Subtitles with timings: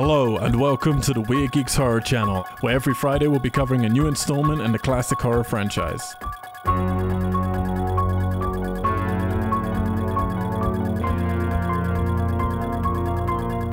[0.00, 3.84] Hello, and welcome to the Weird Geeks Horror Channel, where every Friday we'll be covering
[3.84, 6.14] a new installment in the classic horror franchise.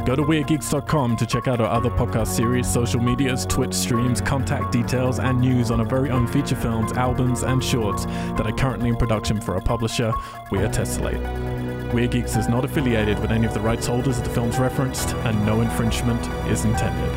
[0.04, 4.72] Go to WeirdGeeks.com to check out our other podcast series, social medias, Twitch streams, contact
[4.72, 8.90] details, and news on our very own feature films, albums, and shorts that are currently
[8.90, 10.12] in production for our publisher,
[10.50, 11.75] Weird Tessellate.
[11.96, 15.16] Weird Geeks is not affiliated with any of the rights holders of the films referenced,
[15.24, 17.10] and no infringement is intended.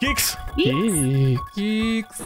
[0.00, 0.36] Geeks!
[0.56, 1.40] Geeks.
[1.56, 2.22] Geeks!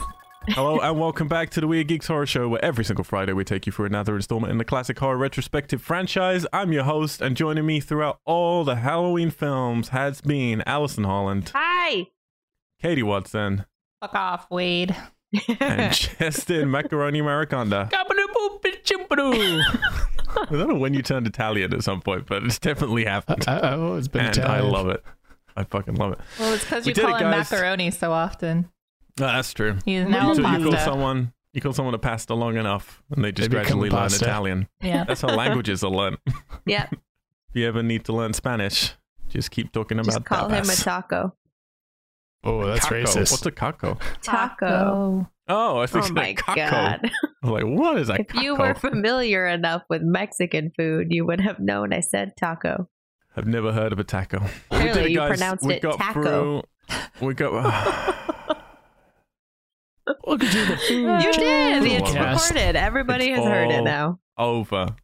[0.48, 3.42] Hello and welcome back to the Weird Geeks Horror Show, where every single Friday we
[3.42, 6.46] take you through another installment in the classic horror retrospective franchise.
[6.52, 11.52] I'm your host, and joining me throughout all the Halloween films has been Allison Holland,
[11.54, 12.08] Hi.
[12.82, 13.64] Katie Watson,
[14.02, 14.94] Fuck off, Wade.
[15.58, 17.90] And Justin Macaroni Mariconda.
[17.92, 18.04] I
[20.50, 23.80] don't know when you turned Italian at some point, but it's definitely happened, I, I've
[23.80, 25.02] always been and I love it.
[25.56, 26.20] I fucking love it.
[26.38, 27.50] well, it's because you call it, him guys.
[27.50, 28.70] macaroni so often.
[29.20, 29.76] Oh, that's true.
[29.84, 33.24] He's now So a you call someone you call someone a pasta long enough, and
[33.24, 34.06] they just They gradually learn.
[34.06, 34.68] Italian.
[34.80, 35.04] Yeah.
[35.04, 36.18] That's how languages are learned.
[36.64, 36.88] Yeah.
[37.52, 38.92] If you ever need to learn Spanish,
[39.28, 41.34] just keep talking about Just call him a taco.
[42.42, 43.02] Oh, that's Caco.
[43.04, 43.30] racist.
[43.32, 44.00] What's a caco?
[44.22, 45.28] Taco.
[45.48, 46.70] Oh, I think Oh my said caco.
[46.70, 47.00] god.
[47.42, 48.42] I was like, what is a If caco?
[48.42, 52.88] you were familiar enough with Mexican food, you would have known I said taco.
[53.36, 54.40] I've never heard of a taco.
[54.70, 56.22] We Clearly did it, you pronounced we it got taco.
[56.22, 56.62] Through,
[57.26, 57.52] we got.
[60.26, 61.82] Welcome to the food You did.
[61.84, 62.50] It's It's Cast.
[62.50, 62.76] recorded.
[62.76, 64.18] Everybody It's has heard it now.
[64.38, 64.96] over.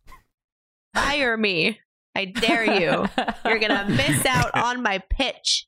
[0.95, 1.79] Fire me.
[2.15, 3.07] I dare you.
[3.45, 5.67] You're going to miss out on my pitch.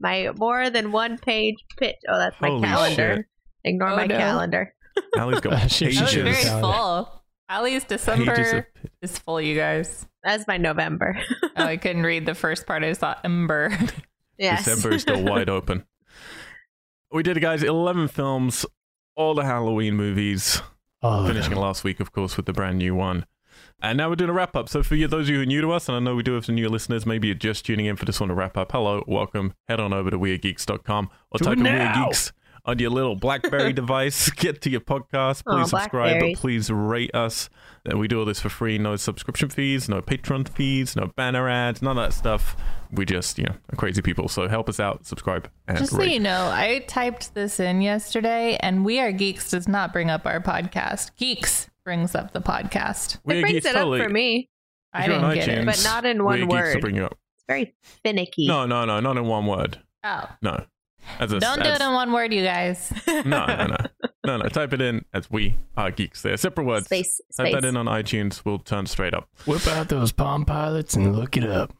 [0.00, 1.96] My more than one page pitch.
[2.08, 3.16] Oh, that's my Holy calendar.
[3.16, 3.26] shit.
[3.64, 4.16] Ignore Oh, my no.
[4.16, 4.74] calendar.
[5.16, 7.22] Allie's got She- pages, That was very full.
[7.50, 8.64] Ali's December of
[9.02, 10.06] is full, you guys.
[10.22, 11.18] That's my November.
[11.56, 12.84] Oh, I couldn't read the first part.
[12.84, 13.76] I saw Ember.
[14.38, 14.64] yes.
[14.64, 15.84] December is still wide open.
[17.10, 17.64] We did it, guys.
[17.64, 18.64] 11 films,
[19.16, 20.62] all the Halloween movies.
[21.02, 23.26] Oh, finishing last week, of course, with the brand new one.
[23.80, 24.68] And now we're doing a wrap up.
[24.68, 26.24] So, for you, those of you who are new to us, and I know we
[26.24, 28.56] do have some new listeners, maybe you're just tuning in for this one to wrap
[28.56, 28.72] up.
[28.72, 29.54] Hello, welcome.
[29.68, 31.94] Head on over to weirdgeeks.com or Do type in Weird.
[31.94, 32.32] Geeks
[32.64, 34.30] on your little Blackberry device.
[34.30, 35.42] Get to your podcast.
[35.46, 37.48] Aw, Please subscribe, but please rate us.
[37.90, 38.78] Uh, We do all this for free.
[38.78, 42.56] No subscription fees, no Patreon fees, no banner ads, none of that stuff.
[42.90, 44.28] We just, you know, are crazy people.
[44.28, 48.56] So, help us out, subscribe, and Just so you know, I typed this in yesterday,
[48.60, 51.14] and We Are Geeks does not bring up our podcast.
[51.16, 53.14] Geeks brings up the podcast.
[53.14, 54.50] It Weird brings Geeks it totally- up for me.
[54.92, 55.66] I If you're on didn't get iTunes, it.
[55.66, 56.80] But not in one Weird Geeks will word.
[56.82, 57.12] bring you up.
[57.36, 58.46] It's very finicky.
[58.46, 59.78] No, no, no, not in one word.
[60.04, 60.66] Oh, No.
[61.18, 62.92] As a, don't do as- it in one word, you guys.
[63.06, 63.76] no, no, no,
[64.26, 64.48] no, no.
[64.50, 66.20] Type it in as we are geeks.
[66.20, 66.84] They're separate words.
[66.84, 67.18] Space.
[67.34, 67.54] Type Space.
[67.54, 68.42] that in on iTunes.
[68.44, 69.30] We'll turn straight up.
[69.46, 71.72] Whip out those Palm Pilots and look it up.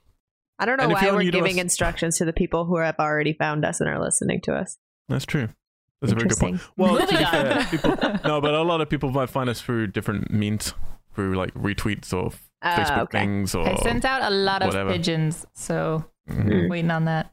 [0.58, 3.34] I don't know And why we're giving us- instructions to the people who have already
[3.34, 4.78] found us and are listening to us.
[5.10, 5.50] That's true.
[6.00, 6.60] That's a very good point.
[6.76, 9.88] Well, to be fair, people, no, but a lot of people might find us through
[9.88, 10.74] different means,
[11.14, 12.32] through like retweets or
[12.62, 13.18] Uh, Facebook okay.
[13.20, 13.68] things or.
[13.68, 17.32] I sent out a lot of pigeons, so Mhm, waiting on that.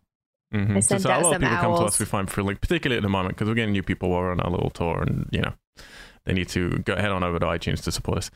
[0.54, 0.78] mhm.
[0.78, 2.00] I So, sent so a out lot of some people come to us.
[2.00, 4.32] We find through like, particularly at the moment, because we're getting new people while we're
[4.32, 5.54] on our little tour, and you know,
[6.26, 8.32] they need to go head on over to iTunes to support us.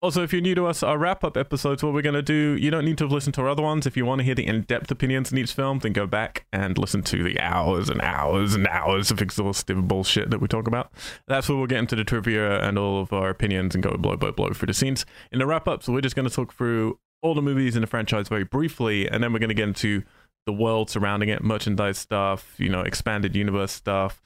[0.00, 2.56] Also, if you're new to us, our wrap up episodes, what we're going to do,
[2.58, 3.86] you don't need to listen to our other ones.
[3.86, 6.46] If you want to hear the in depth opinions in each film, then go back
[6.52, 10.66] and listen to the hours and hours and hours of exhaustive bullshit that we talk
[10.66, 10.90] about.
[11.28, 14.16] That's where we'll get into the trivia and all of our opinions and go blow,
[14.16, 15.06] blow, blow through the scenes.
[15.30, 17.80] In the wrap up, so we're just going to talk through all the movies in
[17.80, 20.02] the franchise very briefly, and then we're going to get into
[20.46, 24.20] the world surrounding it, merchandise stuff, you know, expanded universe stuff,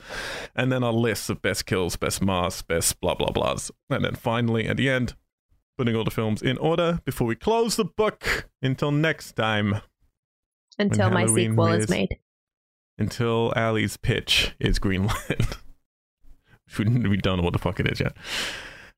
[0.54, 3.70] and then our lists of best kills, best masks, best blah blah blahs.
[3.90, 5.14] And then finally, at the end,
[5.76, 9.80] putting all the films in order before we close the book until next time,
[10.78, 12.18] Until my sequel is- is made.
[12.98, 15.58] until Ali's pitch is greenlit.
[16.78, 18.16] we, we don't know what the fuck it is yet.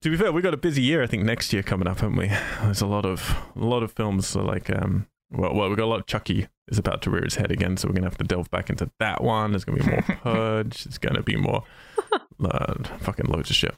[0.03, 1.03] To be fair, we've got a busy year.
[1.03, 2.29] I think next year coming up, haven't we?
[2.62, 4.29] There's a lot of a lot of films.
[4.29, 6.00] So like, um, well, well, we got a lot.
[6.00, 8.50] Of Chucky is about to rear his head again, so we're gonna have to delve
[8.50, 9.52] back into that one.
[9.52, 10.84] There's gonna be more Purge.
[10.84, 11.64] There's gonna be more,
[12.44, 13.75] uh, fucking loads of shit.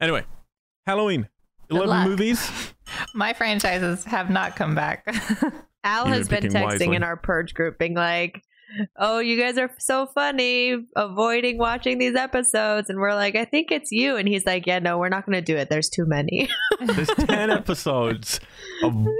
[0.00, 0.24] Anyway,
[0.86, 1.28] Halloween,
[1.68, 2.08] Good eleven luck.
[2.08, 2.50] movies.
[3.14, 5.06] My franchises have not come back.
[5.84, 6.96] Al You've has been been texting wisely.
[6.96, 8.42] in our purge group, being like,
[8.98, 13.70] "Oh, you guys are so funny, avoiding watching these episodes." And we're like, "I think
[13.70, 15.68] it's you." And he's like, "Yeah, no, we're not going to do it.
[15.70, 16.48] There's too many."
[16.80, 18.40] There's ten episodes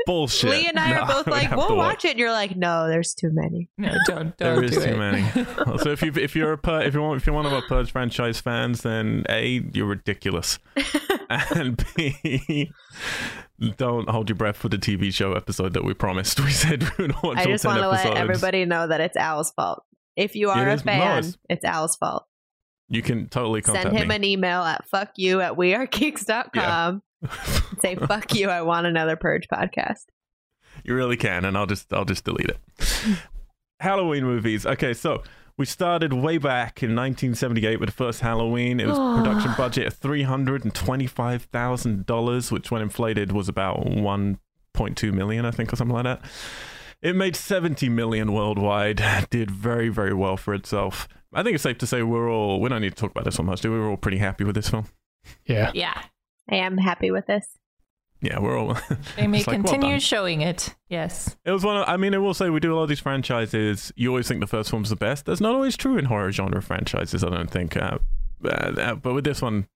[0.06, 0.50] bullshit.
[0.50, 2.88] Lee and I that are both like, "We'll to watch it." And you're like, "No,
[2.88, 4.96] there's too many." no, don't don't There is do too it.
[4.98, 5.22] many.
[5.82, 7.62] so if you if you're a Pur- if you're one, if you're one of our
[7.62, 10.58] Purge franchise fans, then a you're ridiculous,
[11.30, 12.70] and B,
[13.76, 16.40] don't hold your breath for the TV show episode that we promised.
[16.40, 19.16] We said we would watch I all just want to let everybody know that it's
[19.16, 19.84] Al's fault.
[20.16, 22.26] If you are It a fan, it's- it's Al's fault.
[22.90, 24.14] You can totally contact Send him me.
[24.16, 27.02] an email at fuck you at wearegeeks.com.
[27.80, 30.04] Say fuck you, I want another Purge podcast.
[30.82, 32.58] You really can, and I'll just I'll just delete it.
[33.80, 34.66] Halloween movies.
[34.66, 35.22] Okay, so
[35.56, 38.80] we started way back in 1978 with the first Halloween.
[38.80, 39.18] It was ah.
[39.18, 45.12] production budget of three hundred and twenty-five thousand dollars, which when inflated was about 1.2
[45.12, 46.22] million, I think, or something like that.
[47.02, 49.02] It made 70 million worldwide.
[49.30, 51.06] Did very very well for itself.
[51.32, 53.38] I think it's safe to say we're all we don't need to talk about this
[53.38, 53.60] one much.
[53.60, 53.78] Do we?
[53.78, 54.86] We're all pretty happy with this film.
[55.46, 55.70] Yeah.
[55.74, 56.02] Yeah.
[56.50, 57.46] I am happy with this.
[58.20, 58.76] Yeah, we're all.
[59.16, 60.00] They may like, continue done.
[60.00, 60.74] showing it.
[60.88, 61.36] Yes.
[61.44, 61.76] It was one.
[61.76, 63.92] Of, I mean, I will say we do a lot of these franchises.
[63.96, 65.26] You always think the first one's the best.
[65.26, 67.22] That's not always true in horror genre franchises.
[67.22, 67.76] I don't think.
[67.76, 67.98] Uh,
[68.44, 69.68] uh, but with this one,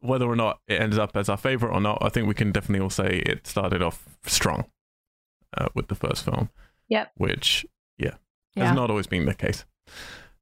[0.00, 2.52] whether or not it ends up as our favorite or not, I think we can
[2.52, 4.64] definitely all say it started off strong
[5.58, 6.48] uh, with the first film.
[6.88, 7.12] Yep.
[7.16, 7.66] Which
[7.98, 8.14] Yeah.
[8.56, 9.64] has not always been the case.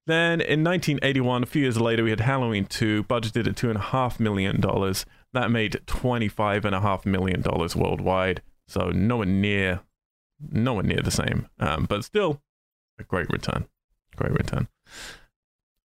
[0.07, 4.61] Then in 1981, a few years later, we had Halloween 2, budgeted at $2.5 million.
[5.33, 8.43] That made $25.5 million worldwide.
[8.67, 9.81] So nowhere near,
[10.41, 11.49] nowhere near the same.
[11.59, 12.41] Um, but still,
[12.99, 13.67] a great return.
[14.17, 14.69] Great return.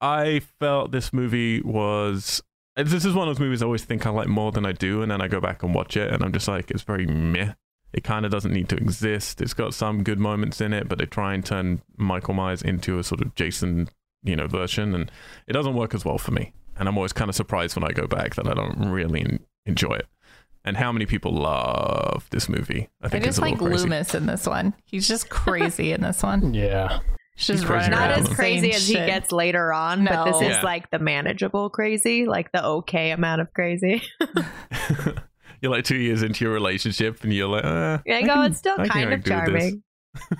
[0.02, 2.42] I felt this movie was.
[2.76, 5.02] This is one of those movies I always think I like more than I do,
[5.02, 7.54] and then I go back and watch it, and I'm just like, it's very meh.
[7.92, 9.42] It kind of doesn't need to exist.
[9.42, 13.00] It's got some good moments in it, but they try and turn Michael Myers into
[13.00, 13.90] a sort of Jason,
[14.24, 15.12] you know, version, and
[15.48, 16.54] it doesn't work as well for me.
[16.80, 19.94] And I'm always kind of surprised when I go back that I don't really enjoy
[19.96, 20.08] it.
[20.66, 22.90] And how many people love this movie?
[23.02, 23.84] I I think it's just a like little crazy.
[23.84, 24.74] Loomis in this one.
[24.86, 26.54] He's just crazy in this one.
[26.54, 27.00] Yeah.
[27.36, 29.06] He's just crazy running Not as crazy as he shit.
[29.08, 30.48] gets later on, but this No.
[30.48, 30.62] is Yeah.
[30.62, 34.02] like the manageable crazy, like the okay amount of crazy.
[35.62, 38.52] you're like two years into your relationship, and you're like, uh, I I go, can-
[38.52, 39.84] it's still I kind of charming.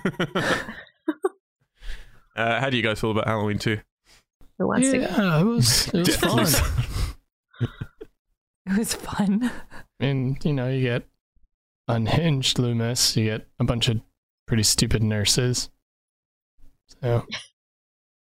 [2.36, 3.78] uh, how do you guys feel about Halloween 2?
[4.60, 5.04] Who wants to go?
[5.04, 6.16] Yeah, it was, it was
[6.60, 7.66] fun.
[8.66, 9.50] It was fun.
[9.98, 11.04] And, you know, you get
[11.88, 14.00] unhinged Loomis, you get a bunch of
[14.46, 15.70] pretty stupid nurses.
[17.02, 17.24] So,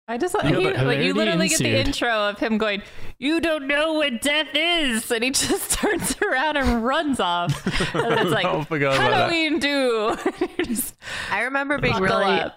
[0.07, 2.59] I just You like, know, he, like you hilarity literally get the intro of him
[2.59, 2.83] going,
[3.19, 7.55] "You don't know what death is," and he just turns around and runs off.
[7.95, 9.31] And it's like I forgot about that.
[9.31, 10.17] Halloween do.
[10.65, 10.95] Just
[11.31, 12.57] I remember being really up.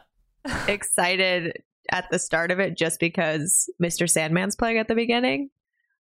[0.67, 1.53] excited
[1.89, 4.09] at the start of it just because Mr.
[4.09, 5.49] Sandman's playing at the beginning,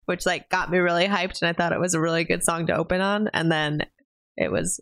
[0.05, 2.67] which like got me really hyped and I thought it was a really good song
[2.67, 3.29] to open on.
[3.33, 3.85] And then
[4.37, 4.79] it was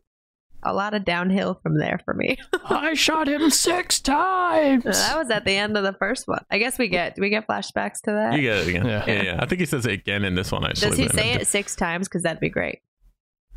[0.66, 2.38] a lot of downhill from there for me.
[2.66, 4.84] I shot him six times.
[4.86, 6.44] that was at the end of the first one.
[6.50, 8.34] I guess we get do we get flashbacks to that?
[8.36, 8.86] You get it again.
[8.86, 9.04] Yeah.
[9.06, 9.24] Yeah.
[9.24, 10.90] yeah, I think he says it again in this one, actually.
[10.90, 12.08] Does he say it six times?
[12.08, 12.80] Because that'd be great.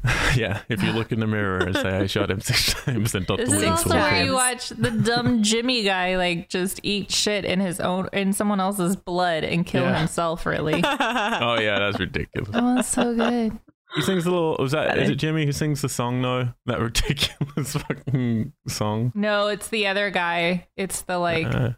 [0.37, 3.25] yeah, if you look in the mirror and say, I shot him six times, then
[3.25, 3.39] Dr.
[3.45, 7.11] This is Williams also will where you watch the dumb Jimmy guy like just eat
[7.11, 9.99] shit in his own in someone else's blood and kill Yeah.
[9.99, 10.47] himself.
[10.47, 12.51] Really, Oh, yeah, that's ridiculous.
[12.51, 13.59] that was so good.
[13.95, 14.57] He sings a little.
[14.59, 14.99] Was that?
[14.99, 16.21] Is it Jimmy who sings the song?
[16.23, 16.49] though?
[16.67, 19.13] that ridiculous fucking song.
[19.15, 20.69] No, it's the other guy.
[20.77, 21.75] It's the like Uh, the one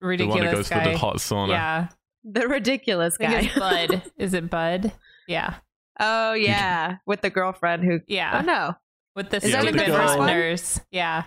[0.00, 0.84] that ridiculous goes guy.
[0.84, 1.48] for the hot sauna.
[1.48, 1.88] yeah,
[2.24, 3.50] the ridiculous guy.
[3.56, 4.02] Bud.
[4.18, 4.92] Is it Bud?
[5.28, 5.54] Yeah,
[6.00, 8.00] oh yeah, with the girlfriend who.
[8.06, 8.38] yeah.
[8.40, 8.74] Oh no,
[9.14, 10.26] With the Is that stupid the first one?
[10.28, 10.80] nurse.
[10.90, 11.24] Yeah.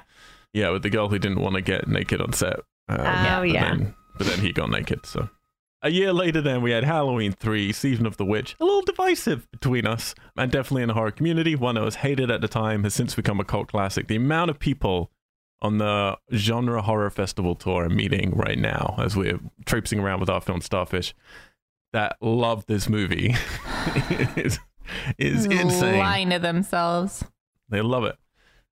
[0.53, 2.59] Yeah, with the girl who didn't want to get naked on set.
[2.87, 3.03] Um, Oh,
[3.41, 3.69] but yeah.
[3.69, 5.05] Then, but then he got naked.
[5.05, 5.29] So
[5.83, 8.55] a year later, then we had Halloween three, Season of the Witch.
[8.59, 11.55] A little divisive between us, and definitely in the horror community.
[11.55, 14.07] One that was hated at the time has since become a cult classic.
[14.07, 15.11] The amount of people
[15.61, 20.29] on the genre horror festival tour I'm meeting right now, as we're traipsing around with
[20.29, 21.13] our film Starfish,
[21.93, 23.35] that love this movie
[24.35, 24.57] is
[25.17, 25.99] is insane.
[25.99, 27.23] Lying to themselves.
[27.69, 28.17] They love it.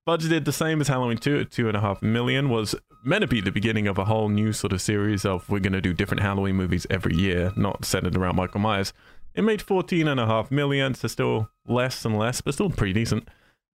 [0.06, 3.28] Budgeted the same as Halloween 2 at two and a half million was meant to
[3.28, 5.92] be the beginning of a whole new sort of series of we're going to do
[5.92, 8.92] different Halloween movies every year, not centered around Michael Myers.
[9.34, 12.94] It made 14 and a half million, so still less and less, but still pretty
[12.94, 13.28] decent.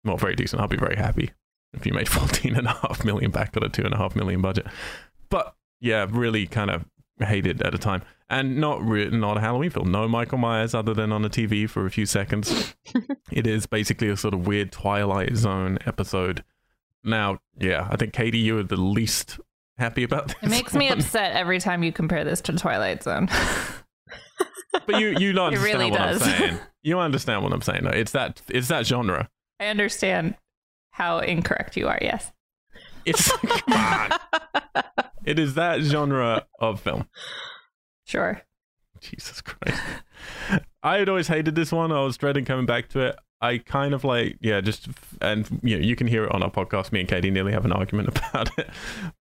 [0.04, 0.62] Not very decent.
[0.62, 1.32] I'll be very happy
[1.74, 4.16] if you made 14 and a half million back on a two and a half
[4.16, 4.66] million budget.
[5.30, 6.86] But yeah, really kind of
[7.28, 8.02] hated at the time.
[8.30, 9.92] And not re- not a Halloween film.
[9.92, 12.76] No Michael Myers other than on the TV for a few seconds.
[13.32, 16.44] it is basically a sort of weird Twilight Zone episode.
[17.04, 19.40] Now, yeah, I think Katie, you are the least
[19.78, 20.38] happy about this.
[20.44, 23.28] It makes me upset every time you compare this to Twilight Zone.
[24.86, 26.22] But you you don't understand really what does.
[26.22, 26.60] I'm saying.
[26.82, 27.84] You understand what I'm saying.
[27.84, 27.92] though.
[27.92, 29.30] It's that it's that genre.
[29.60, 30.36] I understand
[30.92, 32.00] how incorrect you are.
[32.02, 32.32] Yes.
[33.06, 34.12] It's come on.
[35.26, 37.08] It is that genre of film.
[38.06, 38.42] Sure.
[39.00, 39.82] Jesus Christ.
[40.84, 41.92] I had always hated this one.
[41.92, 43.16] I was dreading coming back to it.
[43.44, 44.88] I kind of like, yeah, just,
[45.20, 46.92] and you know, you can hear it on our podcast.
[46.92, 48.70] Me and Katie nearly have an argument about it.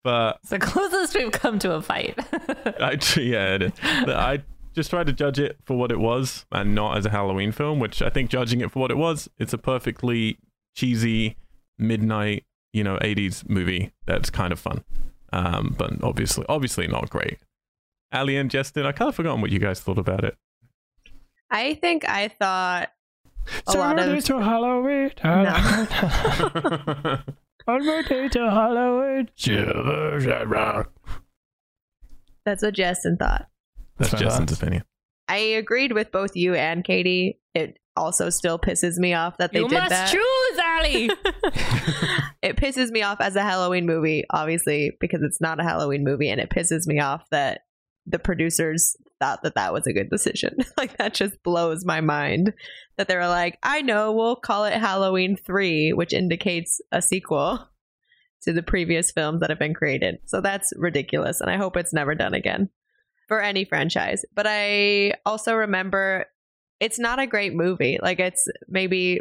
[0.04, 2.18] But It's the closest we've come to a fight.
[2.32, 3.72] I, yeah, it is.
[4.04, 4.42] But I
[4.74, 7.80] just tried to judge it for what it was and not as a Halloween film,
[7.80, 10.38] which I think judging it for what it was, it's a perfectly
[10.76, 11.36] cheesy
[11.78, 14.84] midnight, you know, 80s movie that's kind of fun.
[15.32, 17.38] Um, but obviously, obviously not great.
[18.12, 20.36] Ali and Justin, I kind of forgotten what you guys thought about it.
[21.50, 22.90] I think I thought
[23.66, 25.10] a lot Saturday of to Halloween.
[25.24, 25.42] No.
[27.66, 29.28] On my day to Halloween.
[32.44, 33.48] that's what Justin thought.
[33.98, 34.62] That's my Justin's thoughts.
[34.62, 34.84] opinion.
[35.28, 37.38] I agreed with both you and Katie.
[37.54, 40.10] It also still pisses me off that they you did must that.
[40.10, 41.10] choose, Ali.
[42.42, 46.30] it pisses me off as a Halloween movie, obviously, because it's not a Halloween movie,
[46.30, 47.60] and it pisses me off that
[48.06, 50.56] the producers thought that that was a good decision.
[50.78, 52.54] like that just blows my mind
[52.96, 57.68] that they were like, "I know, we'll call it Halloween 3, which indicates a sequel
[58.42, 61.92] to the previous films that have been created." So that's ridiculous, and I hope it's
[61.92, 62.70] never done again
[63.28, 64.24] for any franchise.
[64.34, 66.26] But I also remember
[66.80, 67.98] it's not a great movie.
[68.02, 69.20] Like it's maybe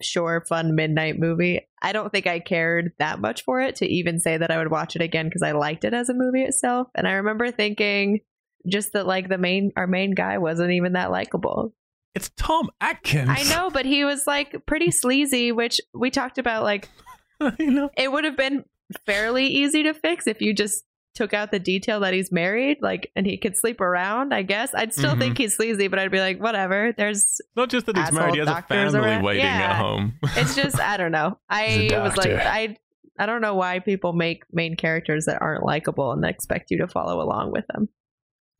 [0.00, 1.66] sure fun midnight movie.
[1.80, 4.70] I don't think I cared that much for it to even say that I would
[4.70, 6.88] watch it again because I liked it as a movie itself.
[6.94, 8.20] And I remember thinking
[8.68, 11.74] just that like the main our main guy wasn't even that likable.
[12.14, 13.30] It's Tom Atkins.
[13.30, 16.88] I know, but he was like pretty sleazy, which we talked about like
[17.40, 17.90] I know.
[17.96, 18.64] it would have been
[19.06, 23.10] fairly easy to fix if you just took out the detail that he's married, like,
[23.14, 24.32] and he could sleep around.
[24.32, 25.18] I guess I'd still Mhm.
[25.18, 26.92] think he's sleazy, but I'd be like, whatever.
[26.96, 29.70] There's, Not just that he's Asshole married, he has a doctors family around- waiting Yeah.
[29.72, 30.14] at home.
[30.36, 31.38] it's just, I don't know.
[31.52, 32.30] He's I a was like.
[32.32, 32.76] I,
[33.18, 36.88] I don't know why people make main characters that aren't likable and expect you to
[36.88, 37.88] follow along with them.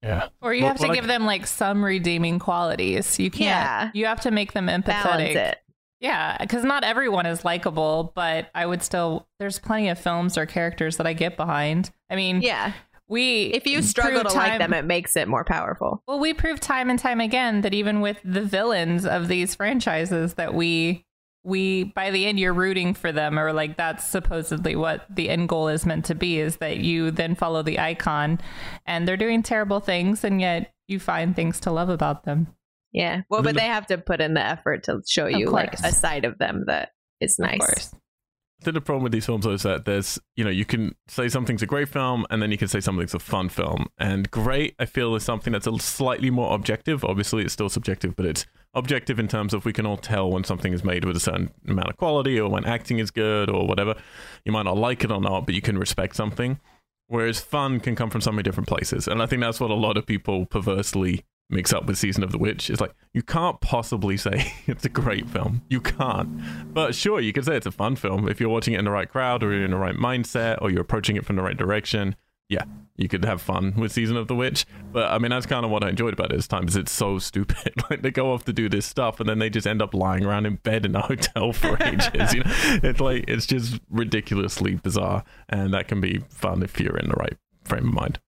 [0.02, 0.28] Yeah.
[0.42, 3.18] or you Well, have to what I- give them like some redeeming qualities.
[3.18, 3.42] You can't.
[3.42, 3.90] Yeah.
[3.94, 5.36] You have to make them Balance empathetic.
[5.36, 5.58] it.
[6.02, 9.28] Yeah, because not everyone is likable, but I would still.
[9.38, 11.90] There's plenty of films or characters that I get behind.
[12.10, 12.72] I mean, Yeah.
[13.08, 16.02] we If you struggle to prove like them, it makes it more powerful.
[16.08, 20.34] Well, we prove time and time again that even with the villains of these franchises,
[20.34, 21.04] that we
[21.44, 25.48] we by the end you're rooting for them, or like that's supposedly what the end
[25.48, 28.40] goal is meant to be, is that you then follow the icon,
[28.86, 32.48] and they're doing terrible things, and yet you find things to love about them.
[32.92, 33.22] Yeah.
[33.30, 35.46] Well, And but the- they have to put in the effort to show Of you
[35.50, 37.58] like a side of them that is Of nice.
[37.58, 37.94] course.
[38.60, 41.28] I think the problem with these films is that there's, you know, you can say
[41.28, 43.86] something's a great film and then you can say something's a fun film.
[43.98, 47.04] And great, I feel, is something that's a slightly more objective.
[47.04, 50.44] Obviously, it's still subjective, but it's objective in terms of we can all tell when
[50.44, 53.66] something is made with a certain amount of quality or when acting is good or
[53.66, 53.96] whatever.
[54.44, 56.60] You might not like it or not, but you can respect something.
[57.08, 59.08] Whereas fun can come from so many different places.
[59.08, 62.32] And I think that's what a lot of people perversely mix up with Season of
[62.32, 62.70] the Witch.
[62.70, 65.62] It's like, you can't possibly say it's a great film.
[65.68, 66.40] You can't.
[66.72, 68.90] But sure, you could say it's a fun film if you're watching it in the
[68.90, 71.56] right crowd or you're in the right mindset or you're approaching it from the right
[71.56, 72.16] direction.
[72.48, 72.64] Yeah,
[72.96, 74.66] you could have fun with Season of the Witch.
[74.92, 76.92] But I mean, that's kind of what I enjoyed about it this time is it's
[76.92, 77.72] so stupid.
[77.90, 80.24] like they go off to do this stuff and then they just end up lying
[80.24, 82.34] around in bed in a hotel for ages.
[82.34, 86.98] You know, it's like it's just ridiculously bizarre, and that can be fun if you're
[86.98, 88.20] in the right frame of mind.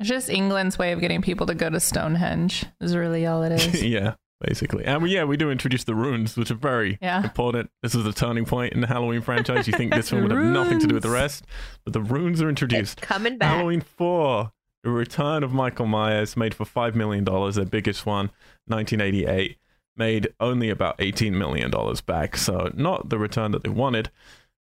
[0.00, 2.64] It's just England's way of getting people to go to Stonehenge.
[2.80, 3.82] Is really all it is.
[3.84, 4.84] yeah, basically.
[4.84, 7.24] And we, yeah, we do introduce the runes, which are very Yeah.
[7.24, 7.70] important.
[7.82, 9.66] This is a turning point in the Halloween franchise.
[9.66, 11.44] You think this one would have nothing to do with the rest,
[11.84, 13.00] but the runes are introduced.
[13.00, 13.56] Coming back.
[13.56, 14.52] Halloween 4,
[14.84, 18.30] The Return of Michael Myers, made for $5 million, their biggest one,
[18.66, 19.56] 1988,
[19.96, 21.72] made only about $18 million
[22.06, 22.36] back.
[22.36, 24.10] So, not the return that they wanted,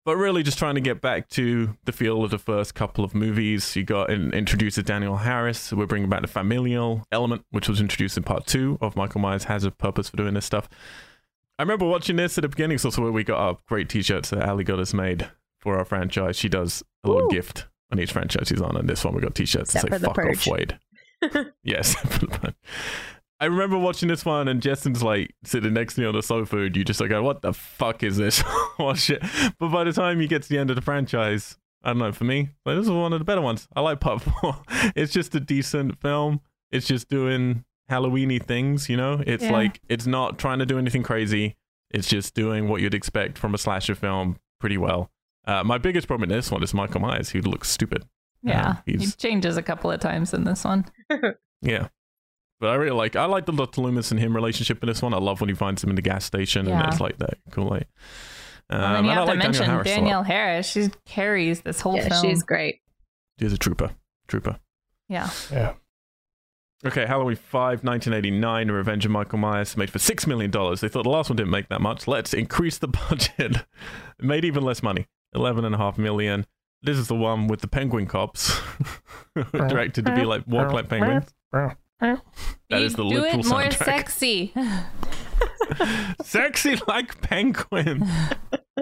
[0.07, 3.13] but really just trying to get back to the feel of the first couple of
[3.13, 3.75] movies.
[3.75, 5.73] You got introduced to Daniel Harris.
[5.73, 9.43] We're bringing back the familial element, which was introduced in part two of Michael Myers
[9.43, 10.69] Has a Purpose for Doing This Stuff.
[11.59, 12.75] I remember watching this at the beginning.
[12.75, 15.77] It's also where we got our great t shirts that Ali got us made for
[15.77, 16.37] our franchise.
[16.37, 17.29] She does a little Ooh.
[17.29, 20.07] gift on each franchise she's on, and this one we got t-shirts that say "fuck
[20.07, 20.47] off, Purge.
[20.47, 20.79] Wade."
[21.63, 22.55] yes, for the Purge.
[23.39, 26.57] I remember watching this one, and Justin's like sitting next to me on the sofa,
[26.63, 28.43] and you just like, go, "What the fuck is this?"
[28.79, 29.21] Watch it.
[29.59, 32.11] But by the time you get to the end of the franchise, I don't know.
[32.11, 33.67] For me, like, this is one of the better ones.
[33.75, 34.57] I like part four.
[34.95, 36.41] it's just a decent film.
[36.71, 39.21] It's just doing Halloweeny things, you know.
[39.25, 39.51] It's Yeah.
[39.51, 41.55] like it's not trying to do anything crazy.
[41.91, 45.09] It's just doing what you'd expect from a slasher film pretty well.
[45.45, 48.03] Uh, my biggest problem in this one is Michael Myers, who looks stupid.
[48.43, 50.85] Yeah, he changes a couple of times in this one.
[51.61, 51.87] Yeah.
[52.59, 53.81] But I really like I like the Dr.
[53.81, 55.13] Loomis and him relationship in this one.
[55.13, 56.79] I love when he finds him in the gas station Yeah.
[56.81, 57.87] and it's like that cool like
[58.69, 59.95] um, and then you and I have to like mention Daniel Harris.
[59.95, 60.67] Danielle Harris.
[60.67, 62.25] She carries this whole yeah, film.
[62.25, 62.81] she's great.
[63.39, 63.91] She's a trooper.
[64.27, 64.57] Trooper.
[65.07, 65.29] yeah.
[65.51, 65.73] Yeah.
[66.85, 70.51] Okay, Halloween 5, 1989, Revenge of Michael Myers, made for $6 million.
[70.51, 72.07] They thought the last one didn't make that much.
[72.07, 73.31] Let's increase the budget.
[73.39, 73.65] it
[74.19, 76.45] made even less money, 11.5 million.
[76.83, 78.59] This is the one with the penguin cops,
[79.51, 81.33] directed to be like walk like penguins.
[81.99, 83.85] That is the do literal it more soundtrack.
[83.85, 84.53] sexy.
[86.23, 88.07] Sexy like penguin.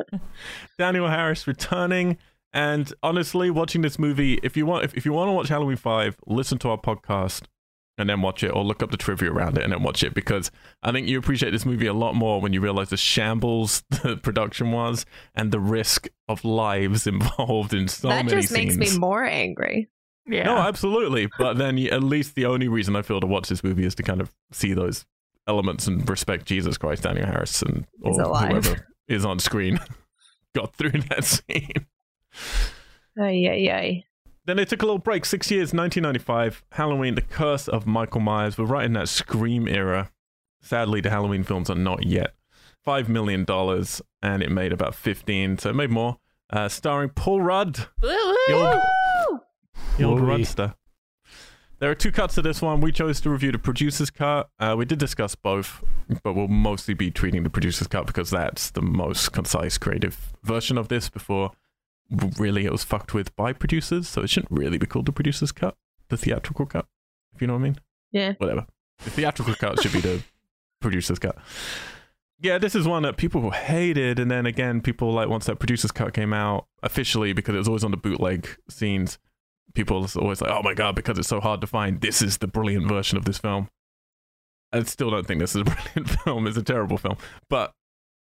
[0.77, 2.17] Daniel Harris returning.
[2.53, 5.77] And honestly, watching this movie, if you want if, if you want to watch Halloween
[5.77, 7.43] 5, listen to our podcast
[7.97, 10.13] and then watch it or look up the trivia around it and then watch it
[10.13, 10.51] because
[10.83, 14.17] I think you appreciate this movie a lot more when you realize the shambles the
[14.17, 18.77] production was and the risk of lives involved in so that many just scenes.
[18.77, 19.89] makes me more angry.
[20.27, 20.43] Yeah.
[20.43, 21.29] No, absolutely.
[21.37, 24.03] But then at least the only reason I feel to watch this movie is to
[24.03, 25.05] kind of see those
[25.47, 29.79] elements and respect Jesus Christ, Daniel Harris, and or whoever is on screen
[30.55, 31.85] got through that scene.
[33.17, 34.03] Ay, ay, ay.
[34.45, 35.25] Then they took a little break.
[35.25, 36.63] Six years, 1995.
[36.71, 38.57] Halloween, The Curse of Michael Myers.
[38.57, 40.11] We're right in that Scream era.
[40.61, 42.35] Sadly, the Halloween films are not yet.
[42.85, 43.45] $5 million,
[44.21, 46.17] and it made about 15 so it made more.
[46.51, 47.87] Uh, starring Paul Rudd.
[48.03, 49.39] Woo, woo.
[49.97, 50.23] The old- the.
[50.23, 50.75] Rudster.
[51.79, 52.79] There are two cuts to this one.
[52.79, 54.49] We chose to review the producer's cut.
[54.59, 55.83] Uh, we did discuss both,
[56.23, 60.77] but we'll mostly be treating the producer's cut because that's the most concise, creative version
[60.77, 61.09] of this.
[61.09, 61.51] Before
[62.37, 65.51] really it was fucked with by producers, so it shouldn't really be called the producer's
[65.51, 65.75] cut,
[66.07, 66.85] the theatrical cut,
[67.33, 67.77] if you know what I mean.
[68.11, 68.33] Yeah.
[68.37, 68.65] Whatever.
[69.03, 70.23] The theatrical cut should be the
[70.79, 71.37] producer's cut.
[72.39, 75.91] Yeah, this is one that people hated, and then again, people like once that producer's
[75.91, 79.17] cut came out officially because it was always on the bootleg scenes.
[79.75, 82.01] People was always like, "Oh my god!" Because it's so hard to find.
[82.01, 83.69] This is the brilliant version of this film.
[84.73, 85.63] I still don't think this is a
[85.93, 86.47] brilliant film.
[86.47, 87.17] It's a terrible film,
[87.49, 87.71] but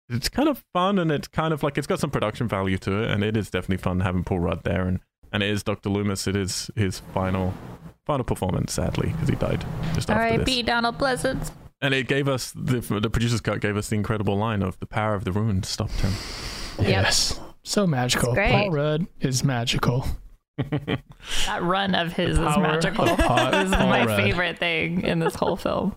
[0.09, 3.03] it's kind of fun, and it's kind of like it's got some production value to
[3.03, 5.01] it, and it is definitely fun having Paul Rudd there, and
[5.33, 5.89] and it is Dr.
[5.89, 6.27] Loomis.
[6.27, 7.55] It is his final
[8.05, 10.49] final performance, sadly, because he died just after this.
[10.49, 10.63] R.I.P.
[10.65, 11.53] Donald Pleasence.
[11.81, 14.87] And it gave us the the producer's cut gave us the incredible line of the
[14.87, 16.13] power of the rune stopped him.
[16.81, 17.41] Yes.
[17.65, 18.31] So magical.
[18.31, 18.51] It's great.
[18.51, 20.07] Paul Rudd is magical.
[20.59, 23.09] That run of his The is magical.
[23.09, 24.17] of Paul- It was Paul my Rudd.
[24.17, 25.97] favorite thing in this whole film.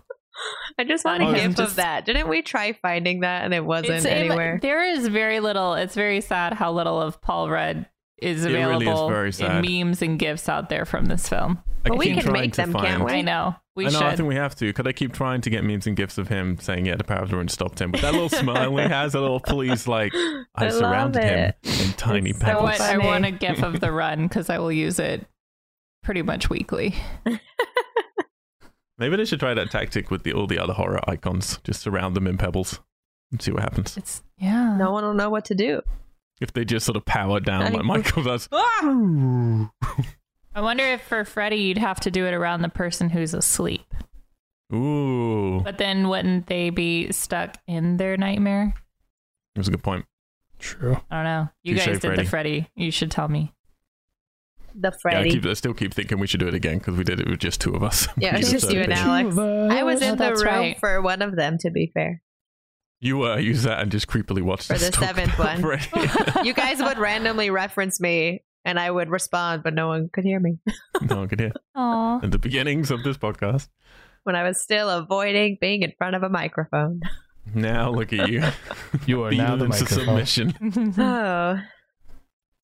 [0.78, 2.04] I just want a gif just- of that.
[2.04, 4.58] Didn't we try finding that and it wasn't It's- it- anywhere?
[4.60, 5.74] there is very little.
[5.74, 7.86] It's very sad how little of Paul Rudd
[8.18, 11.62] is It really is available very in memes and gifs out there from this film.
[11.84, 13.12] I But we can make to them, can't we?
[13.12, 13.98] I know we I know.
[13.98, 14.06] should.
[14.06, 16.28] I think we have to because I keep trying to get memes and gifs of
[16.28, 18.82] him saying, "Yeah, the power of the rune stopped him." But that little smile he
[18.84, 20.14] has, a little please, like
[20.54, 22.62] I, I surrounded him in tiny It's pebbles.
[22.62, 25.26] want, I want a gif of the run because I will use it
[26.02, 26.94] pretty much weekly.
[28.98, 31.58] Maybe they should try that tactic with the all the other horror icons.
[31.62, 32.80] Just surround them in pebbles
[33.30, 33.94] and see what happens.
[33.96, 34.74] It's yeah.
[34.76, 35.82] no one will know what to do.
[36.40, 38.48] If they just sort of power down like Michael does.
[38.52, 39.68] I
[40.60, 43.84] wonder if for Freddy you'd have to do it around the person who's asleep.
[44.74, 48.74] Ooh, But then wouldn't they be stuck in their nightmare?
[49.54, 50.04] that's a good point.
[50.58, 50.96] True.
[51.10, 51.48] I don't know.
[51.62, 52.22] You Touche, guys did Freddy.
[52.24, 52.70] the Freddy.
[52.74, 53.52] You should tell me.
[54.74, 55.30] The Yeah, I, Freddy.
[55.30, 57.38] keep, I still keep thinking we should do it again because we did it with
[57.38, 58.08] just two of us.
[58.18, 58.92] Yeah, it was just you and.
[58.92, 59.36] Alex.
[59.38, 60.78] I was Oh, in the room right.
[60.80, 62.20] for one of them, to be fair.
[63.00, 65.60] You uh, use that and just creepily watch For the seventh one.
[65.60, 65.86] Freddy.
[66.44, 70.40] You guys would randomly reference me and I would respond, but no one could hear
[70.40, 70.58] me
[71.02, 71.52] no one could hear.
[71.74, 72.20] Aw.
[72.22, 73.68] At the beginnings of this podcast.
[74.24, 77.00] when I was still avoiding being in front of a microphone.
[77.54, 78.42] Now look at you.
[79.06, 80.26] You are now the into microphone.
[80.26, 80.94] submission.
[80.98, 81.60] Oh,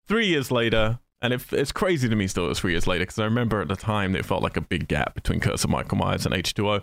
[0.08, 3.18] Three years later, and it, it's crazy to me still it's three years later because
[3.18, 5.96] I remember at the time it felt like a big gap between Curse of Michael
[5.96, 6.82] Myers and H2O.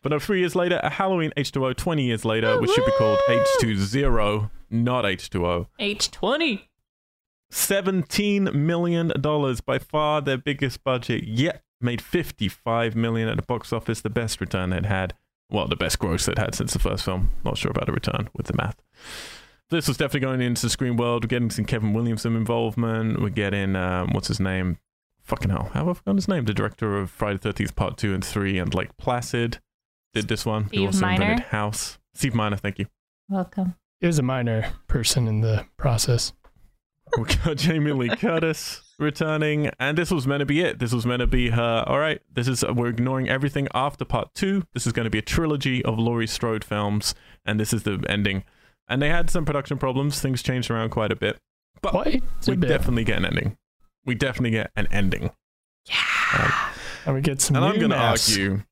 [0.00, 3.18] But no, three years later, a Halloween H2O 20 years later, which should be called
[3.28, 5.66] H20, not H2O.
[5.78, 6.62] H20.
[7.52, 9.12] $17 million,
[9.66, 11.64] by far their biggest budget yet.
[11.80, 15.14] Made 55 million at the box office, the best return they'd had.
[15.50, 17.30] Well, the best gross they'd had since the first film.
[17.44, 18.80] Not sure about a return with the math.
[19.70, 21.24] This was definitely going into the Scream world.
[21.24, 23.20] We're getting some Kevin Williamson involvement.
[23.22, 24.78] We're getting, um, what's his name?
[25.22, 25.70] Fucking hell.
[25.72, 26.44] How have I forgotten his name?
[26.44, 29.60] The director of Friday the 13th Part 2 and 3 and Lake Placid
[30.12, 30.64] did this one.
[30.64, 31.22] He Steve also Miner?
[31.22, 31.98] invented House.
[32.14, 32.86] Steve Miner, thank you.
[33.28, 33.76] Welcome.
[34.00, 36.32] It was a minor person in the process.
[37.16, 40.80] we got Jamie Lee Curtis returning, and this was meant to be it.
[40.80, 41.84] This was meant to be her.
[41.86, 44.64] All right, this is we're ignoring everything after part two.
[44.74, 48.04] This is going to be a trilogy of Laurie Strode films, and this is the
[48.08, 48.42] ending.
[48.90, 50.20] And they had some production problems.
[50.20, 51.38] Things changed around quite a bit,
[51.80, 52.68] but Quite we bit.
[52.68, 53.56] definitely get an ending.
[54.04, 55.30] We definitely get an ending.
[55.88, 56.68] Yeah.
[57.06, 58.62] And we get some and I'm going to argue.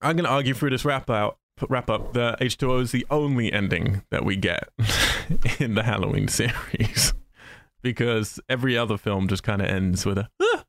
[0.00, 1.36] I'm going to argue through this wrap out.
[1.68, 2.12] Wrap up.
[2.12, 4.68] The H2O is the only ending that we get
[5.58, 7.12] in the Halloween series
[7.82, 10.28] because every other film just kind of ends with a.
[10.40, 10.64] "Ah."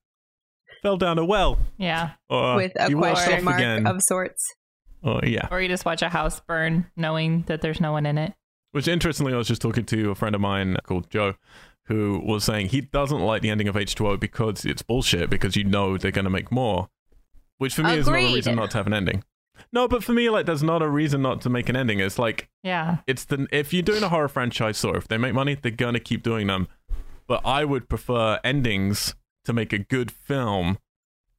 [0.82, 1.60] fell down a well.
[1.78, 2.12] Yeah.
[2.30, 3.86] Or with a he question mark again.
[3.86, 4.44] of sorts.
[5.04, 5.48] Or, yeah.
[5.52, 8.34] Or you just watch a house burn knowing that there's no one in it.
[8.72, 11.36] Which, interestingly, I was just talking to a friend of mine called Joe,
[11.86, 15.64] who was saying he doesn't like the ending of H2O because it's bullshit, because you
[15.64, 16.90] know they're going to make more.
[17.58, 19.24] Which for me is not a reason not to have an ending.
[19.74, 22.00] No, but for me, like, there's not a reason not to make an ending.
[22.00, 22.98] It's like, Yeah.
[23.08, 25.96] it's the if you're doing a horror franchise, so if they make money, they're going
[25.96, 26.68] to keep doing them.
[27.28, 30.78] But I would prefer endings to make a good film,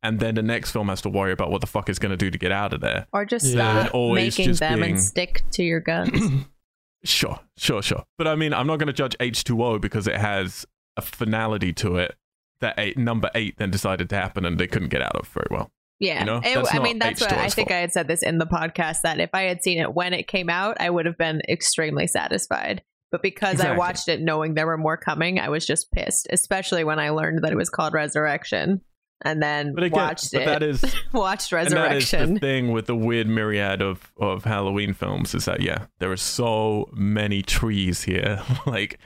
[0.03, 2.17] and then the next film has to worry about what the fuck is going to
[2.17, 3.07] do to get out of there.
[3.13, 3.85] Or just Yeah.
[3.85, 6.21] stop Always making just them being- and stick to your guns.
[7.05, 8.05] Sure, sure, sure.
[8.19, 11.97] But I mean, I'm not going to judge H2O because it has a finality to
[11.97, 12.15] it
[12.61, 15.47] that eight, number eight then decided to happen and they couldn't get out of very
[15.51, 15.71] well.
[15.99, 17.69] Yeah, You know, It- I mean that's what I H2O's think.
[17.69, 17.77] fault.
[17.77, 20.27] I had said this in the podcast that if I had seen it when it
[20.29, 22.83] came out, I would have been extremely satisfied.
[23.13, 26.29] But because I watched it knowing there were more coming, I was just pissed.
[26.31, 28.83] Especially when I learned that it was called Resurrection,
[29.23, 30.47] and then But again, watched but it.
[30.47, 34.95] that is watched and that is the thing with the weird myriad of of Halloween
[34.95, 38.43] films is that yeah, there are so many trees here.
[38.67, 38.99] like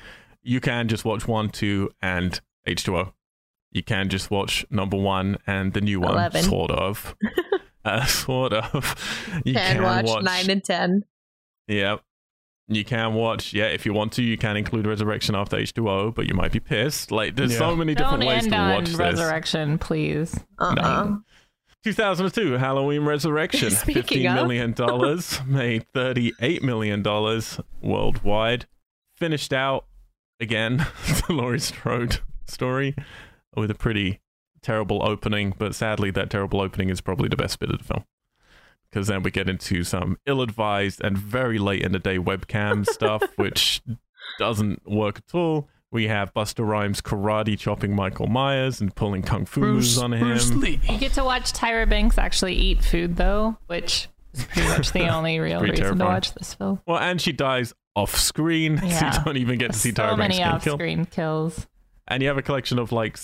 [0.42, 3.12] you can just watch one, two, and H2O.
[3.72, 6.42] You can just watch number one and the new one, 11.
[6.44, 7.16] sort of.
[7.84, 8.94] uh, sort of.
[9.44, 11.04] You Can watch, nine and ten.
[11.66, 11.96] Yeah.
[12.66, 16.26] You can watch, yeah, if you want to, you can include Resurrection after H2O, but
[16.26, 17.10] you might be pissed.
[17.12, 17.76] Like, there's so Yeah.
[17.76, 18.96] many Don't different ways end to on watch this.
[18.96, 20.40] Resurrection, please.
[20.58, 21.16] Uh-uh.
[21.84, 24.34] 2002, Halloween Resurrection, Speaking 15 of.
[24.34, 27.02] million, dollars, made $38 million
[27.82, 28.66] worldwide.
[29.18, 29.84] Finished out,
[30.40, 30.78] again,
[31.26, 32.94] the Laurie Strode story
[33.54, 34.20] with a pretty
[34.62, 38.04] terrible opening, but sadly, that terrible opening is probably the best bit of the film.
[38.94, 42.86] Because then we get into some ill advised and very late in the day webcam
[42.90, 43.82] stuff, which
[44.38, 45.68] doesn't work at all.
[45.90, 50.60] We have Busta Rhymes karate chopping Michael Myers and pulling kung fu moves on him.
[50.60, 50.78] Lee.
[50.88, 55.08] You get to watch Tyra Banks actually eat food, though, which is pretty much the
[55.14, 56.80] only real pretty reason to watch this film.
[56.86, 59.18] Well, and she dies off screen, so Yeah.
[59.18, 60.74] you don't even get to see so Tyra Banks many getting killed.
[60.74, 61.66] off-screen kills.
[62.06, 63.16] And you have a collection of like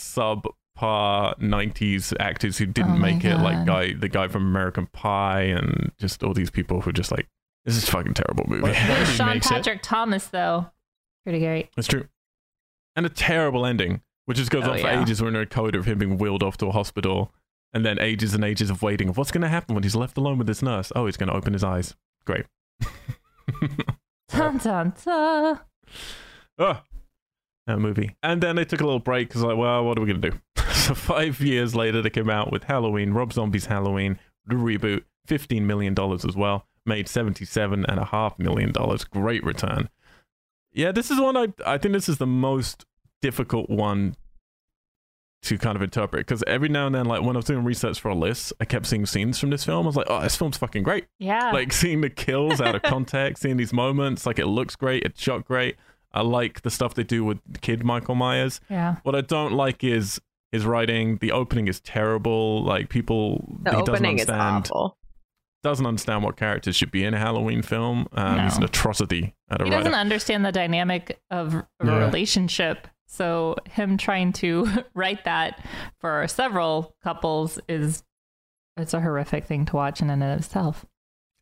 [0.81, 4.87] subpar '90s actors who didn't Oh my make it, like guy, the guy from American
[4.87, 7.29] Pie, and just all these people who just like
[7.65, 8.63] this is a fucking terrible movie.
[8.63, 9.51] What- what- Sean makes it.
[9.55, 10.71] Patrick Thomas, though,
[11.25, 11.69] pretty great.
[11.77, 12.09] It's true,
[12.97, 15.03] and a terrible ending, which just goes Oh, on for yeah.
[15.03, 15.21] ages.
[15.23, 17.33] We're in a code of him being wheeled off to a hospital,
[17.73, 20.17] and then ages and ages of waiting of what's going to happen when he's left
[20.17, 20.91] alone with this nurse.
[20.97, 21.95] Oh, he's going to open his eyes.
[22.27, 22.47] Great.
[24.33, 25.61] Dun, dun, dun.
[26.57, 26.81] Oh,
[27.67, 28.15] that movie.
[28.23, 30.31] And then they took a little break because, like, well, what are we going to
[30.31, 30.39] do?
[30.91, 35.63] So, five years later, they came out with Halloween, Rob Zombie's Halloween, the reboot, $15
[35.63, 38.73] million as well, made $77.5 million.
[39.11, 39.89] Great return.
[40.73, 42.87] Yeah, this is one I, I think this is the most
[43.23, 44.15] difficult one
[45.43, 47.99] to kind of interpret because every now and then, like, when I was doing research
[47.99, 49.87] for a list, I kept seeing scenes from this film.
[49.87, 51.51] I was like, oh, this film's fucking great Yeah.
[51.53, 55.21] like seeing the kills out of context, seeing these moments, like it looks great, it's
[55.23, 55.77] shot great.
[56.13, 58.61] I like the stuff they do with kid Michael Myers.
[58.69, 58.97] yeah.
[59.05, 60.21] What I don't like is
[60.53, 61.17] his writing.
[61.19, 62.63] The opening is terrible.
[62.65, 64.97] Like people, The he doesn't opening is understand awful.
[65.63, 68.09] doesn't understand what characters should be in a Halloween film.
[68.13, 68.67] Um, He's an No.
[68.67, 69.85] atrocity at a He writer.
[69.85, 71.99] doesn't understand the dynamic of of a Yeah.
[72.07, 72.89] relationship.
[73.07, 75.65] So him trying to write that
[75.99, 78.05] for several couples is
[78.77, 80.87] it's a horrific thing to watch in and of itself.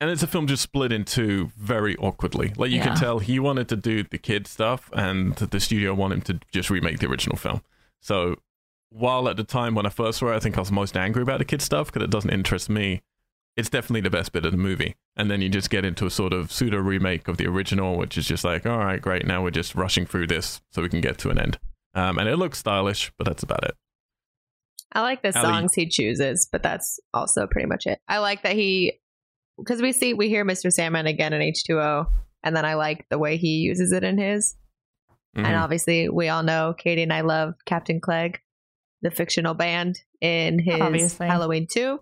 [0.01, 2.53] and it's a film just split in two very awkwardly.
[2.57, 6.29] Like you can tell he wanted to do the kid stuff, and the studio wanted
[6.29, 7.63] him to just remake the original film.
[8.01, 8.37] So
[8.91, 11.23] while at the time when I first saw it, I think I was most angry
[11.23, 13.03] about the kid stuff because it doesn't interest me.
[13.57, 16.11] It's definitely the best bit of the movie, and then you just get into a
[16.11, 19.43] sort of pseudo remake of the original, which is just like, all right, great, now
[19.43, 21.59] we're just rushing through this so we can get to an end.
[21.95, 23.75] Um, and it looks stylish, but that's about it.
[24.93, 27.99] I like the Ali- songs he chooses, but that's also pretty much it.
[28.09, 29.01] I like that he
[29.59, 30.73] because we see we hear Mr.
[30.73, 32.07] Sandman again in H2O,
[32.45, 34.55] and then I like the way he uses it in his.
[35.35, 35.61] And Mhm.
[35.61, 38.41] obviously, we all know Katie and I love Captain Clegg,
[39.03, 41.27] the fictional band in his Obviously.
[41.27, 42.01] Halloween 2.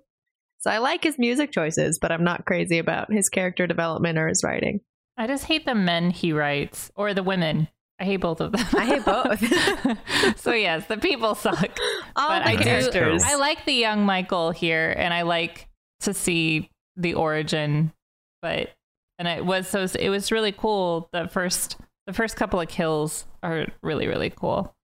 [0.59, 4.29] So I like his music choices, but I'm not crazy about his character development or
[4.29, 4.81] his writing.
[5.17, 7.69] I just hate the men he writes or the women.
[7.99, 8.67] I hate both of them.
[8.75, 10.39] I hate both.
[10.41, 11.79] so yes, the people suck.
[12.17, 13.19] All but the I do.
[13.23, 15.69] I like the young Michael here, and I like
[16.01, 17.93] to see the origin.
[18.43, 18.71] But
[19.19, 21.09] and it was so it was really cool.
[21.13, 24.76] The first the first couple of kills are really really cool.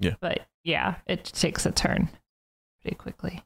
[0.00, 0.14] Yeah.
[0.20, 2.08] But yeah, it takes a turn
[2.82, 3.42] pretty quickly.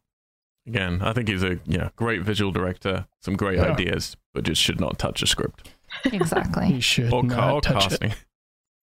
[0.66, 3.72] Again, I think he's a yeah great visual director, some great Yeah.
[3.72, 5.68] ideas, but just should not touch a script
[6.04, 6.66] Exactly.
[6.72, 8.14] He should or, ca- not or touch it.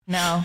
[0.07, 0.45] no.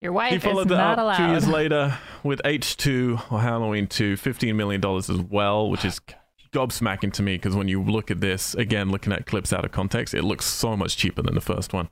[0.00, 1.16] Your He wife is that not up allowed.
[1.16, 6.00] two years later with H2 or Halloween 2, $15 million as well, which is
[6.52, 9.72] gobsmacking to me because when you look at this, again, looking at clips out of
[9.72, 11.88] context, it looks so much cheaper than the first one.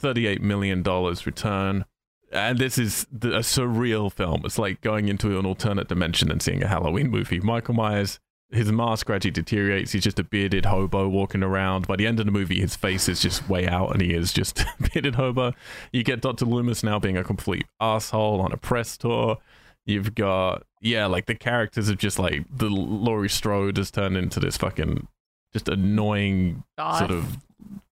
[0.00, 1.84] $38 million return.
[2.32, 4.42] And this is the, a surreal film.
[4.44, 7.40] It's like going into an alternate dimension and seeing a Halloween movie.
[7.40, 9.92] Michael Myers, his mask gradually deteriorates.
[9.92, 11.86] He's just a bearded hobo walking around.
[11.86, 14.32] By the end of the movie, his face is just way out and he is
[14.32, 15.52] just a bearded hobo.
[15.92, 16.46] You get Dr.
[16.46, 19.38] Loomis now being a complete asshole on a press tour.
[19.84, 24.40] You've got, yeah, like the characters of just like the Laurie Strode has turned into
[24.40, 25.08] this fucking
[25.52, 26.98] just annoying Goth.
[26.98, 27.38] sort of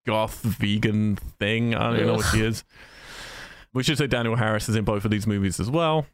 [0.07, 1.75] goth vegan thing.
[1.75, 2.65] I don't even know what she is.
[3.73, 6.07] We should say Daniel Harris is in both of these movies as well.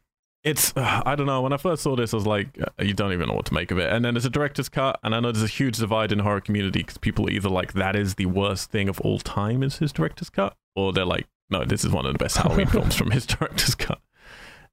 [0.43, 1.41] It's uh, I don't know.
[1.41, 3.53] When I first saw this, I was like, uh, you don't even know what to
[3.53, 3.91] make of it.
[3.91, 6.23] And then there's a director's cut, and I know there's a huge divide in the
[6.23, 9.63] horror community because people are either like that is the worst thing of all time
[9.63, 12.67] is his director's cut, or they're like, no, this is one of the best Halloween
[12.67, 13.99] films from his director's cut.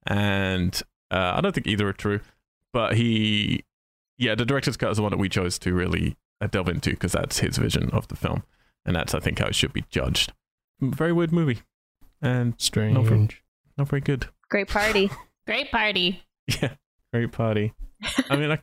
[0.05, 0.79] And
[1.11, 2.19] uh, I don't think either are true,
[2.73, 3.63] but he,
[4.17, 6.91] yeah, the director's cut is the one that we chose to really uh, delve into
[6.91, 8.43] because that's his vision of the film,
[8.85, 10.33] and that's I think how it should be judged.
[10.81, 11.61] Very weird movie,
[12.21, 13.41] and Strange.
[13.77, 14.27] not very good.
[14.49, 15.09] Great party.
[15.47, 16.23] Great party.
[16.47, 16.73] Yeah,
[17.13, 17.73] great party.
[18.29, 18.59] I mean, I,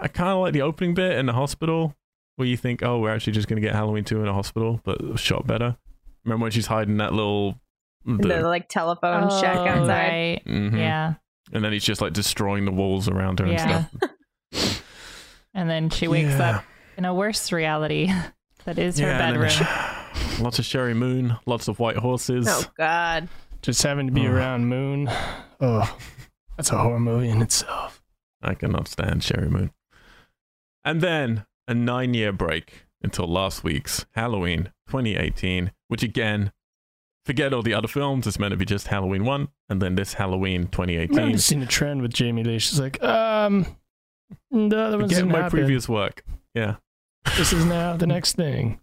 [0.00, 1.94] I kind of like the opening bit in the hospital
[2.36, 4.80] where you think, oh, we're actually just going to get Halloween 2 in a hospital,
[4.84, 5.76] but shot better.
[6.24, 7.60] Remember when she's hiding that little.
[8.04, 9.86] The, The, like telephone shack Oh, outside.
[9.88, 10.40] right.
[10.46, 10.76] Mhm.
[10.78, 11.14] Yeah.
[11.52, 13.86] And then he's just like destroying the walls around her Yeah.
[13.92, 14.02] and
[14.52, 14.80] stuff.
[15.54, 16.56] And then she wakes Yeah.
[16.58, 16.64] up
[16.96, 18.12] in a worse reality
[18.64, 19.68] that is her Yeah, and then bedroom.
[20.14, 22.46] Sh- lots of Sheri Moon, lots of white horses.
[22.48, 23.28] Oh God.
[23.62, 24.32] Just having to be Ugh.
[24.34, 25.08] around Moon.
[25.60, 25.96] Oh,
[26.56, 28.02] that's a horror movie in itself.
[28.42, 29.70] I cannot stand Sheri Moon.
[30.84, 36.52] And then a nine year break until last week's Halloween 2018, which again,
[37.24, 38.26] forget all the other films.
[38.26, 41.18] It's meant to be just Halloween 1 and then this Halloween 2018.
[41.18, 42.58] I've seen a trend with Jamie Lee.
[42.58, 43.64] She's like, um,
[44.50, 45.50] the other ones Forget my happen.
[45.50, 46.22] previous work.
[46.54, 46.76] Yeah.
[47.38, 48.78] This is now the next thing.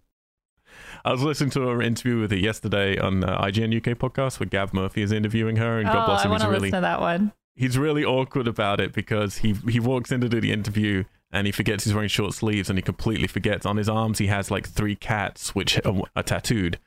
[1.04, 4.48] I was listening to her interview with her yesterday on uh, IGN UK podcast where
[4.48, 5.80] Gav Murphy is interviewing her.
[5.80, 7.32] And Oh, God bless him, want he's really listen to that one.
[7.56, 11.86] he's really awkward about it because he he walks into the interview and he forgets
[11.86, 14.96] he's wearing short sleeves and he completely forgets on his arms he has like three
[14.96, 16.78] cats which are, are tattooed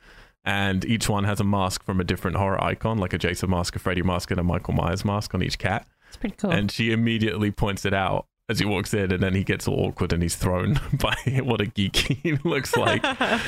[0.44, 3.74] and each one has a mask from a different horror icon like a Jason mask,
[3.76, 5.86] a Freddy mask, and a Michael Myers mask on each cat.
[6.08, 6.50] It's pretty cool.
[6.50, 9.86] And she immediately points it out as he walks in and then he gets all
[9.86, 13.02] awkward and he's thrown by what a geek he looks like.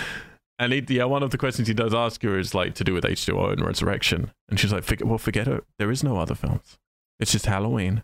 [0.59, 2.95] And he, yeah, one of the questions he does ask her is like to do
[2.95, 4.33] with H2O and Resurrection.
[4.49, 5.65] And she's like, "Forget- well, forget it.
[5.79, 6.79] There is no other films.
[7.21, 8.03] It's just Halloween.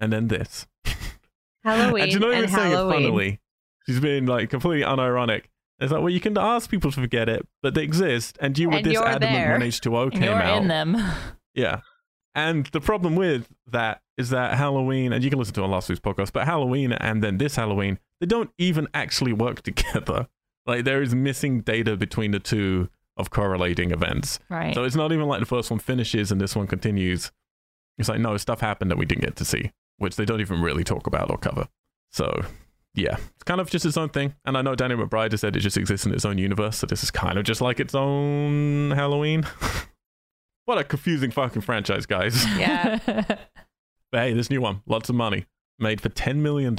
[0.00, 0.66] And then this.
[1.64, 3.40] Halloween and she's not even saying it funnily.
[3.86, 5.44] She's being like completely unironic.
[5.78, 8.36] It's like, well, you can ask people to forget it, but they exist.
[8.40, 9.52] And you were And this adamant there.
[9.52, 10.62] when H2O And came you're out.
[10.62, 10.96] in them.
[11.54, 11.80] Yeah.
[12.34, 15.90] And the problem with that is that Halloween, and you can listen to on last
[15.90, 20.28] week's podcast, but Halloween and then this Halloween, they don't even actually work together.
[20.66, 24.38] Like there is missing data between the two of correlating events.
[24.48, 24.74] Right.
[24.74, 27.30] So it's not even like the first one finishes and this one continues.
[27.98, 30.62] It's like, no, stuff happened that we didn't get to see, which they don't even
[30.62, 31.68] really talk about or cover.
[32.10, 32.42] So
[32.94, 34.34] yeah, it's kind of just its own thing.
[34.44, 36.78] And I know Danny McBride has said it just exists in its own universe.
[36.78, 39.46] So this is kind of just like its own Halloween.
[40.64, 42.44] what a confusing fucking franchise, guys.
[42.56, 42.98] Yeah.
[44.12, 45.46] But hey, this new one, lots of money,
[45.78, 46.76] made for $10 million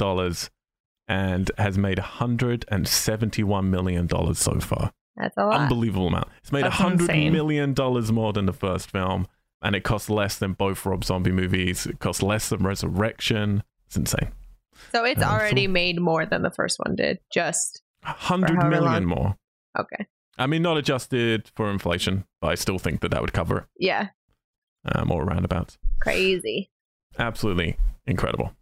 [1.08, 4.92] and has made $171 million so far.
[5.16, 5.60] That's a lot.
[5.62, 6.28] Unbelievable amount.
[6.38, 7.32] It's made That's 100 insane.
[7.32, 9.28] million dollars more than the first film,
[9.62, 11.86] and it costs less than both Rob Zombie movies.
[11.86, 13.62] It costs less than Resurrection.
[13.86, 14.32] It's insane.
[14.92, 17.18] So it's Um, already so- made more than the first one did.
[17.32, 19.18] Just 100 however million long.
[19.18, 19.36] more.
[19.78, 20.06] okay.
[20.36, 23.64] I mean, not adjusted for inflation, but I still think that that would cover it.
[23.78, 24.08] Yeah.
[24.84, 25.78] Um, or roundabouts.
[26.00, 26.70] Crazy.
[27.16, 28.52] Absolutely incredible.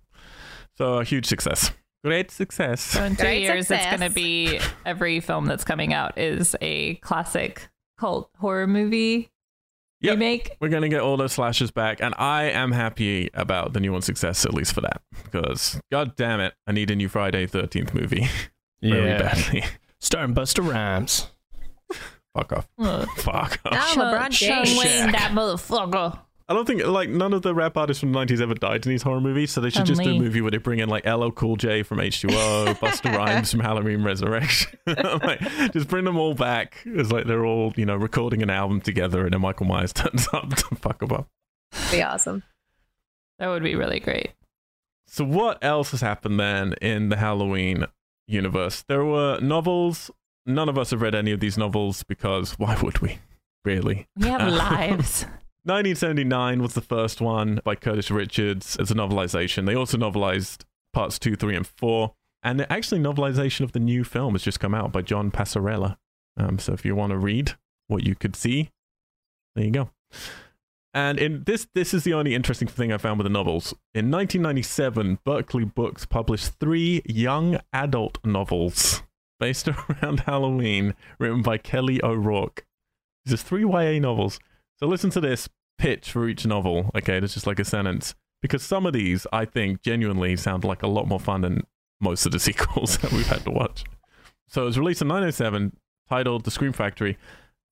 [0.76, 1.72] So, a huge success.
[2.05, 2.81] Great success.
[2.81, 6.57] So in two Great years, it's going to be every film that's coming out is
[6.61, 9.31] a classic cult horror movie
[10.01, 10.15] Yep.
[10.15, 10.57] remake.
[10.61, 13.93] We're going to get all those slashes back, and I am happy about the new
[13.93, 15.01] one success, at least for that.
[15.23, 18.29] Because, god damn it, I need a new Friday 13th movie
[18.83, 19.19] very Yeah.
[19.19, 19.62] badly.
[20.01, 21.29] Starring Busta Rhymes.
[22.37, 22.69] Fuck off.
[22.81, 23.09] Ugh.
[23.19, 23.73] Fuck off.
[23.73, 24.77] Ah, LeBron Sean James.
[24.79, 26.19] Wayne, that motherfucker.
[26.48, 28.90] I don't think, like, none of the rap artists from the 90s ever died in
[28.90, 31.07] these horror movies, so they should just do a movie where they bring in, like,
[31.07, 34.78] LL Cool J from H2O, Busta Rhymes from Halloween Resurrection.
[34.87, 35.40] like,
[35.72, 36.78] just bring them all back.
[36.85, 40.28] It's like they're all, you know, recording an album together, and then Michael Myers turns
[40.33, 41.28] up to fuck them up.
[41.90, 42.42] Be awesome.
[43.38, 44.33] That would be really great.
[45.07, 47.87] So what else has happened then in the Halloween
[48.26, 48.83] universe?
[48.88, 50.11] There were novels.
[50.46, 53.18] None of us have read any of these novels because why would we?
[53.64, 54.07] Really?
[54.16, 55.26] We have Uh, lives.
[55.64, 59.64] 1979 was the first one by Curtis Richards as a novelization.
[59.64, 62.14] They also novelized parts two, three, and four.
[62.42, 65.96] And actually novelization of the new film has just come out by John Passarella.
[66.37, 67.53] Um, so if you want to read
[67.87, 68.70] what you could see,
[69.55, 69.90] there you go.
[70.92, 73.72] And in this, this is the only interesting thing I found with the novels.
[73.94, 79.03] In 1997, Berkley Books published three young adult novels
[79.38, 79.68] based
[80.03, 82.66] around Halloween, written by Kelly O'Rourke.
[83.25, 84.40] These are three YA novels.
[84.83, 86.90] So listen to this pitch for each novel.
[86.97, 90.83] Okay, there's just like a sentence because some of these I think genuinely sound like
[90.83, 91.62] a lot more fun than
[92.01, 93.85] most of the sequels that we've had to watch.
[94.49, 95.77] So it was released in 1907,
[96.09, 97.16] titled The Scream Factory.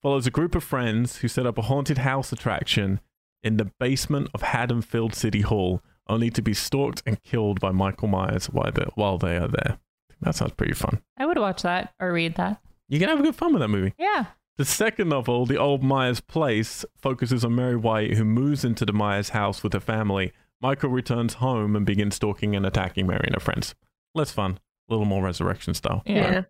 [0.00, 3.00] Follows a group of friends who set up a haunted house attraction
[3.42, 8.06] in the basement of Haddonfield City Hall, only to be stalked and killed by Michael
[8.06, 9.78] Myers while they, while they are there.
[10.20, 11.02] That sounds pretty fun.
[11.18, 12.60] I would watch that or read that.
[12.88, 13.94] You can have a good fun with that movie.
[13.98, 14.26] Yeah.
[14.60, 18.92] The second novel, The Old Myers Place, focuses on Mary White, who moves into the
[18.92, 20.34] Myers house with her family.
[20.60, 23.74] Michael returns home and begins stalking and attacking Mary and her friends.
[24.14, 26.02] Less fun, a little more resurrection style.
[26.04, 26.14] Yeah.
[26.14, 26.42] Yeah.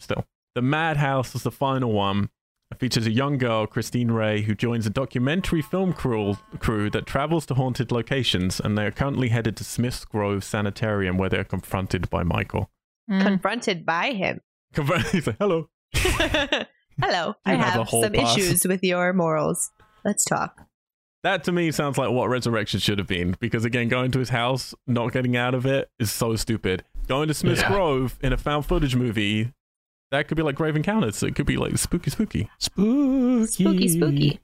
[0.00, 0.24] Still.
[0.56, 2.30] The Madhouse is the final one.
[2.72, 7.06] It features a young girl, Christine Ray, who joins a documentary film crew, crew that
[7.06, 11.38] travels to haunted locations, and they are currently headed to Smith's Grove Sanitarium, where they
[11.38, 12.72] are confronted by Michael.
[13.08, 13.22] Mm.
[13.22, 14.40] Confronted by him.
[15.12, 15.68] He's like, "Hello."
[17.02, 17.34] Hello.
[17.44, 18.36] I have have some pass.
[18.36, 19.70] issues with your morals.
[20.04, 20.66] Let's talk.
[21.22, 24.30] That to me sounds like what Resurrection should have been, because again, going to his
[24.30, 26.82] house, not getting out of it, is so stupid.
[27.08, 27.68] Going to Smith's Yeah.
[27.72, 29.52] Grove in a found footage movie,
[30.10, 31.22] that could be like Grave Encounters.
[31.22, 32.48] It could be like spooky, spooky.
[32.58, 33.46] Spooky.
[33.46, 34.40] Spooky, spooky.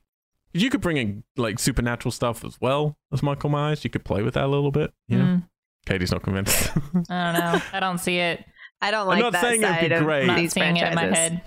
[0.52, 3.82] You could bring in like supernatural stuff as well as Michael Myers.
[3.84, 4.92] You could play with that a little bit.
[5.08, 5.48] You know, Mm.
[5.86, 6.70] Katie's not convinced.
[7.08, 7.62] I don't know.
[7.72, 8.44] I don't see it.
[8.82, 9.18] I don't like.
[9.18, 10.20] I'm like not that saying it'd be side of great.
[10.22, 11.40] I'm not these seeing it in my head.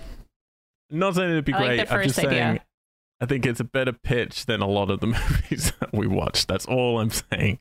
[0.90, 1.88] Not saying it'd be I like great.
[1.88, 2.30] the I'm just idea.
[2.30, 2.60] saying
[3.20, 6.48] I think it's a better pitch than a lot of the movies that we watched.
[6.48, 7.58] That's all I'm saying.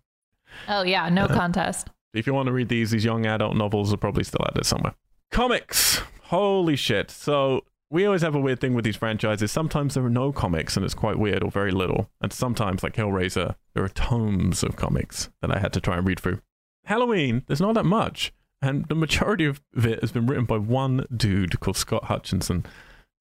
[0.68, 1.90] Oh yeah, no Uh, contest.
[2.14, 4.64] If you want to read these, these young adult novels are probably still out there
[4.64, 4.96] somewhere.
[5.32, 6.02] Comics.
[6.24, 7.12] Holy shit.
[7.12, 9.52] So we always have a weird thing with these franchises.
[9.52, 12.10] Sometimes there are no comics and it's quite weird or very little.
[12.22, 16.08] And sometimes, like Hellraiser, there are tomes of comics that I had to try and
[16.08, 16.40] read through.
[16.86, 18.32] Halloween, there's not that much.
[18.62, 22.66] And the majority of it has been written by one dude called Scott Hutchinson.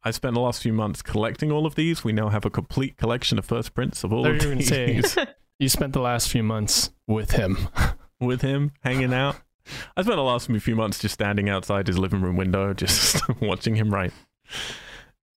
[0.04, 2.04] I spent the last few months collecting all of these.
[2.04, 4.68] We now have a complete collection of first prints of all They're of even these
[4.68, 5.02] saying-
[5.58, 7.58] You spent the last few months with him.
[8.20, 9.36] with him, hanging out.
[9.96, 13.74] I spent the last few months just standing outside his living room window, just watching
[13.74, 14.12] him write.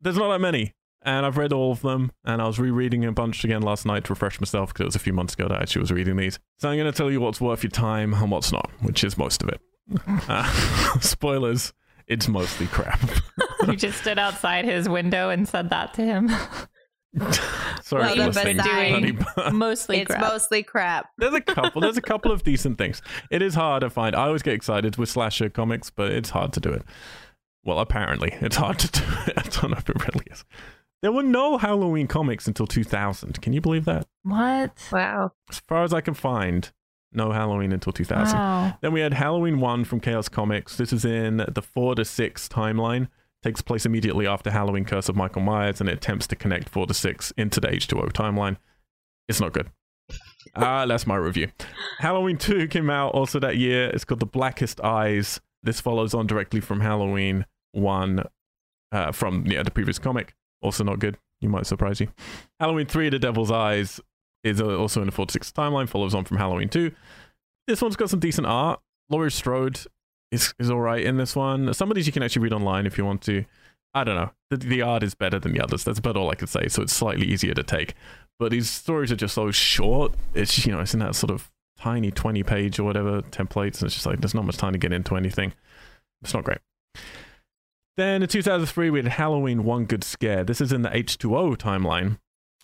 [0.02, 3.12] There's not that many, and I've read all of them, and I was rereading a
[3.12, 5.58] bunch again last night to refresh myself because it was a few months ago that
[5.58, 6.38] I actually was reading these.
[6.58, 9.16] So I'm going to tell you what's worth your time and what's not, which is
[9.16, 9.60] most of it.
[10.28, 10.44] Uh,
[11.00, 11.72] spoilers,
[12.06, 13.00] it's mostly crap.
[13.66, 16.28] You just stood outside his window and said that to him.
[17.82, 19.18] Sorry Well, for the listening, beside- honey,
[19.52, 20.20] Mostly It's crap.
[20.20, 21.06] mostly crap.
[21.18, 21.80] There's a couple.
[21.80, 23.02] There's a couple of decent things.
[23.30, 24.14] It is hard to find.
[24.14, 26.82] I always get excited with slasher comics, but it's hard to do it.
[27.64, 29.32] Well, apparently, it's hard to do it.
[29.36, 30.44] I don't know if it really is.
[31.02, 33.40] There were no Halloween comics until 2000.
[33.42, 34.06] Can you believe that?
[34.22, 34.72] what?
[34.92, 35.32] Wow.
[35.50, 36.70] As far as I can find,
[37.12, 38.38] no Halloween until 2000.
[38.38, 38.78] Wow.
[38.82, 40.76] Then we had Halloween 1 from Chaos Comics.
[40.76, 43.08] This is in the 4 to 6 timeline.
[43.42, 46.86] Takes place immediately after Halloween Curse of Michael Myers and it attempts to connect 4
[46.86, 48.58] to 6 into the H2O timeline.
[49.28, 49.70] It's not good.
[50.56, 51.48] Ah, that's my review.
[51.98, 53.90] Halloween 2 came out also that year.
[53.90, 55.38] It's called The Blackest Eyes.
[55.62, 58.24] This follows on directly from Halloween 1
[58.90, 60.34] uh, from yeah, the previous comic.
[60.62, 61.18] Also not good.
[61.40, 62.08] You might surprise you.
[62.58, 64.00] Halloween 3, The Devil's Eyes,
[64.42, 66.90] is uh, also in the 4 to 6 timeline, follows on from Halloween 2.
[67.66, 68.80] This one's got some decent art.
[69.10, 69.80] Laurie Strode
[70.30, 71.72] is, is all right in this one.
[71.74, 73.44] Some of these you can actually read online if you want to.
[73.92, 74.30] I don't know.
[74.50, 75.84] The, the art is better than the others.
[75.84, 76.68] That's about all I could say.
[76.68, 77.94] So it's slightly easier to take.
[78.38, 80.14] But these stories are just so short.
[80.34, 83.80] It's, you know, it's in that sort of tiny 20 page or whatever templates.
[83.80, 85.52] And it's just like, there's not much time to get into anything.
[86.22, 86.58] It's not great.
[87.96, 90.44] Then in 2003, we had Halloween One Good Scare.
[90.44, 92.18] This is in the H2O timeline.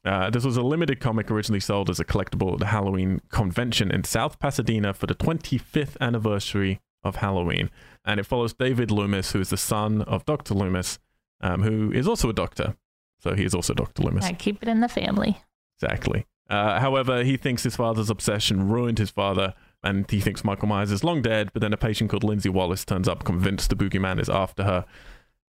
[0.05, 3.91] Uh, this was a limited comic originally sold as a collectible at the Halloween convention
[3.91, 7.71] in South Pasadena for the 25th anniversary of Halloween.
[8.05, 10.55] And it follows David Loomis, who is the son of Dr.
[10.55, 10.99] Loomis,
[11.41, 12.77] um, who is also a doctor.
[13.19, 14.03] So he is also Dr.
[14.03, 14.25] Loomis.
[14.25, 15.41] I keep it in the family.
[15.81, 16.27] Exactly.
[16.49, 20.93] Uh, however, he thinks his father's obsession ruined his father, and he thinks Michael Myers
[20.93, 21.51] is long dead.
[21.53, 24.85] But then a patient called Lindsay Wallace turns up, convinced the boogeyman is after her.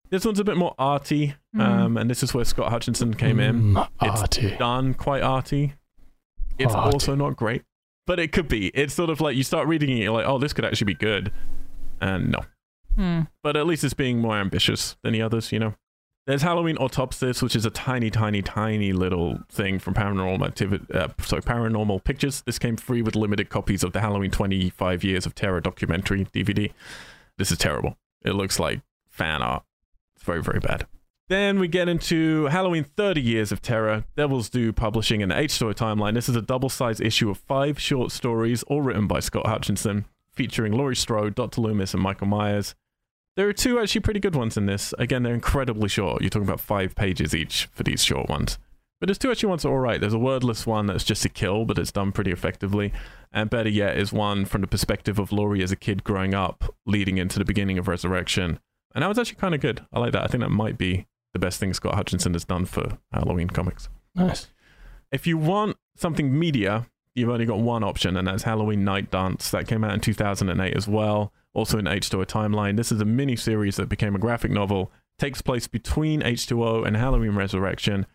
[0.10, 3.74] This one's a bit more arty, um, and this is where Scott Hutchinson came in.
[3.74, 4.56] Mm, It's arty.
[4.58, 5.74] Done quite arty.
[6.58, 6.94] It's Arty.
[6.94, 7.64] also not great,
[8.06, 8.68] but it could be.
[8.70, 10.96] It's sort of like you start reading it, you're like, oh, this could actually be
[10.96, 11.32] good,
[12.02, 12.40] and no.
[12.96, 13.22] Hmm.
[13.44, 15.76] But at least it's being more ambitious than the others, you know.
[16.28, 20.84] There's Halloween Autopsis, which is a tiny, tiny, tiny little thing from Paranormal Activity.
[20.92, 22.42] Uh, sorry, Paranormal Pictures.
[22.42, 26.72] This came free with limited copies of the Halloween 25 Years of Terror documentary DVD.
[27.38, 27.98] This is terrible.
[28.24, 29.66] It looks like fan art.
[30.16, 30.88] It's very, very bad.
[31.28, 35.74] Then we get into Halloween 30 Years of Terror, Devil's Due Publishing the H Story
[35.74, 36.14] Timeline.
[36.14, 40.06] This is a double sized issue of five short stories, all written by Scott Hutchinson,
[40.32, 41.62] featuring Laurie Strode, Dr.
[41.62, 42.76] Loomis, and Michael Myers.
[43.36, 44.94] There are two actually pretty good ones in this.
[45.00, 46.22] Again, they're incredibly short.
[46.22, 48.60] You're talking about five pages each for these short ones.
[49.00, 50.00] But there's two actually ones that are alright.
[50.00, 52.94] There's a wordless one that's just a kill, but it's done pretty effectively.
[53.34, 56.76] And better yet is one from the perspective of Laurie as a kid growing up,
[56.86, 58.60] leading into the beginning of Resurrection.
[58.94, 59.84] And that was actually kind of good.
[59.92, 60.24] I like that.
[60.24, 63.90] I think that might be the best thing Scott Hutchinson has done for Halloween comics.
[64.16, 64.48] Nice.
[65.12, 69.52] If you want something media, you've only got one option, and that's Halloween Night Dance.
[69.52, 72.78] That came out in 2008 as well, also in H2O Timeline.
[72.78, 76.96] This is a mini series that became a graphic novel, takes place between H2O and
[76.96, 78.06] Halloween Resurrection.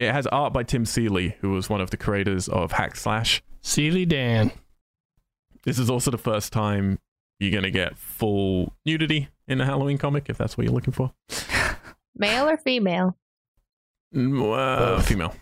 [0.00, 3.42] It has art by Tim Seeley, who was one of the creators of Hack Slash.
[3.60, 4.52] Seely Dan.
[5.64, 6.98] This is also the first time
[7.38, 10.94] you're going to get full nudity in a Halloween comic, if that's what you're looking
[10.94, 11.12] for.
[12.16, 13.16] Male or female?
[14.14, 15.30] Mm, Uh, female.
[15.30, 15.36] Of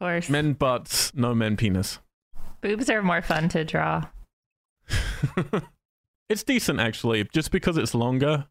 [0.00, 0.28] course.
[0.30, 1.98] Men butts, no men penis.
[2.60, 4.06] Boobs are more fun to draw.
[6.28, 7.24] it's decent actually.
[7.32, 8.46] Just because it's longer,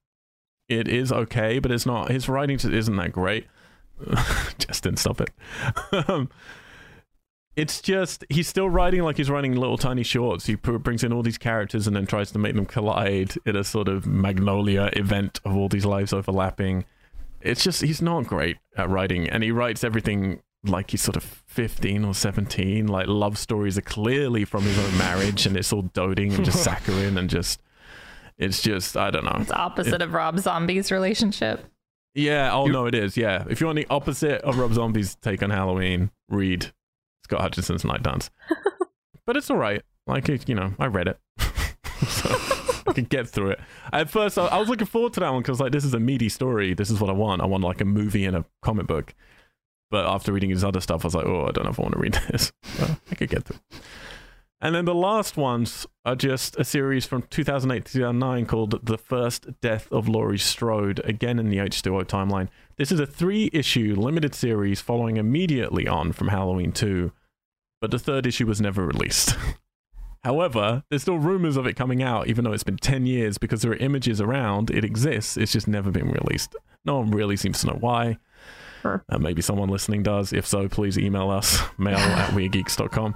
[0.69, 2.09] it is okay, but it's not.
[2.09, 3.47] His writing isn't that great.
[4.57, 5.29] Justin, stop it.
[6.09, 6.29] um,
[7.55, 10.45] it's just he's still writing like he's writing little tiny shorts.
[10.45, 13.55] He pr- brings in all these characters and then tries to make them collide in
[13.55, 16.85] a sort of Magnolia event of all these lives overlapping.
[17.45, 21.23] It's just he's not great at writing, and he writes everything like he's sort of
[21.23, 25.83] 15 or 17 like love stories are clearly from his own marriage and it's all
[25.83, 27.61] doting and just saccharine and just
[28.39, 29.37] it's just i don't know.
[29.41, 31.63] It's opposite of Rob Zombie's relationship.
[32.15, 33.45] yeah oh You- no it is yeah.
[33.47, 36.73] If you want the opposite of rob zombie's take on halloween read
[37.25, 38.31] scott hutchinson's night dance
[39.27, 39.83] but it's all right.
[40.07, 41.19] Like it, you know i read it.
[42.07, 42.29] So
[42.87, 43.59] i could get through it
[43.93, 45.99] at first I, I was looking forward to that one because like this is a
[45.99, 48.87] meaty story this is what i want i want like a movie and a comic
[48.87, 49.13] book
[49.91, 51.83] but after reading his other stuff, I was like, oh, I don't know if I
[51.83, 52.51] want to read this.
[53.09, 53.59] I could get through.
[54.61, 58.97] And then the last ones are just a series from 2008 to 2009 called The
[58.97, 62.49] First Death of Laurie Strode, again in the H2O timeline.
[62.77, 67.11] This is a three issue limited series following immediately on from Halloween 2,
[67.79, 69.35] but the third issue was never released.
[70.25, 73.61] However, there's still rumors of it coming out, even though it's been 10 years, because
[73.61, 76.55] there are images around, it exists, it's just never been released.
[76.83, 78.17] No one really seems to know why.
[78.81, 79.05] Sure.
[79.07, 80.33] Uh, maybe someone listening does.
[80.33, 83.13] If so, please email us, mail at weirdgeeks.com,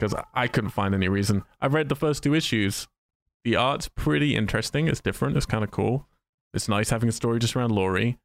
[0.00, 1.44] because I couldn't find any reason.
[1.60, 2.88] I've read the first two issues.
[3.44, 4.88] The art's pretty interesting.
[4.88, 5.36] It's different.
[5.36, 6.08] It's kind of cool.
[6.52, 8.18] It's nice having a story just around Laurie.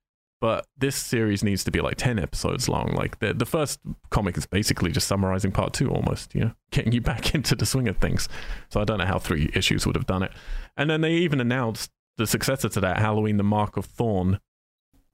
[0.43, 2.91] But this series needs to be like 10 episodes long.
[2.93, 3.79] Like the, the first
[4.09, 7.65] comic is basically just summarizing part two almost, you know, getting you back into the
[7.65, 8.27] swing of things.
[8.67, 10.33] So I don't know how three issues would have done it.
[10.75, 14.41] And then they even announced the successor to that, Halloween, The Mark of Thorn.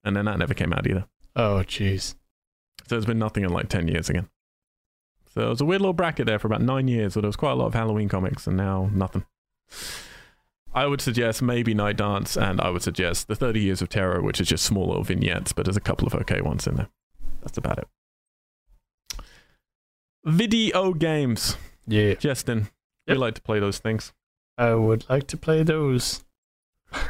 [0.04, 1.06] And then that never came out either.
[1.36, 2.16] Oh, jeez.
[2.88, 4.30] So there's been nothing in like 10 years again.
[5.36, 7.36] So it was a weird little bracket there for about nine years where there was
[7.36, 9.26] quite a lot of Halloween comics and now nothing.
[10.74, 14.22] I would suggest maybe Night Dance and I would suggest The 30 Years of Terror,
[14.22, 16.90] which is just small little vignettes, but there's a couple of okay ones in there.
[17.42, 17.88] That's about it.
[20.26, 21.58] Video games.
[21.88, 22.14] Yeah.
[22.16, 22.70] Justin,
[23.08, 23.18] we Yep.
[23.18, 24.14] like to play those things.
[24.58, 26.24] I would like to play those.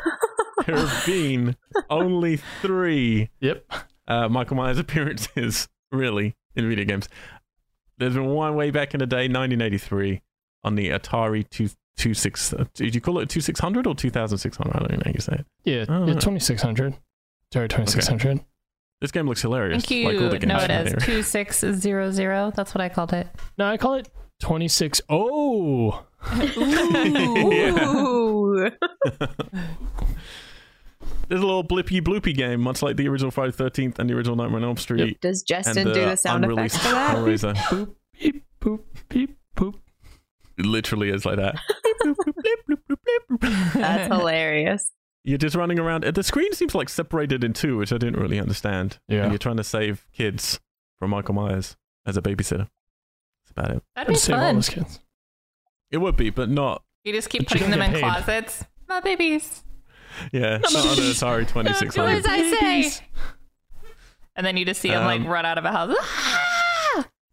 [0.68, 1.56] There have been
[1.90, 3.66] only three Yep.
[4.08, 7.08] uh, Michael Myers appearances, really, in video games.
[7.98, 10.22] There's been one way back in the day, 1983,
[10.64, 11.50] on the Atari
[12.00, 12.54] 2, 26.
[12.54, 14.76] Uh, did you call it 2600 or 2600?
[14.76, 15.46] I don't even know how you say it.
[15.66, 16.96] Yeah, Oh, yeah 2600.
[17.54, 18.40] Sorry, 2600.
[19.02, 19.84] This game looks hilarious.
[19.84, 20.08] Thank you.
[20.10, 21.00] Like all the games no, it in is there.
[21.00, 22.56] 2600.
[22.56, 23.28] That's what I called it.
[23.58, 24.08] No, I call it
[24.42, 25.02] 26.
[25.10, 26.06] Oh!
[26.36, 27.86] Yeah.
[27.96, 28.70] Ooh.
[31.30, 34.36] There's a little blippy bloopy game, much like the original Friday 13th and the original
[34.36, 35.22] Nightmare on Elm Street.
[35.22, 37.16] Does And Justin the do the sound effects unreleased for that?
[37.18, 37.56] Hellraiser.
[37.56, 38.80] Boop, beep, boop,
[39.10, 39.76] beep, boop.
[40.60, 41.58] It literally is like that.
[43.74, 44.92] That's hilarious.
[45.24, 46.04] You're just running around.
[46.04, 49.00] The screen seems like separated in two, which I didn't really understand.
[49.08, 49.24] Yeah.
[49.24, 50.60] And you're trying to save kids
[50.98, 52.68] from Michael Myers as a babysitter.
[53.44, 53.84] That's about it.
[53.96, 54.56] That'd be I'd save all fun.
[54.56, 55.00] those kids.
[55.92, 56.84] It would be, but not.
[57.04, 58.04] You just keep putting them in paid.
[58.04, 58.64] closets.
[58.88, 59.64] My babies.
[60.32, 61.20] Yeah, not No, on an babies.
[61.22, 62.10] Atari Do 2600.
[62.18, 63.06] as I say.
[64.36, 65.96] And then you just see them like Um, run out of a house.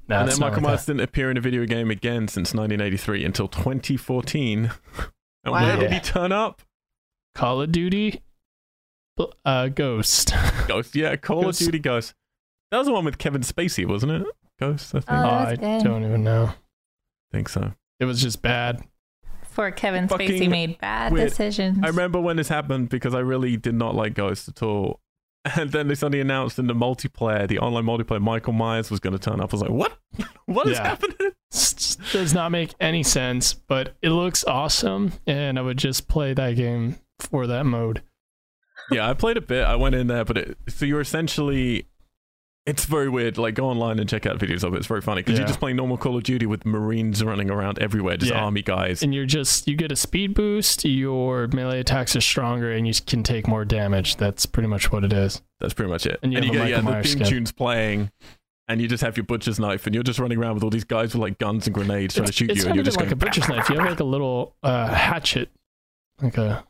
[0.08, 3.24] No, and then Michael like Myers didn't appear in a video game again since 1983
[3.24, 4.70] until 2014.
[5.44, 5.62] And Wow.
[5.62, 6.60] where did he turn up?
[7.36, 8.20] Call of Duty.
[9.44, 10.34] uh, Ghost.
[10.66, 11.60] Ghost, yeah, Call Ghost.
[11.60, 12.14] of Duty Ghost.
[12.72, 14.26] That was the one with Kevin Spacey, wasn't it?
[14.58, 15.10] Ghost, I think.
[15.10, 15.84] Oh, Oh, I good.
[15.84, 16.46] don't even know.
[16.46, 16.54] I
[17.32, 17.74] think so.
[18.00, 18.82] It was just bad.
[19.44, 21.28] For Kevin Fucking Spacey made bad weird.
[21.28, 21.78] decisions.
[21.82, 24.98] I remember when this happened because I really did not like Ghost at all.
[25.54, 29.12] And then they suddenly announced in the multiplayer, the online multiplayer, Michael Myers was going
[29.12, 29.52] to turn up.
[29.52, 29.96] I was like, what?
[30.46, 30.88] What is Yeah.
[30.88, 31.32] happening?
[32.12, 36.56] Does not make any sense, but it looks awesome, and I would just play that
[36.56, 38.02] game for that mode.
[38.90, 39.64] yeah, I played a bit.
[39.64, 41.86] I went in there, but it, so you're essentially.
[42.66, 43.38] It's very weird.
[43.38, 44.78] Like, go online and check out videos of it.
[44.78, 45.42] It's very funny because Yeah.
[45.42, 48.40] you're just playing normal Call of Duty with Marines running around everywhere, just Yeah.
[48.42, 49.04] army guys.
[49.04, 52.92] And you're just you get a speed boost, your melee attacks are stronger, and you
[53.06, 54.16] can take more damage.
[54.16, 55.42] That's pretty much what it is.
[55.60, 56.18] That's pretty much it.
[56.24, 57.26] And you have a get yeah, the theme skin.
[57.26, 58.10] tune's playing,
[58.66, 60.82] and you just have your butcher's knife, and you're just running around with all these
[60.82, 62.84] guys with like guns and grenades trying to shoot it's you, not and you're even
[62.84, 63.12] just like going.
[63.12, 63.68] a butcher's knife.
[63.70, 65.50] You have like a little uh, hatchet,
[66.20, 66.64] like a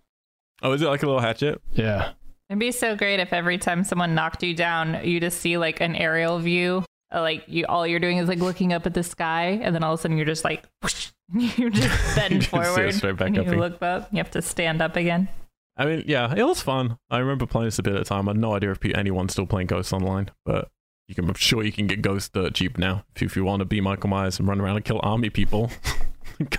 [0.63, 1.63] Oh, is it like a little hatchet?
[1.73, 2.11] yeah.
[2.49, 5.81] It'd be so great if every time someone knocked you down, you just see like
[5.81, 6.85] an aerial view.
[7.13, 9.83] uh, Like you, all you're doing is like looking up at the sky, and then
[9.83, 13.37] all of a sudden you're just like, whoosh, you just bend You forward, straight back
[13.37, 14.09] up you look up.
[14.13, 15.29] You have to stand up again.
[15.77, 16.99] I mean, yeah, it was fun.
[17.11, 18.29] I remember playing this a bit at a time.
[18.29, 20.69] I had no idea if anyone's still playing Ghost online, but
[21.07, 23.05] you can, I'm sure you can get Ghost dirt cheap now.
[23.15, 25.29] If you, if you want to be Michael Myers and run around and kill army
[25.29, 25.71] people,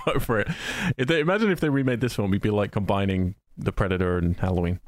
[0.04, 0.48] go for it.
[0.96, 4.36] If they, imagine if they remade this film, we'd be like combining the Predator and
[4.38, 4.78] Halloween.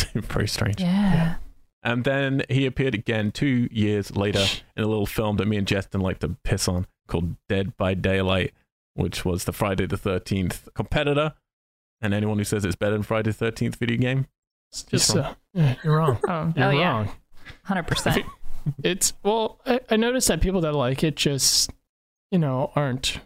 [0.14, 0.80] Very strange.
[0.80, 1.36] Yeah.
[1.82, 4.44] And then he appeared again two years later
[4.76, 7.94] in a little film that me and Justin like to piss on called Dead by
[7.94, 8.52] Daylight,
[8.94, 11.34] which was the Friday the 13th competitor.
[12.00, 14.26] And anyone who says it's better than Friday the 13th video game,
[14.70, 15.24] It's just wrong.
[15.24, 16.18] uh, yeah, you're wrong.
[16.28, 17.10] Oh, You're oh yeah, wrong.
[17.64, 18.24] hundred percent.
[18.84, 21.72] It's well, I, I noticed that people that like it just,
[22.30, 23.18] you know, aren't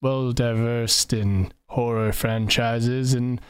[0.00, 3.40] well diversed in horror franchises and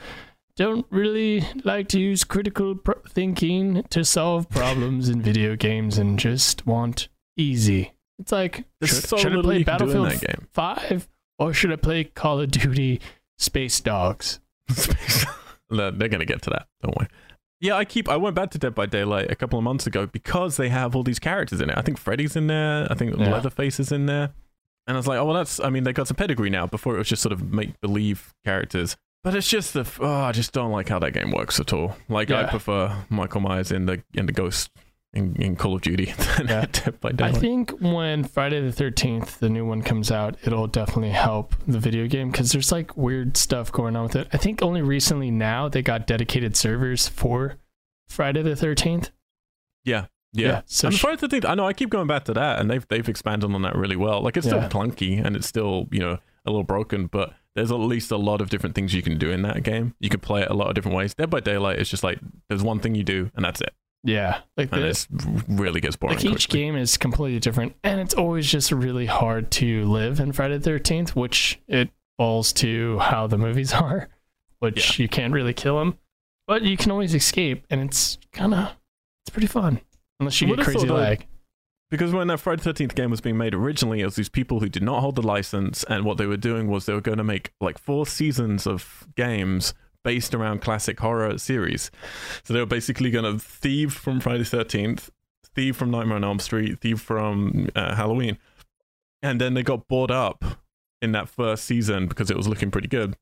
[0.60, 6.66] don't really like to use critical thinking to solve problems in video games and just
[6.66, 7.94] want easy.
[8.18, 10.46] It's like, there's should, so should I play you can do in Battlefield.
[10.52, 11.08] 5
[11.38, 13.00] or should I play Call of Duty
[13.38, 14.38] Space Dogs?
[15.72, 16.66] No, They're going to get to that.
[16.82, 17.06] Don't worry.
[17.60, 18.08] Yeah, I keep.
[18.08, 20.96] I went back to Dead by Daylight a couple of months ago because they have
[20.96, 21.78] all these characters in it.
[21.78, 22.88] I think Freddy's in there.
[22.90, 23.30] I think Yeah.
[23.30, 24.32] Leatherface is in there.
[24.88, 25.60] And I was like, oh well, that's.
[25.60, 26.66] I mean, they got some pedigree now.
[26.66, 28.96] Before it was just sort of make believe characters.
[29.22, 29.86] But it's just the.
[30.00, 31.96] Oh, I just don't like how that game works at all.
[32.08, 34.70] Like I prefer Michael Myers in the in the Ghost
[35.12, 36.06] in, in Call of Duty
[36.38, 36.64] than Yeah.
[36.72, 41.10] Dead by I think when Friday the 13th, the new one comes out, it'll definitely
[41.10, 44.28] help the video game because there's like weird stuff going on with it.
[44.32, 47.56] I think only recently now they got dedicated servers for
[48.08, 49.10] Friday the 13th.
[49.84, 50.06] yeah.
[50.32, 50.60] Yeah, Yeah.
[50.66, 51.44] so I'm sh- sorry to think.
[51.44, 51.66] I know.
[51.66, 54.22] I keep going back to that, and they've they've expanded on that really well.
[54.22, 54.68] Like it's Yeah.
[54.68, 58.16] still clunky, and it's still you know a little broken, but there's at least a
[58.16, 59.94] lot of different things you can do in that game.
[60.00, 61.14] You can play it a lot of different ways.
[61.14, 63.72] Dead by Daylight is just like there's one thing you do, and that's it,
[64.04, 64.40] Yeah.
[64.56, 65.06] Like, and the, it
[65.48, 66.16] really gets boring.
[66.16, 66.60] like each quickly.
[66.60, 70.70] game is completely different and it's always just really hard to live in Friday the
[70.70, 74.08] 13th, which it falls to how the movies are,
[74.60, 75.98] which you can't really kill them,
[76.46, 78.76] but you can always escape and it's kind of,
[79.24, 79.80] it's pretty fun.
[80.20, 81.26] Unless you get crazy lag.
[81.90, 84.68] Because when that Friday Thirteenth game was being made originally, it was these people who
[84.68, 87.24] did not hold the license, and what they were doing was they were going to
[87.24, 89.74] make like four seasons of games
[90.04, 91.90] based around classic horror series.
[92.44, 95.10] So they were basically going to thieve from Friday Thirteenth,
[95.54, 98.38] thieve from Nightmare on Elm Street, thieve from uh, Halloween,
[99.20, 100.44] and then they got bought up
[101.02, 103.16] in that first season because it was looking pretty good,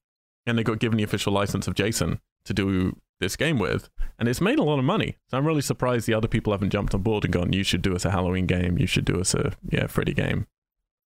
[0.47, 3.89] and they got given the official license of Jason to do this game with,
[4.19, 5.17] and it's made a lot of money.
[5.29, 7.83] So I'm really surprised the other people haven't jumped on board and gone, "You should
[7.83, 8.79] do us a Halloween game.
[8.79, 10.47] You should do us a yeah Freddy game,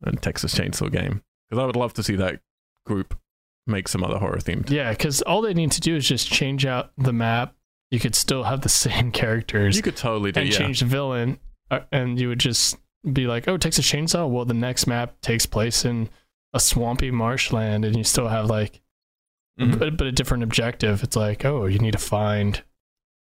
[0.02, 2.40] and Texas Chainsaw game." Because I would love to see that
[2.86, 3.18] group
[3.66, 4.70] make some other horror themed.
[4.70, 7.54] Yeah, because all they need to do is just change out the map.
[7.90, 10.40] You could still have the same characters You could totally do that.
[10.40, 10.58] and yeah.
[10.58, 11.38] change the villain,
[11.70, 12.76] uh, and you would just
[13.10, 16.08] be like, "Oh, Texas Chainsaw." Well, the next map takes place in
[16.52, 18.81] a swampy marshland, and you still have like,
[19.60, 19.78] Mhm.
[19.78, 21.02] but, but a different objective.
[21.02, 22.62] It's like, oh, you need to find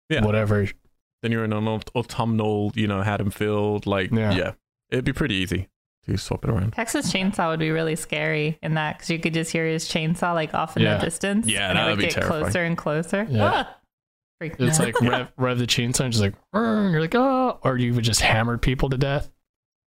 [0.09, 0.25] Yeah.
[0.25, 0.67] whatever.
[1.23, 3.87] Then you're in an autumnal, you know, Haddonfield.
[3.87, 4.33] Like Yeah.
[4.35, 4.53] yeah,
[4.91, 5.69] it'd be pretty easy
[6.07, 6.73] to swap it around.
[6.73, 10.35] Texas Chainsaw would be really scary in that because you could just hear his chainsaw
[10.35, 10.99] like off in Yeah.
[10.99, 11.47] the distance.
[11.47, 12.43] Yeah, and that it would would be get terrifying.
[12.45, 13.27] closer and closer.
[13.31, 13.51] Yeah.
[13.55, 13.77] Ah!
[14.41, 14.87] Freak It's out.
[15.01, 18.21] like rev, rev the chainsaw, and just like, you're like, oh, or you would just
[18.21, 19.31] hammer people to death.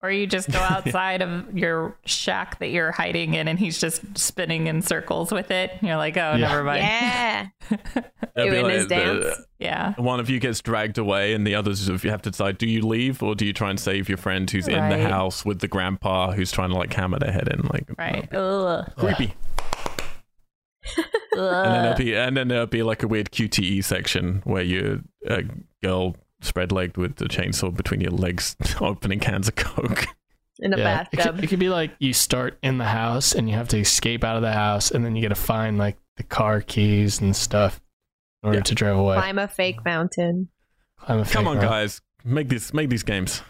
[0.07, 4.03] Or you just go outside of your shack that you're hiding in, and he's just
[4.17, 5.73] spinning in circles with it.
[5.83, 6.49] You're like, oh, Yeah.
[6.49, 6.83] never mind.
[6.83, 7.47] Yeah.
[7.71, 7.85] It'd
[8.37, 9.27] be Doing like his the- dance.
[9.59, 9.95] Yeah.
[9.97, 12.87] one of you gets dragged away, and the others, you have to decide, do you
[12.87, 15.69] leave or do you try and save your friend who's in the house with the
[15.69, 17.63] grandpa who's trying to like hammer their head in?
[17.73, 18.33] Like, Right.
[18.33, 18.93] Ugh.
[18.97, 19.35] creepy.
[21.33, 25.03] and then there'll be and then there'll be like a weird QTE section where you
[25.27, 25.43] a
[25.83, 26.15] girl
[26.47, 30.07] spread legged with the chainsaw between your legs, opening cans of coke.
[30.59, 31.35] in a Yeah, it, bathtub.
[31.37, 34.25] could, it could be like you start in the house and you have to escape
[34.25, 37.37] out of the house, and then you got to find like the car keys and
[37.37, 37.81] stuff
[38.43, 38.63] in order Yeah.
[38.65, 39.17] to drive away.
[39.17, 40.49] Climb a fake mountain.
[40.99, 41.65] Climb a Come on, rock.
[41.67, 43.43] guys, make these make these games.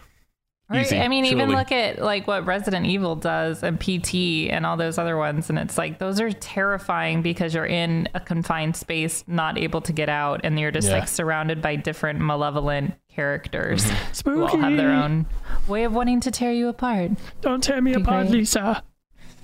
[0.69, 0.85] Right?
[0.85, 4.75] Easy, I mean, even look at like what Resident Evil does and PT and all
[4.75, 9.23] those other ones, and it's like those are terrifying because you're in a confined space,
[9.27, 10.99] not able to get out, and you're just Yeah.
[10.99, 14.29] like surrounded by different malevolent characters Mm-hmm.
[14.29, 15.25] who all have their own
[15.69, 17.11] way of wanting to tear you apart.
[17.39, 18.39] Don't tear me Be apart, great.
[18.39, 18.83] Lisa.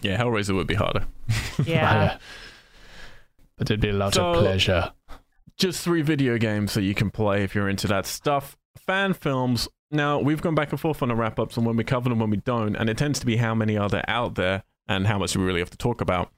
[0.01, 1.05] Yeah, Hellraiser would be harder.
[1.65, 2.17] Yeah.
[3.57, 4.91] But it'd be a lot So- of pleasure.
[5.57, 8.57] just three video games that you can play if you're into that stuff.
[8.85, 9.69] Fan films.
[9.93, 12.17] Now, we've gone back and forth on the wrap ups and when we cover them,
[12.17, 15.05] when we don't, and it tends to be how many are there out there and
[15.05, 16.31] how much we really have to talk about.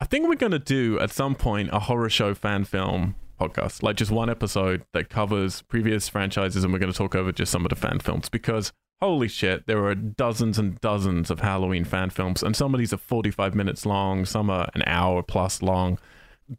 [0.00, 3.84] I think we're going to do at some point a horror show fan film podcast,
[3.84, 7.52] like just one episode that covers previous franchises, and we're going to talk over just
[7.52, 11.84] some of the fan films because holy shit, there are dozens and dozens of Halloween
[11.84, 15.62] fan films, and some of these are 45 minutes long, some are an hour plus
[15.62, 15.98] long.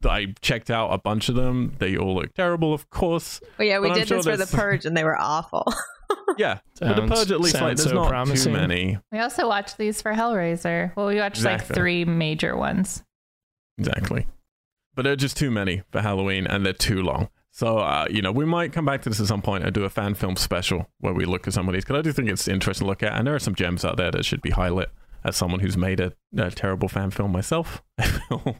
[0.04, 1.76] I checked out a bunch of them.
[1.80, 3.40] They all look terrible, of course.
[3.58, 5.66] Well, yeah, we did sure this for the purge, and they were awful.
[6.38, 8.54] Yeah, but the purge at least like there's so not promising.
[8.54, 8.98] too many.
[9.12, 10.96] We also watched these for Hellraiser.
[10.96, 13.04] Well, we watched like three major ones.
[13.78, 14.28] Exactly,
[14.96, 17.30] but they're just too many for Halloween, and they're too long.
[17.52, 19.84] So uh, you know, we might come back to this at some point and do
[19.84, 22.30] a fan film special where we look at some of these because I do think
[22.30, 24.52] it's interesting to look at, and there are some gems out there that should be
[24.52, 24.88] highlighted.
[25.24, 28.56] As someone who's made a, a terrible fan film myself, I feel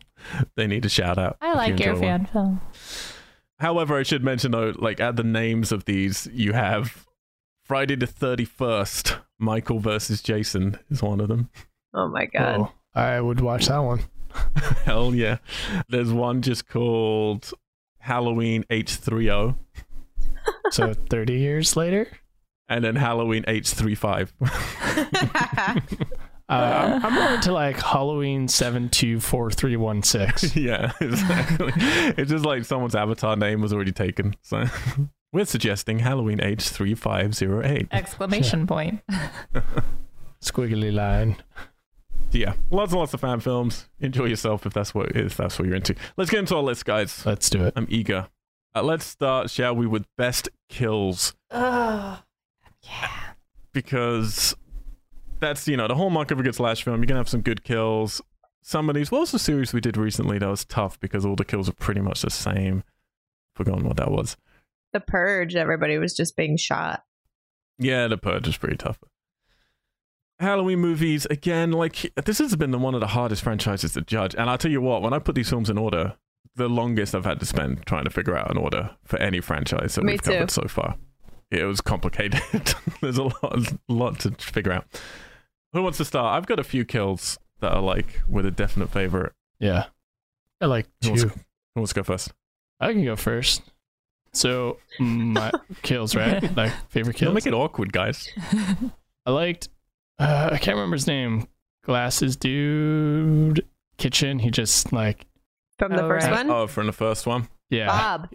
[0.56, 1.38] they need a shout out.
[1.40, 2.26] I like you your enjoy one.
[2.26, 2.62] fan film.
[3.60, 7.07] However, I should mention though, like at the names of these, you have
[7.68, 9.18] Friday the thirty first.
[9.40, 11.50] Michael versus Jason is one of them.
[11.94, 12.62] oh my god.
[12.62, 14.00] Oh, I would watch that one.
[14.86, 15.38] Hell yeah.
[15.90, 17.52] There's one just called
[18.00, 19.56] Halloween H30
[20.72, 22.08] So 30 years later,
[22.70, 24.32] and then Halloween H35.
[26.50, 30.64] uh, I'm, I'm more into like Halloween 724316.
[30.64, 31.72] yeah, exactly.
[32.18, 34.36] it's just like someone's avatar name was already taken.
[34.42, 34.66] So
[35.34, 37.88] we're suggesting Halloween H3508.
[37.92, 39.02] Exclamation point.
[40.42, 41.38] Squiggly line.
[42.32, 43.88] Yeah, lots and lots of fan films.
[44.00, 45.96] Enjoy yourself if that's what if that's what you're into.
[46.18, 47.26] Let's get into our list, guys.
[47.26, 47.74] Let's do it.
[47.76, 48.28] I'm eager.
[48.76, 52.22] Uh, let's start, shall we, with best kills Oh,
[52.84, 53.10] yeah.
[53.74, 54.56] because
[55.40, 56.98] that's you know the hallmark of a good slash film.
[57.00, 58.22] You're gonna have some good kills.
[58.62, 61.38] Some of these, what was the series we did recently that was tough because all
[61.38, 62.84] the kills are pretty much the same.
[63.56, 64.36] Forgotten what that was.
[64.94, 67.04] The purge, everybody was just being shot.
[67.80, 69.00] Yeah, the purge is pretty tough.
[70.40, 74.36] Halloween movies again, like this has been the, one of the hardest franchises to judge.
[74.36, 76.16] And I'll tell you what, when I put these films in order,
[76.56, 79.96] the longest I've had to spend trying to figure out an order for any franchise
[79.96, 80.32] that Me we've too.
[80.34, 80.96] covered so far.
[81.50, 82.42] It was complicated.
[83.02, 84.86] There's a lot, lot to figure out.
[85.74, 86.36] Who wants to start?
[86.36, 89.34] I've got a few kills that are like with a definite favorite.
[89.60, 89.86] Yeah.
[90.62, 91.30] I like Who wants, two.
[91.30, 91.36] who
[91.82, 92.32] wants to go first?
[92.80, 93.62] I can go first.
[94.38, 96.42] So my kills, right?
[96.56, 97.28] Like favorite kills.
[97.30, 97.46] Don't kills.
[97.46, 98.28] make it awkward, guys.
[99.26, 99.70] I liked.
[100.20, 101.48] Uh, I can't remember his name.
[101.84, 103.66] Glasses dude.
[103.98, 104.40] Kitchen.
[104.40, 105.26] He just like
[105.80, 106.46] From the Oh, first right.
[106.46, 107.48] one, Oh, from the first one.
[107.70, 107.88] yeah.
[107.88, 108.30] Bob.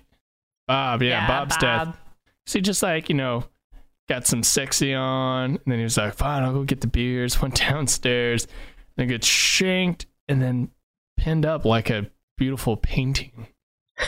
[0.69, 1.03] Bob.
[1.03, 1.27] Yeah.
[1.27, 1.87] Bob's death.
[1.87, 1.97] Bob.
[2.47, 3.45] So he just like you know
[4.09, 7.41] got some sexy on, and then he was like, "Fine, I'll go get the beers."
[7.43, 8.49] Went downstairs,
[8.97, 10.71] then gets shanked, and then
[11.17, 13.47] pinned up like a beautiful painting.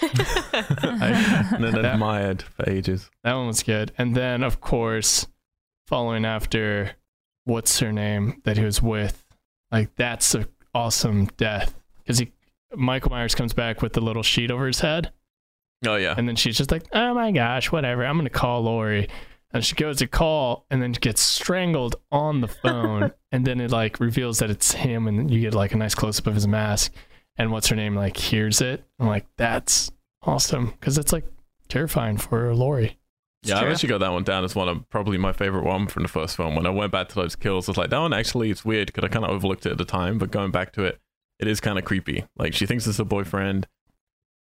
[0.53, 3.11] and then That- admired for ages.
[3.23, 3.93] That one was good.
[3.99, 5.27] And then, of course,
[5.87, 6.93] following after,
[7.45, 9.25] what's her name that he was with?
[9.71, 12.33] Like that's a awesome death because he
[12.75, 15.13] Michael Myers comes back with the little sheet over his head,
[15.87, 16.15] Oh yeah.
[16.17, 18.05] and then she's just like, "Oh my gosh, whatever.
[18.05, 19.09] I'm gonna call Laurie."
[19.53, 23.71] And she goes to call, and then gets strangled on the phone, and then it
[23.71, 26.47] like reveals that it's him, and you get like a nice close up of his
[26.49, 26.93] mask,
[27.37, 28.85] and what's her name like hears it.
[28.99, 29.91] I'm like, that's
[30.22, 31.24] awesome because it's like
[31.68, 32.99] terrifying for Laurie.
[33.43, 33.72] Yeah, I've true.
[33.72, 36.35] actually got that one down as one of probably my favorite one from the first
[36.37, 36.55] film.
[36.57, 38.87] When I went back to those kills, I was like, that one actually it's weird
[38.87, 40.99] because I kind of overlooked it at the time, but going back to it,
[41.39, 42.24] it is kind of creepy.
[42.39, 43.66] Like she thinks it's her boyfriend.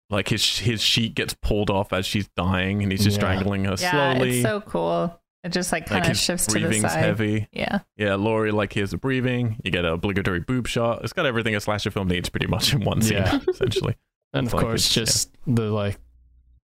[0.09, 3.21] Like his his sheet gets pulled off as she's dying, and he's just Yeah.
[3.21, 4.29] strangling her Yeah, slowly.
[4.39, 5.19] it's so cool.
[5.43, 6.99] It just like kind of his shifts to the breathing's side.
[7.03, 7.47] heavy.
[7.51, 7.79] Yeah.
[7.95, 9.59] Yeah, Laurie like hears the breathing.
[9.63, 11.03] You get an obligatory boob shot.
[11.03, 13.39] It's got everything a slasher film needs pretty much in one scene, Yeah.
[13.47, 13.95] essentially.
[14.33, 15.03] And It's of like course, it's- yeah.
[15.05, 15.99] just the like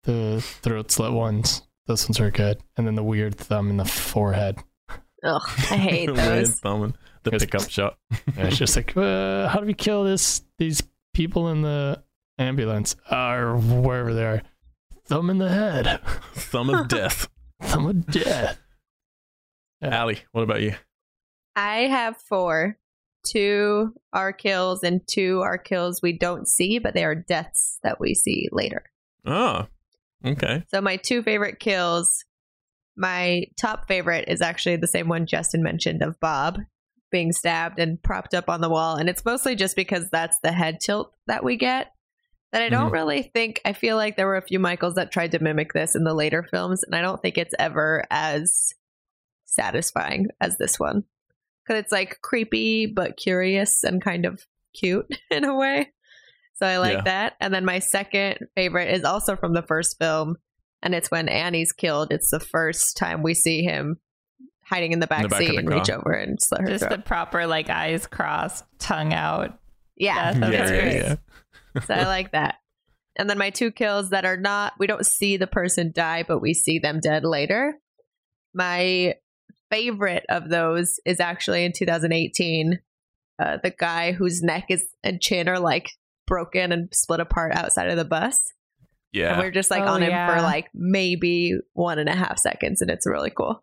[0.05, 1.63] the throat slit ones.
[1.87, 2.59] Those ones are good.
[2.77, 4.59] And then the weird thumb in the forehead.
[5.23, 6.59] Ugh, I hate Weird those.
[6.61, 6.95] thumbing.
[7.23, 7.99] The Because- pickup shot.
[8.37, 10.43] And it's just like, uh, how do we kill this?
[10.59, 12.03] These people in the
[12.39, 14.43] ambulance or wherever they are.
[15.07, 16.01] Thumb in the head.
[16.35, 17.29] Thumb of death.
[17.63, 18.59] Thumb of death.
[19.81, 20.01] Yeah.
[20.01, 20.75] Allie, what about you?
[21.57, 22.79] I have four.
[23.27, 27.99] Two are kills and two are kills we don't see, but they are deaths that
[27.99, 28.85] we see later.
[29.25, 29.67] Oh,
[30.25, 30.65] okay.
[30.71, 32.25] So my two favorite kills,
[32.97, 36.59] my top favorite is actually the same one Justin mentioned of Bob
[37.11, 38.97] being stabbed and propped up on the wall.
[38.97, 41.93] And it's mostly just because that's the head tilt that we get.
[42.55, 42.93] That I don't Mhm.
[42.93, 45.95] really think I feel like there were a few Michaels that tried to mimic this
[45.97, 48.73] in the later films, and I don't think it's ever as
[49.45, 51.05] satisfying as this one.
[51.67, 54.43] Because it's like creepy but curious and kind of
[54.79, 55.93] cute in a way.
[56.55, 57.03] So I like Yeah.
[57.03, 57.33] that.
[57.41, 60.37] And then my second favorite is also from the first film,
[60.83, 62.13] and it's when Annie's killed.
[62.13, 63.99] It's the first time we see him
[64.65, 66.89] hiding in the back, the back seat the and reach over and slit her Just
[66.89, 69.59] the proper like eyes crossed, tongue out.
[69.97, 70.95] yeah, death yeah, yeah, great.
[70.95, 71.17] yeah.
[71.87, 72.57] So I like that.
[73.17, 76.41] And then my two kills that are not, we don't see the person die, but
[76.41, 77.79] we see them dead later.
[78.53, 79.15] My
[79.71, 82.81] favorite of those is actually in 2018.
[83.43, 85.91] Uh, the guy whose neck is and chin are like
[86.27, 88.53] broken and split apart outside of the bus.
[89.13, 89.39] And Yeah.
[89.39, 90.35] we're just like Oh, on him yeah.
[90.35, 93.63] for like maybe one and a half seconds, and it's really cool.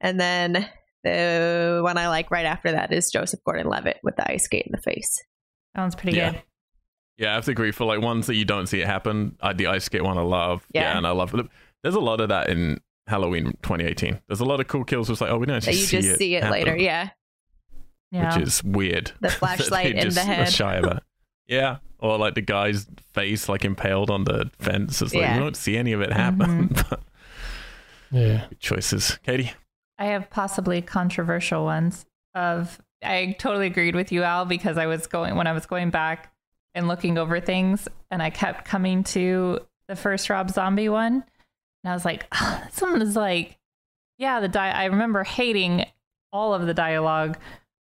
[0.00, 0.66] And then
[1.02, 4.64] the one I like right after that is Joseph Gordon Levitt with the ice skate
[4.66, 5.22] in the face.
[5.76, 6.32] Sounds pretty Yeah.
[6.32, 6.42] good.
[7.16, 7.70] Yeah, I have to agree.
[7.72, 10.22] For like ones that you don't see it happen, uh, the ice skate one I
[10.22, 10.66] love.
[10.74, 10.82] Yeah.
[10.82, 10.98] Yeah.
[10.98, 11.46] and I love it.
[11.82, 14.20] There's a lot of that in Halloween 2018.
[14.26, 15.08] There's a lot of cool kills.
[15.08, 16.58] Where it's like, oh, we don't That actually you see just it see it happen,
[16.58, 16.76] later.
[16.76, 17.10] Yeah.
[18.10, 18.36] Yeah.
[18.38, 19.06] which is weird.
[19.20, 20.52] The that flashlight in the head.
[20.52, 21.02] Shy about.
[21.46, 25.02] Yeah, or like the guy's face like impaled on the fence.
[25.02, 25.34] It's like Yeah.
[25.36, 26.68] we don't see any of it happen.
[26.90, 27.00] But
[28.10, 28.46] Yeah.
[28.48, 29.52] good choices, Katie.
[29.98, 35.06] I have possibly controversial ones of I totally agreed with you Al because I was
[35.06, 36.32] going when I was going back
[36.74, 41.24] and looking over things and I kept coming to the first Rob Zombie one
[41.82, 43.58] and I was like oh, someone is like
[44.18, 45.84] yeah the di- I remember hating
[46.32, 47.38] all of the dialogue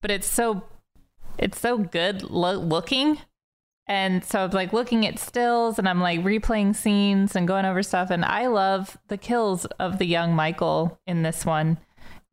[0.02, 0.64] but it's so
[1.38, 3.20] it's so good lo- looking.
[3.90, 7.82] And so I'm like looking at stills and I'm like replaying scenes and going over
[7.82, 11.78] stuff and I love the kills of the young Michael in this one.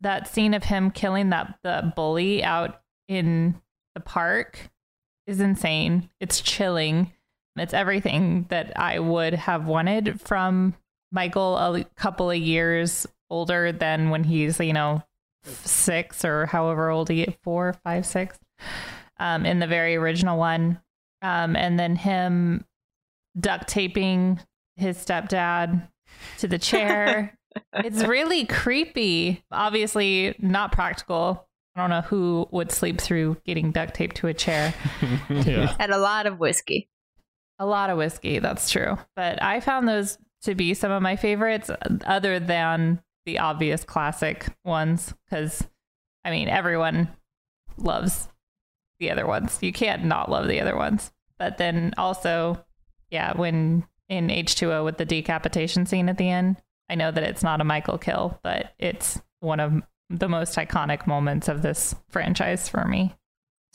[0.01, 3.61] That scene of him killing that the bully out in
[3.95, 4.71] the park
[5.27, 6.11] is insane.
[6.21, 7.13] It's chilling.
[7.57, 10.75] It's everything that I would have wanted from
[11.13, 15.03] Michael a couple of years older than when he's, you know,
[15.45, 18.39] six or however old he is, four, five, six,
[19.19, 20.81] um, in the very original one.
[21.23, 22.65] Um, and then him
[23.39, 24.41] duct taping
[24.77, 25.89] his stepdad
[26.39, 27.39] to the chair
[27.75, 29.45] it's really creepy.
[29.51, 31.47] Obviously, not practical.
[31.75, 34.75] I don't know who would sleep through getting duct taped to a chair.
[35.29, 35.75] Yeah.
[35.79, 36.89] And a lot of whiskey.
[37.59, 38.99] A lot of whiskey, that's true.
[39.17, 41.71] But I found those to be some of my favorites,
[42.05, 45.15] other than the obvious classic ones.
[45.25, 45.67] Because,
[46.25, 47.09] I mean, everyone
[47.77, 48.29] loves
[49.01, 49.59] the other ones.
[49.61, 51.13] You can't not love the other ones.
[51.39, 52.65] But then also,
[53.11, 56.57] yeah, when in H2O with the decapitation scene at the end,
[56.89, 59.83] I know that it's not a Michael kill, but it's one of
[60.19, 63.15] the most iconic moments of this franchise for me.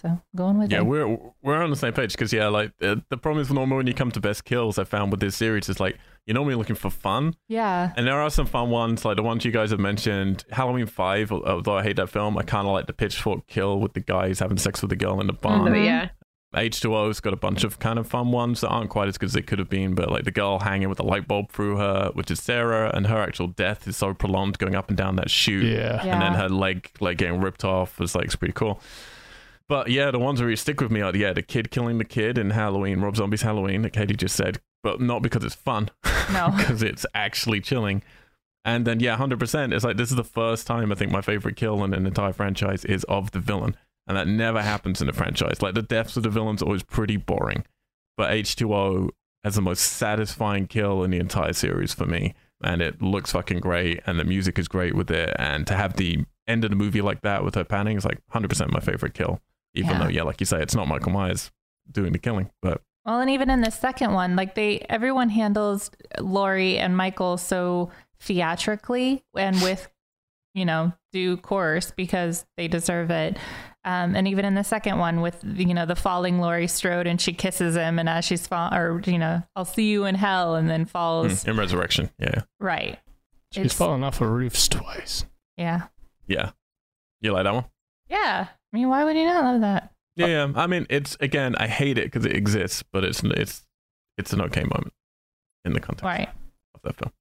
[0.01, 0.85] So going with Yeah, it.
[0.85, 3.87] we're we're on the same page because yeah, like uh, the problem is normally when
[3.87, 6.75] you come to best kills, I found with this series is like you're normally looking
[6.77, 7.91] for fun, yeah.
[7.97, 10.45] and there are some fun ones like the ones you guys have mentioned.
[10.51, 13.91] Halloween Five, although I hate that film, I kind of like the pitchfork kill with
[13.93, 15.65] the guys having sex with the girl in the barn.
[15.65, 15.85] So, Mhm.
[15.85, 16.09] yeah.
[16.55, 19.33] H2O's got a bunch of kind of fun ones that aren't quite as good as
[19.33, 22.09] they could have been, but like the girl hanging with a light bulb through her,
[22.13, 25.29] which is Sarah, and her actual death is so prolonged going up and down that
[25.29, 25.65] chute.
[25.65, 26.03] Yeah.
[26.03, 26.13] Yeah.
[26.13, 28.81] And then her leg like getting ripped off was like it's pretty cool.
[29.67, 32.05] But yeah, the ones that really stick with me are yeah, the kid killing the
[32.05, 35.91] kid in Halloween, Rob Zombie's Halloween, that Katie just said, but not because it's fun.
[36.33, 36.51] No.
[36.57, 38.01] because it's actually chilling.
[38.65, 39.71] And then yeah, hundred percent.
[39.71, 42.33] It's like this is the first time I think my favorite kill in an entire
[42.33, 43.77] franchise is of the villain,
[44.09, 45.61] and that never happens in the franchise.
[45.61, 47.63] Like the deaths of the villains are always pretty boring,
[48.17, 49.11] but H two O
[49.45, 53.59] has the most satisfying kill in the entire series for me, and it looks fucking
[53.61, 56.75] great, and the music is great with it, and to have the end of the
[56.75, 59.39] movie like that with her panning is like hundred percent my favorite kill.
[59.75, 59.99] Even Yeah.
[59.99, 61.51] though yeah, like you say, it's not Michael Myers
[61.91, 65.91] doing the killing, but Well, and even in the second one, like they everyone handles
[66.19, 69.89] Laurie and Michael so theatrically and with
[70.55, 73.37] you know due course because they deserve it.
[73.89, 77.19] Um, and even in the second one with you know the falling Laurie Strode and
[77.19, 80.55] she kisses him and as she's fall or you know I'll see you in hell
[80.55, 82.99] and then falls in Resurrection, yeah, right.
[83.51, 85.25] She's It's- fallen off of roofs twice.
[85.57, 85.87] Yeah.
[86.27, 86.51] yeah,
[87.21, 87.65] you like that one?
[88.09, 88.47] Yeah.
[88.51, 89.91] I mean, why would you not love that?
[90.15, 90.51] Yeah, yeah.
[90.55, 93.65] I mean, it's again, I hate it because it exists, but it's it's
[94.17, 94.93] it's an okay moment
[95.65, 96.29] in the context Right.
[96.75, 97.11] of that film.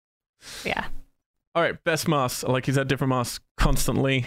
[0.65, 0.87] Yeah.
[1.55, 2.43] All right, best masks.
[2.45, 4.27] Like he's had different masks constantly.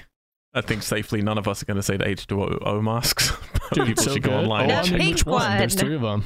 [0.54, 3.32] I think safely none of us are going to say the H2O masks.
[3.74, 4.30] Dude, People so should good.
[4.32, 4.70] go online.
[4.70, 5.00] Oh, and check.
[5.00, 5.58] pink which one?
[5.58, 5.86] There's one.
[5.86, 6.26] three of them.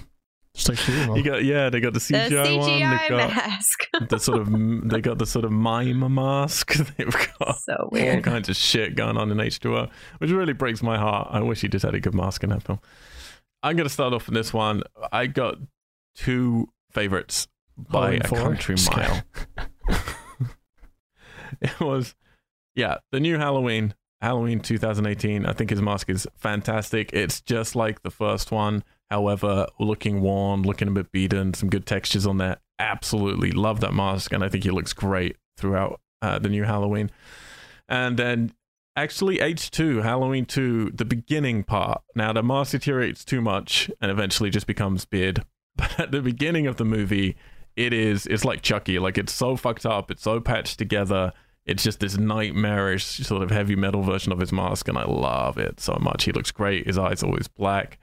[0.55, 1.15] There's like three of them.
[1.17, 2.69] You got yeah, they got the The CGI, one.
[2.69, 3.87] CGI They got mask.
[4.09, 6.73] the sort of they got the sort of mime mask.
[6.97, 10.97] They've got so all kinds of shit going on in H2O, which really breaks my
[10.97, 11.27] heart.
[11.31, 12.79] I wish he just had a good mask in that film.
[13.61, 14.81] I'm going to start off with this one.
[15.11, 15.55] I got
[16.15, 17.47] two favorites
[17.77, 18.39] by Halloween a four?
[18.39, 19.23] country Just mile.
[21.61, 22.15] it was,
[22.75, 25.45] yeah, the new Halloween, Halloween 2018.
[25.45, 27.11] I think his mask is fantastic.
[27.13, 28.83] It's just like the first one.
[29.11, 32.57] However, looking worn, looking a bit beaten, some good textures on there.
[32.79, 37.11] Absolutely love that mask, and I think he looks great throughout uh, the new Halloween.
[37.87, 38.53] And then
[38.95, 42.01] actually H2, Halloween 2, the beginning part.
[42.15, 45.43] Now the mask deteriorates too much and eventually just becomes beard.
[45.77, 47.35] But at the beginning of the movie,
[47.75, 48.97] it is it's like Chucky.
[48.97, 51.33] Like it's so fucked up, it's so patched together.
[51.65, 55.57] It's just this nightmarish sort of heavy metal version of his mask, and I love
[55.57, 56.25] it so much.
[56.25, 56.85] He looks great.
[56.85, 57.97] His eyes always black.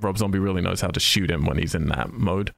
[0.00, 2.54] Rob Zombie really knows how to shoot him when he's in that mode,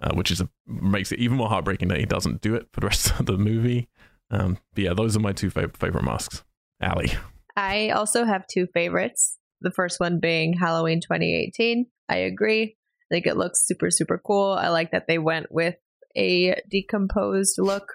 [0.00, 2.80] uh, which is a, makes it even more heartbreaking that he doesn't do it for
[2.80, 3.88] the rest of the movie.
[4.30, 6.44] Um, but yeah, those are my two fav- favorite masks.
[6.80, 7.12] Allie.
[7.56, 9.38] I also have two favorites.
[9.60, 11.86] The first one being Halloween 2018.
[12.08, 12.76] I agree.
[13.10, 14.52] I think it looks super, super cool.
[14.52, 15.76] I like that they went with
[16.16, 17.86] a decomposed look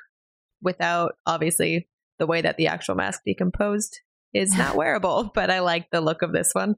[0.62, 1.88] without, obviously,
[2.18, 4.00] the way that the actual mask decomposed
[4.34, 6.76] is not wearable, but I like the look of this one.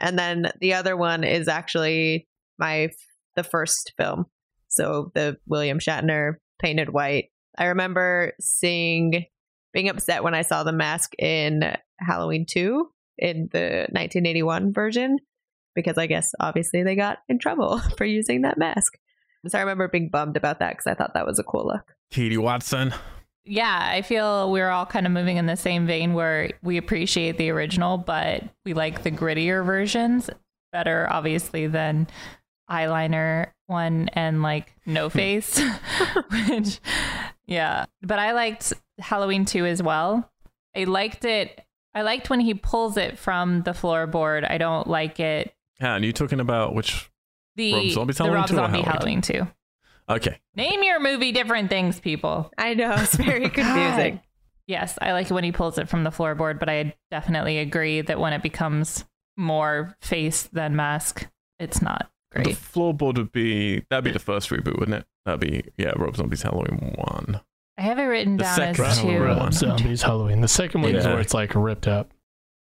[0.00, 2.90] And then the other one is actually my
[3.36, 4.26] the first film.
[4.68, 7.30] So the William Shatner painted white.
[7.56, 9.24] I remember seeing
[9.72, 15.18] being upset when I saw the mask in Halloween 2 in the 1981 version
[15.74, 18.94] because I guess obviously they got in trouble for using that mask.
[19.46, 21.94] So I remember being bummed about that because I thought that was a cool look.
[22.10, 22.92] Katie Watson.
[23.48, 27.38] Yeah, I feel we're all kind of moving in the same vein where we appreciate
[27.38, 30.28] the original, but we like the grittier versions
[30.72, 32.08] better, obviously, than
[32.70, 35.16] eyeliner one and like no hmm.
[35.18, 35.60] face.
[36.48, 36.80] Which,
[37.46, 37.86] yeah.
[38.02, 40.30] But I liked Halloween 2 as well.
[40.76, 41.64] I liked it.
[41.94, 44.48] I liked when he pulls it from the floorboard.
[44.48, 45.54] I don't like it.
[45.80, 47.10] Yeah, and you talking about which?
[47.56, 49.46] The Rob Zombie's the Halloween Rob 2 or Zombie Halloween Halloween 2.
[50.10, 52.50] Okay, Name your movie different things, people.
[52.56, 54.20] I know, it's very confusing.
[54.66, 58.00] Yes, I like it when he pulls it from the floorboard, but I definitely agree
[58.02, 59.04] that when it becomes
[59.36, 61.26] more face than mask,
[61.58, 62.56] it's not the great.
[62.56, 65.06] floorboard would be that'd be the first reboot, wouldn't it?
[65.24, 67.40] That'd be yeah, Rob Zombie's Halloween one.
[67.78, 69.06] I have it written The down as two.
[69.06, 69.20] one.
[69.20, 70.40] Rob Zombies Halloween.
[70.40, 72.10] The second one is where it's like ripped up.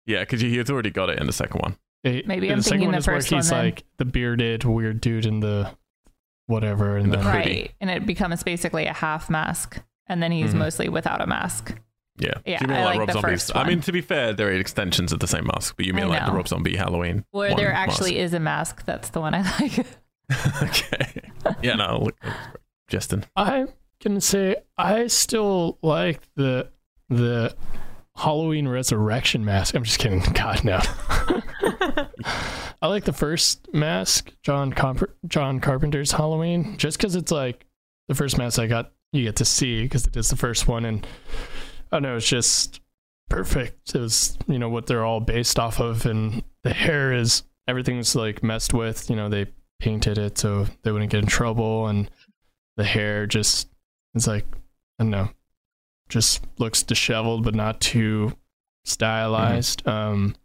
[0.08, 1.78] Yeah, because he had already got it in the second one.
[2.04, 3.66] It- Maybe the I'm second thinking one the is where first one he's then.
[3.66, 5.72] like the bearded weird dude in the
[6.52, 7.50] whatever, and The then hoodie.
[7.62, 7.72] Right.
[7.82, 9.82] And it becomes basically a half mask.
[10.08, 10.58] And then he's Mhm.
[10.60, 11.76] mostly without a mask.
[12.18, 13.32] Yeah, Yeah, So you mean I like, like Rob the Zombie's?
[13.46, 16.10] first I mean, to be fair, they're extensions of the same mask, but you mean
[16.10, 16.36] like the know.
[16.38, 17.26] Rob Zombie Halloween?
[17.32, 17.90] Where one there mask.
[17.90, 18.86] actually is a mask.
[18.86, 19.86] That's the one I like.
[20.64, 21.22] okay.
[21.64, 22.16] Yeah, no, look,
[22.90, 23.26] Justin.
[23.36, 23.70] I'm
[24.04, 26.70] gonna say I still like the
[27.10, 27.56] the
[28.18, 29.74] Halloween Resurrection mask.
[29.76, 30.20] I'm just kidding.
[30.34, 30.80] God no.
[32.82, 37.66] I like the first mask, John Comp- John Carpenter's Halloween, just because it's like
[38.08, 40.86] the first mask I got you get to see because it is the first one,
[40.86, 41.06] and
[41.92, 42.82] I don't know it's just
[43.30, 43.94] perfect.
[43.94, 48.16] It was you know what they're all based off of, and the hair is everything's
[48.16, 49.10] like messed with.
[49.10, 49.48] You know they
[49.80, 52.10] painted it so they wouldn't get in trouble, and
[52.78, 53.70] the hair just
[54.16, 54.46] it's like
[55.00, 55.30] I don't know,
[56.10, 58.36] just looks disheveled but not too
[58.86, 59.88] stylized.
[59.88, 60.36] Um,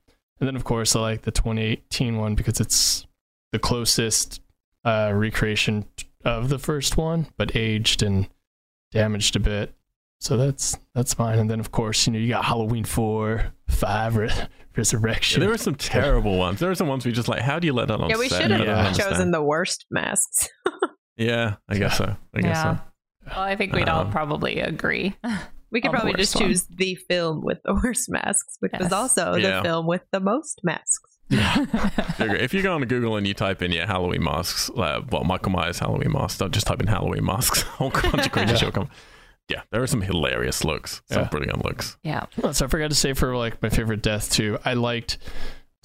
[0.41, 3.07] and then of course I like the 2018 one because it's
[3.53, 4.41] the closest
[4.84, 5.84] uh, recreation
[6.24, 8.28] of the first one, but aged and
[8.93, 9.74] damaged a bit.
[10.20, 11.39] So that's that's fine.
[11.39, 14.30] And then of course you know you got Halloween four, five, Re-
[14.76, 15.41] Resurrection.
[15.41, 16.61] There were some terrible ones.
[16.61, 17.41] There are some ones we just like.
[17.43, 18.11] How do you let that on?
[18.11, 18.93] yeah, we should have Yeah.
[18.93, 20.49] chosen the worst masks.
[21.18, 22.14] Yeah, I guess so.
[22.34, 22.76] I guess yeah.
[22.76, 22.82] so.
[23.28, 25.16] Well, I think we'd all Um, probably agree.
[25.70, 26.44] We could probably just one.
[26.48, 29.56] choose the film with the worst masks, which was also Yeah.
[29.58, 31.00] the film with the most masks.
[32.16, 35.24] Figure- If you go on Google and you type in yeah Halloween masks, uh, well
[35.24, 37.62] Michael Myers Halloween masks, don't just type in Halloween masks.
[37.62, 38.88] A whole bunch of creatures will come.
[39.48, 41.28] Yeah, there are some hilarious looks, some Yeah.
[41.28, 41.96] brilliant looks.
[42.02, 42.26] yeah.
[42.42, 44.58] Oh, so I forgot to say for like my favorite death too.
[44.64, 45.18] I liked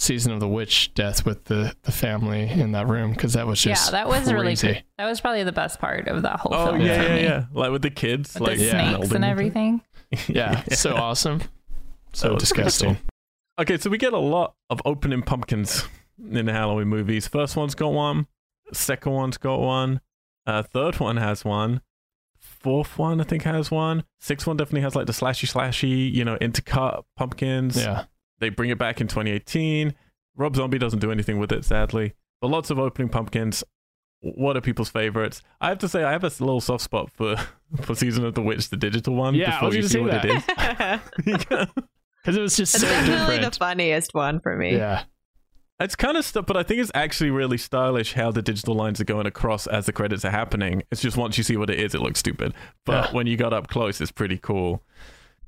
[0.02, 3.60] season of the witch death with the the family in that room because that was
[3.62, 4.74] just Yeah, just that was really crazy.
[4.74, 4.82] cool.
[4.97, 6.82] That was probably the best part of that whole Oh film.
[6.82, 7.24] yeah, yeah, me.
[7.24, 7.45] yeah.
[7.54, 9.82] Like with the kids, With like the yeah, snakes melding and everything.
[10.28, 11.41] Yeah, so awesome,
[12.14, 12.97] so disgusting.
[13.60, 15.86] Okay, so we get a lot of opening pumpkins
[16.20, 17.28] in the Halloween movies.
[17.28, 18.28] First one's got one,
[18.74, 20.02] second one's got one,
[20.45, 21.82] Uh, third one has one
[22.39, 26.26] fourth one, I think, has one sixth one definitely has like the slashy, slashy, you
[26.26, 27.78] know, intercut pumpkins.
[27.78, 28.06] Yeah.
[28.42, 29.94] They bring it back in 2018.
[30.36, 32.14] Rob Zombie doesn't do anything with it, sadly.
[32.42, 33.64] But lots of opening pumpkins.
[34.22, 35.42] What are people's favorites?
[35.62, 37.38] I have to say, I have a little soft spot for
[37.82, 39.34] for Season of the Witch, the digital one.
[39.36, 40.26] Yeah, I before was you see say what that.
[41.26, 41.68] it is.
[42.24, 43.54] Because it was just It's so definitely different.
[43.54, 44.76] the funniest one for me.
[44.78, 45.04] yeah.
[45.80, 49.02] It's kind of stuff, but I think it's actually really stylish how the digital lines
[49.02, 50.84] are going across as the credits are happening.
[50.92, 52.54] It's just once you see what it is, it looks stupid.
[52.86, 53.12] But Yeah.
[53.16, 54.84] when you got up close, it's pretty cool.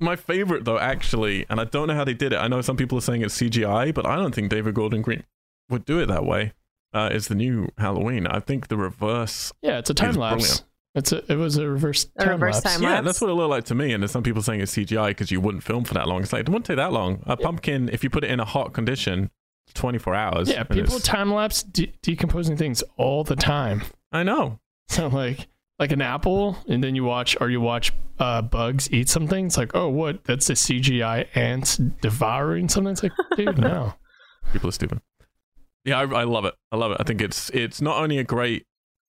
[0.00, 2.36] My favorite, though, actually, and I don't know how they did it.
[2.36, 5.24] I know some people are saying it's CGI, but I don't think David Gordon Green
[5.70, 6.52] would do it that way.
[6.92, 8.26] Uh, is the new Halloween?
[8.26, 9.52] I think the reverse.
[9.62, 10.34] Yeah, it's a time lapse.
[10.44, 10.62] brilliant.
[10.96, 12.74] It's a it was a reverse A time reverse lapse.
[12.76, 13.92] time yeah, that's what it looked like to me.
[13.92, 16.22] And there's some people saying it's CGI because you wouldn't film for that long.
[16.22, 17.22] It's like it wouldn't take that long.
[17.26, 19.30] A pumpkin, if you put it in a hot condition,
[19.74, 20.48] 24 hours.
[20.48, 23.82] Yeah, people it's- time lapse de- decomposing things all the time.
[24.12, 24.58] I know.
[24.88, 29.08] So like like an apple, and then you watch or you watch uh, bugs eat
[29.08, 29.46] something.
[29.46, 30.24] It's like, oh, what?
[30.24, 32.92] That's a CGI ant devouring something.
[32.92, 33.94] It's like, dude, no.
[34.52, 35.00] People are stupid.
[35.84, 36.54] Yeah, I, I love it.
[36.72, 36.98] I love it.
[37.00, 38.66] I think it's it's not only a great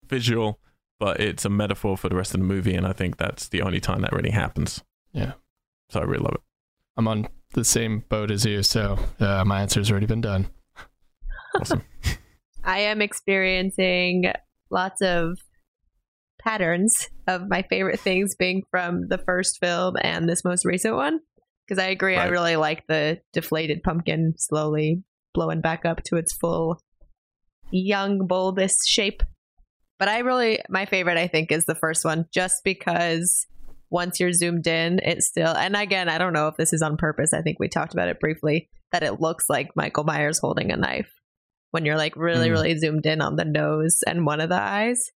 [0.07, 0.59] visual,
[0.99, 3.61] but it's a metaphor for the rest of the movie, and I think that's the
[3.61, 4.83] only time that really happens.
[5.13, 5.33] Yeah.
[5.89, 6.41] So I really love it.
[6.97, 10.47] I'm on the same boat as you, so uh, my answer's already been done.
[11.59, 11.83] Awesome.
[12.63, 14.31] I am experiencing
[14.69, 15.37] lots of
[16.45, 21.19] patterns of my favorite things being from the first film and this most recent one.
[21.67, 26.31] Because I agree, I really like the deflated pumpkin slowly blowing back up to its
[26.33, 26.79] full
[27.71, 29.23] young bulbous shape.
[29.97, 33.47] But I really, my favorite, I think, is the first one, just because
[33.89, 36.97] once you're zoomed in, it's still, and again, I don't know if this is on
[36.97, 37.33] purpose.
[37.33, 40.77] I think we talked about it briefly, that it looks like Michael Myers holding a
[40.77, 41.11] knife
[41.71, 42.51] when you're like really, Mm.
[42.51, 45.11] really zoomed in on the nose and one of the eyes.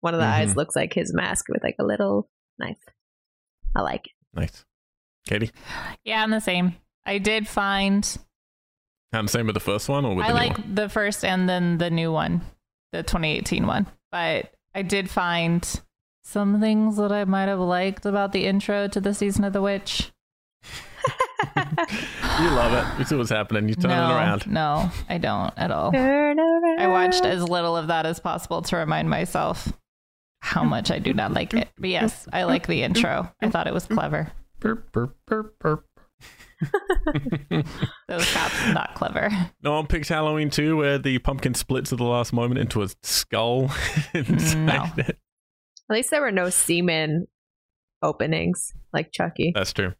[0.00, 0.56] One of the eyes Mhm.
[0.56, 2.28] looks like his mask with like a little
[2.58, 2.78] knife.
[3.74, 4.12] I like it.
[4.34, 4.64] Nice.
[5.28, 5.50] Katie?
[6.04, 6.76] Yeah, I'm the same.
[7.04, 8.16] I did find
[9.12, 10.74] And same with the first one or with I the new like one?
[10.74, 12.42] the first and then the new one,
[12.92, 13.86] the 2018 one.
[14.12, 15.80] But I did find
[16.24, 19.62] some things that I might have liked about the intro to the season of the
[19.62, 20.12] witch.
[22.38, 22.98] You love it.
[22.98, 23.68] You see what's happening.
[23.68, 24.46] You turn no, it around.
[24.46, 25.90] No, I don't at all.
[25.92, 26.80] Turn around.
[26.80, 29.72] I watched as little of that as possible to remind myself
[30.40, 31.68] how much I do not like it.
[31.78, 33.30] But yes, I like the intro.
[33.42, 34.32] I thought it was clever.
[34.60, 35.84] Burp, burp, burp, burp.
[38.08, 39.28] Those cops not clever.
[39.62, 42.88] No one picks Halloween 2 where the pumpkin splits at the last moment into a
[43.02, 43.70] skull.
[44.14, 44.86] No.
[44.96, 45.18] it.
[45.88, 47.26] At least there were no semen
[48.02, 49.52] openings like Chucky.
[49.54, 49.92] That's true.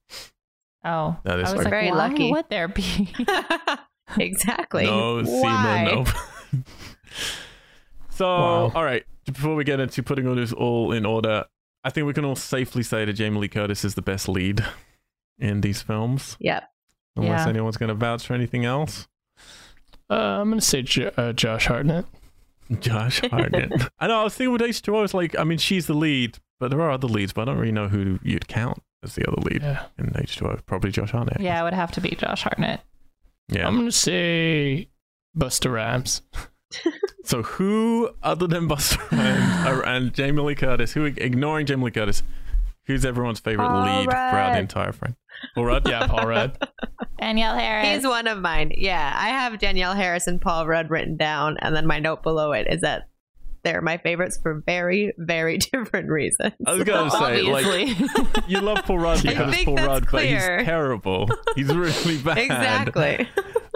[0.85, 2.31] Oh, That is I was like, very why lucky.
[2.31, 3.13] would there be?
[4.19, 4.85] exactly.
[4.87, 5.85] No Why?
[5.85, 6.05] semen.
[6.55, 6.63] No.
[8.11, 8.73] so, Wow.
[8.75, 9.05] all right.
[9.27, 11.45] Before we get into putting all this all in order,
[11.85, 14.65] I think we can all safely say that Jamie Lee Curtis is the best lead
[15.39, 16.65] in these films, Yep.
[17.17, 17.49] unless Yeah.
[17.51, 19.07] anyone's going to vouch for anything else.
[20.09, 22.05] Uh, I'm gonna say jo- uh, Josh Hartnett.
[22.81, 23.73] Josh Hartnett.
[23.99, 24.21] I know.
[24.21, 26.91] I was thinking with H2O, it's like, I mean, she's the lead, but there are
[26.93, 29.85] other leads, but I don't really know who you'd count as the other lead Yeah.
[29.99, 30.65] in H2O.
[30.67, 31.41] Probably Josh Hartnett.
[31.41, 32.81] yeah, it would have to be Josh Hartnett.
[33.49, 33.67] Yeah.
[33.67, 34.89] I'm gonna say
[35.37, 36.23] Busta Rhymes.
[37.25, 42.23] So who other than Busta and, and Jamie Lee Curtis, who ignoring Jamie Lee Curtis,
[42.85, 45.17] who's everyone's favorite Paul lead throughout the entire frame?
[45.55, 45.89] Paul Rudd?
[45.89, 46.69] Yeah, Paul Rudd.
[47.19, 47.89] Danielle Harris.
[47.89, 48.73] He's one of mine.
[48.77, 52.53] Yeah, I have Danielle Harris and Paul Rudd written down, and then my note below
[52.53, 53.09] it is that
[53.67, 56.53] they're my favorites for very, very different reasons.
[56.65, 59.87] I was gonna say, like, you love Paul Rudd I because it's think Paul that's
[59.89, 60.59] Rudd, but clear.
[60.59, 61.29] he's terrible.
[61.57, 62.39] He's really bad.
[62.39, 63.29] exactly.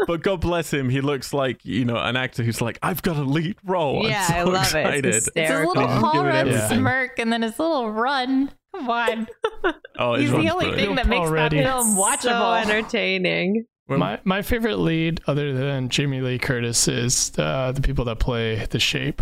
[0.07, 3.17] But God bless him, he looks like you know an actor who's like, I've got
[3.17, 4.09] a lead role.
[4.09, 5.07] yeah, I'm so I love excited.
[5.07, 5.15] it.
[5.17, 6.79] It's It's his little Paul giving Rudd everything.
[6.79, 8.51] smirk and then his little run.
[8.75, 9.27] Come on.
[9.99, 10.77] Oh, He's the only brilliant.
[10.77, 11.63] thing that Paul makes that Ruddy.
[11.63, 12.63] film So watchable.
[12.63, 13.65] entertaining.
[13.89, 18.65] My my favorite lead, other than Jamie Lee Curtis, is uh, the people that play
[18.71, 19.21] the Shape.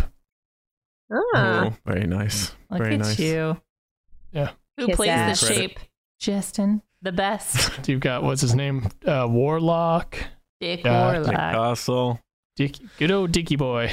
[1.11, 2.51] Ah, oh, very nice.
[2.69, 3.19] Look very at nice.
[3.19, 3.59] you.
[4.31, 4.51] Yeah.
[4.77, 5.39] Who Kiss plays ass.
[5.41, 5.79] the shape?
[6.19, 7.87] Justin, the best.
[7.87, 10.17] You've got what's his name, uh, Warlock,
[10.61, 11.35] Dick Yeah, Nick Warlock.
[11.53, 12.19] Castle.
[12.55, 13.91] Dick, good old Dicky boy.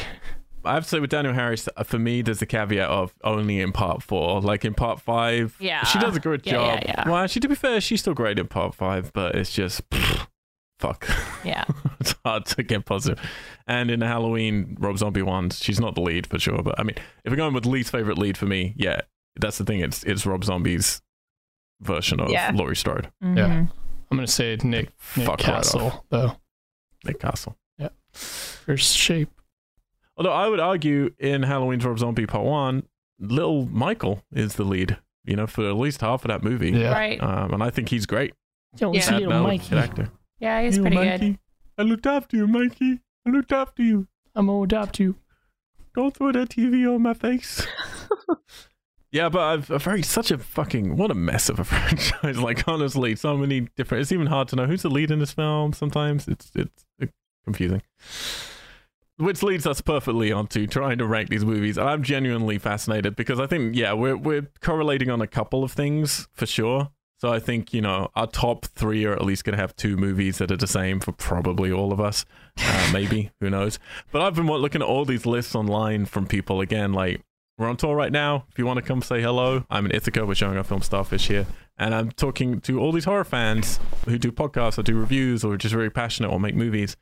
[0.65, 3.61] I have to say with Danielle Harris, uh, for me, there's a caveat of only
[3.61, 4.41] in part four.
[4.41, 5.85] Like in part five, Yeah.
[5.85, 6.81] she does a good Yeah, job.
[6.83, 7.09] yeah, yeah.
[7.09, 10.27] Well, actually, to be fair, she's still great in part five, but it's just pfft,
[10.79, 11.09] fuck.
[11.45, 11.65] Yeah.
[12.01, 13.21] it's hard to get positive.
[13.67, 16.63] And in the Halloween Rob Zombie ones, she's not the lead for sure.
[16.63, 19.01] But I mean, if we're going with least favorite lead for me, yeah,
[19.39, 19.81] that's the thing.
[19.81, 21.03] It's it's Rob Zombie's
[21.81, 22.53] version of Yeah.
[22.55, 23.37] Laurie Strode, Mhm.
[23.37, 23.67] Yeah.
[24.11, 26.03] I'm gonna say Nick Nick Fuck Castle off.
[26.11, 26.37] though.
[27.05, 27.57] Nick Castle.
[27.79, 27.89] Yeah.
[28.13, 29.31] First Shape.
[30.17, 32.85] Although I would argue in Halloween's Rob Zombie Part One,
[33.19, 34.97] little Michael is the lead.
[35.25, 36.71] You know, for at least half of that movie.
[36.71, 36.93] Yeah.
[36.93, 37.21] Right.
[37.21, 38.33] Um, and I think he's great.
[38.79, 38.99] Yo, Yeah.
[38.99, 39.71] it's Sad little Mel, Mikey.
[39.71, 40.09] good actor.
[40.39, 41.31] Yeah, he's You, pretty Mikey.
[41.31, 41.39] good.
[41.79, 43.01] I looked after you, Mikey.
[43.27, 44.07] I looked after you.
[44.35, 45.17] I'm gonna adopt you.
[45.95, 47.67] Don't throw that TV on my face.
[49.13, 52.39] yeah, but I've a very such a fucking what a mess of a franchise.
[52.39, 54.03] Like honestly, so many different.
[54.03, 55.73] It's even hard to know who's the lead in this film.
[55.73, 56.85] Sometimes it's it's
[57.45, 57.83] confusing.
[59.19, 61.79] Which leads us perfectly onto trying to rank these movies.
[61.79, 66.29] I'm genuinely fascinated because I think yeah we're we're correlating on a couple of things
[66.35, 66.91] for sure.
[67.19, 69.97] So I think you know our top three are at least going to have two
[69.97, 72.25] movies that are the same for probably all of us.
[72.59, 73.79] Uh, maybe who knows?
[74.13, 76.93] But I've been looking at all these lists online from people again.
[76.93, 77.23] Like
[77.59, 78.45] we're on tour right now.
[78.51, 80.27] If you want to come say hello, I'm in Ithaca.
[80.27, 81.47] We're showing our film Starfish here,
[81.79, 85.55] and I'm talking to all these horror fans who do podcasts or do reviews or
[85.55, 86.97] are just very passionate or make movies.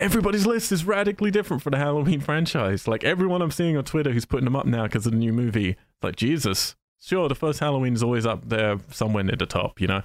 [0.00, 2.88] Everybody's list is radically different for the Halloween franchise.
[2.88, 5.32] Like everyone I'm seeing on Twitter who's putting them up now because of the new
[5.32, 5.70] movie.
[5.70, 6.74] It's like Jesus.
[7.02, 10.02] Sure, the first Halloween is always up there somewhere near the top, you know,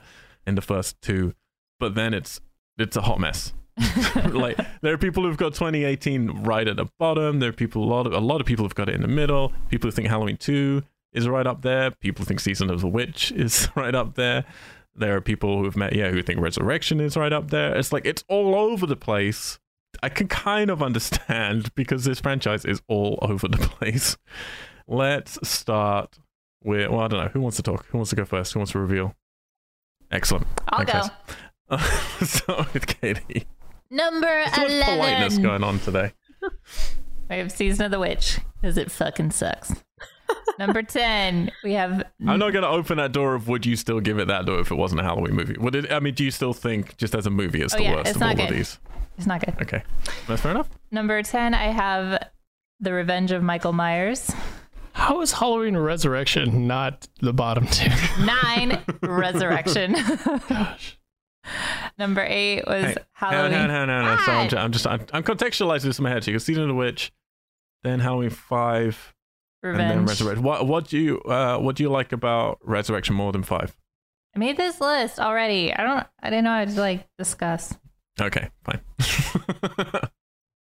[0.48, 1.36] in the first two,
[1.80, 2.42] but then it's
[2.80, 3.54] it's a hot mess.
[4.32, 7.40] like there are people who've got 2018 right at the bottom.
[7.40, 9.08] There are people a lot of a lot of people have got it in the
[9.08, 9.54] middle.
[9.70, 10.82] People who think Halloween 2
[11.14, 11.92] is right up there.
[11.92, 14.46] People think Season of the Witch is right up there.
[14.96, 17.76] There are people who've met yeah who think Resurrection is right up there.
[17.78, 19.60] It's like it's all over the place.
[20.02, 24.18] I can kind of understand because this franchise is all over the place.
[24.88, 26.18] Let's start
[26.64, 27.86] well I don't know who wants to talk.
[27.88, 28.54] Who wants to go first?
[28.54, 29.16] Who wants to reveal?
[30.12, 30.48] Excellent.
[30.70, 31.02] I'll Okay.
[31.70, 31.78] go.
[32.26, 33.46] start with Katie.
[33.90, 36.14] Number So much politeness going on today.
[37.30, 39.74] We have Season of the Witch because it fucking sucks.
[40.60, 42.04] Number 10, we have.
[42.26, 44.60] I'm not going to open that door of would you still give it that door
[44.60, 45.56] if it wasn't a Halloween movie?
[45.60, 45.92] Would it?
[45.92, 48.08] I mean, do you still think just as a movie it's Oh, the yeah, worst
[48.10, 48.80] it's of all not of these?
[49.18, 49.56] It's not good.
[49.62, 49.84] Okay,
[50.28, 50.70] that's fair enough.
[50.92, 52.28] Number 10, I have
[52.80, 54.32] The Revenge of Michael Myers.
[54.98, 57.88] How is Halloween Resurrection not the bottom two?
[58.26, 59.94] Nine, Resurrection.
[60.50, 60.98] Gosh.
[62.00, 63.52] Number eight was Hey, Halloween.
[63.52, 64.16] No, no, no, no.
[64.16, 64.22] no.
[64.26, 66.24] So I'm just, I'm just, I'm, I'm contextualizing this in my head.
[66.24, 67.12] So you got Season of the Witch,
[67.84, 69.14] then Halloween Five,
[69.62, 70.44] and then Resurrection.
[70.44, 73.78] What, what do you, uh, what do you like about Resurrection more than Five?
[74.36, 75.72] I made this list already.
[75.72, 76.08] I don't.
[76.24, 77.78] I didn't know I'd like discuss.
[78.20, 78.82] Okay, fine.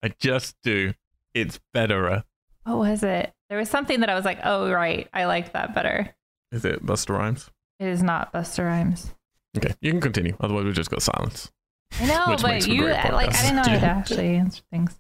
[0.02, 0.92] I just do.
[1.32, 2.22] It's better.
[2.66, 3.32] What was it?
[3.48, 6.12] There was something that I was like, oh right, I liked that better.
[6.50, 7.48] Is it Busta Rhymes?
[7.78, 9.14] It is not Busta Rhymes.
[9.56, 10.36] Okay, you can continue.
[10.40, 11.52] Otherwise, we just got silence.
[12.00, 13.34] I know, but you great like.
[13.34, 14.98] I didn't know I'd actually answer things.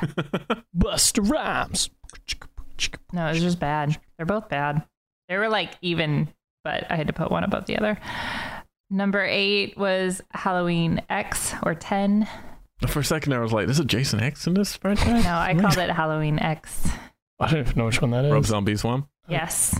[0.78, 1.90] Busta Rhymes.
[3.12, 3.98] No, it was just bad.
[4.16, 4.84] They're both bad.
[5.28, 6.28] They were like even,
[6.62, 7.98] but I had to put one above the other.
[8.90, 12.28] Number eight was Halloween X or 10.
[12.88, 15.54] For a second, I was like, "There's a Jason X in this franchise." No, I
[15.54, 16.88] called it Halloween X.
[17.40, 18.32] I don't even know which one that is.
[18.32, 19.06] Rob Zombie's one.
[19.28, 19.78] Yes.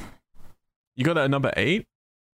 [0.96, 1.86] You got that at number eight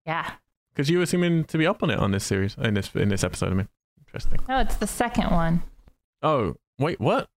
[0.06, 0.30] Yeah.
[0.72, 3.08] because you were seeming to be up on it on this series in this in
[3.08, 3.52] this episode.
[3.52, 3.68] I mean,
[4.06, 4.40] interesting.
[4.48, 5.62] No, it's the second one.
[6.22, 7.28] Oh wait, what?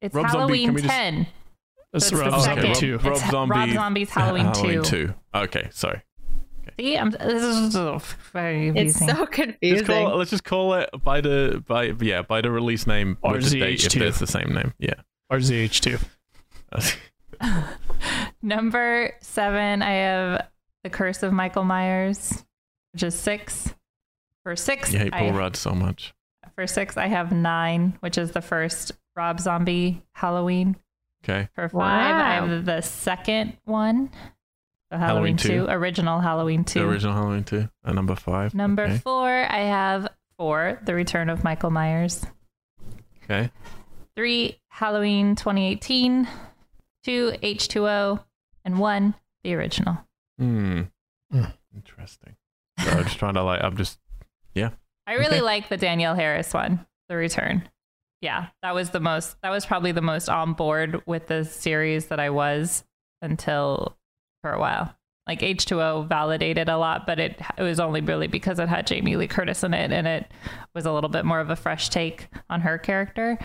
[0.00, 1.26] It's Rob Halloween can we just- 10.
[1.26, 2.64] So it's the Rob Zombie second.
[2.64, 2.98] Rob, too.
[2.98, 3.54] Rob It's Zombie.
[3.56, 5.06] Rob Zombie's Halloween, Halloween 2.
[5.08, 5.14] two.
[5.34, 6.02] Okay, sorry.
[6.78, 8.00] See, I'm, this is so
[8.32, 9.08] very It's confusing.
[9.08, 9.86] so Just confusing.
[9.86, 13.60] call, let's just call it by the by yeah by the release name with the
[13.60, 14.18] date if RZH2.
[14.18, 14.72] the same name.
[14.78, 14.94] Yeah.
[15.30, 16.02] RZH2.
[18.42, 20.48] Number seven, I have
[20.84, 22.44] The Curse of Michael Myers,
[22.92, 23.74] which is six.
[24.42, 26.14] For six, you hate Paul I, Rudd so much.
[26.56, 30.76] for six, I have nine, which is the first Rob Zombie Halloween.
[31.24, 31.48] Okay.
[31.54, 34.10] For five, I have the second one.
[34.92, 35.66] So Halloween Halloween, two.
[35.66, 36.78] 2, original Halloween 2.
[36.80, 37.68] The original Halloween two.
[37.84, 38.54] At number five.
[38.54, 38.98] Number Okay.
[38.98, 42.26] four, I have four, The Return of Michael Myers.
[43.24, 43.50] okay.
[44.14, 46.28] Three, Halloween 2018.
[47.04, 48.22] Two, H2O.
[48.66, 49.98] And one, the original.
[50.38, 50.82] Hmm.
[51.30, 51.44] Hmm.
[51.74, 52.36] Interesting.
[52.78, 53.64] So I'm just trying to like.
[53.64, 53.98] I'm just.
[54.54, 54.70] Yeah.
[55.06, 55.40] I really Okay.
[55.40, 57.68] like the Danielle Harris one, The Return.
[58.20, 62.06] Yeah, that was the most, that was probably the most on board with the series
[62.06, 62.84] that I was
[63.20, 63.96] until
[64.42, 64.94] for a while.
[65.26, 69.16] Like H2O validated a lot, but it it was only really because it had Jamie
[69.16, 70.30] Lee Curtis in it and it
[70.74, 73.38] was a little bit more of a fresh take on her character.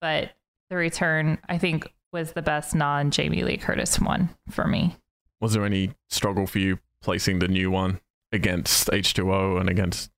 [0.00, 0.30] But
[0.70, 4.96] The Return, I think, was the best non Jamie Lee Curtis one for me.
[5.40, 8.00] Was there any struggle for you placing the new one
[8.32, 10.10] against H2O and against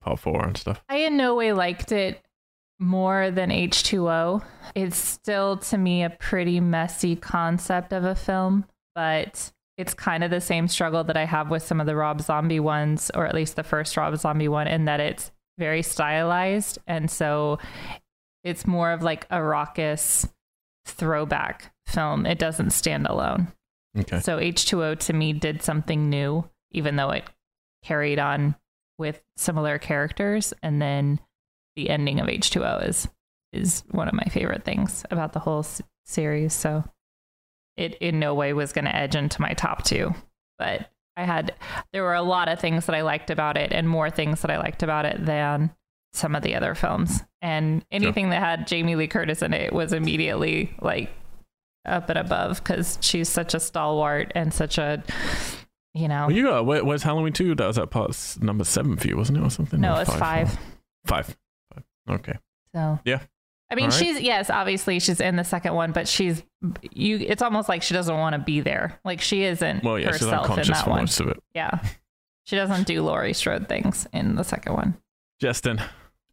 [0.00, 0.82] Part Four and stuff?
[0.88, 2.24] I in no way liked it
[2.78, 4.42] more than H2O.
[4.74, 8.64] It's still to me a pretty messy concept of a film,
[8.94, 12.20] but it's kind of the same struggle that I have with some of the Rob
[12.20, 16.78] Zombie ones, or at least the first Rob Zombie one, in that it's very stylized.
[16.86, 17.58] And so
[18.44, 20.28] it's more of like a raucous
[20.86, 22.26] throwback film.
[22.26, 23.48] It doesn't stand alone.
[23.98, 24.20] Okay.
[24.20, 27.24] So H2O to me did something new, even though it
[27.84, 28.56] carried on
[28.98, 30.52] with similar characters.
[30.62, 31.20] And then
[31.76, 33.08] the ending of H2O is
[33.52, 36.52] is one of my favorite things about the whole s- series.
[36.52, 36.82] So
[37.76, 40.14] it in no way was going to edge into my top two,
[40.58, 41.54] but I had
[41.92, 44.50] there were a lot of things that I liked about it, and more things that
[44.50, 45.72] I liked about it than
[46.12, 47.22] some of the other films.
[47.42, 51.10] And anything that had Jamie Lee Curtis in it was immediately like
[51.86, 55.02] up and above because she's such a stalwart and such a
[55.92, 57.54] you know Well, you got where, where's Halloween two?
[57.54, 59.80] That was at part number seven for you, wasn't it, or something?
[59.80, 60.58] no Or it's five.
[61.06, 61.36] Five.
[61.72, 61.84] Five.
[62.08, 62.38] Okay.
[62.74, 63.20] So Yeah.
[63.74, 63.98] I mean, All right.
[63.98, 66.44] she's yes, obviously she's in the second one, but she's
[66.92, 67.16] you.
[67.16, 69.00] It's almost like she doesn't want to be there.
[69.04, 71.00] Like she isn't Well, yeah, she's herself in unconscious that for one.
[71.00, 71.42] most of it.
[71.56, 71.80] Yeah,
[72.44, 74.96] she doesn't do Laurie Strode things in the second one.
[75.40, 75.82] Justin.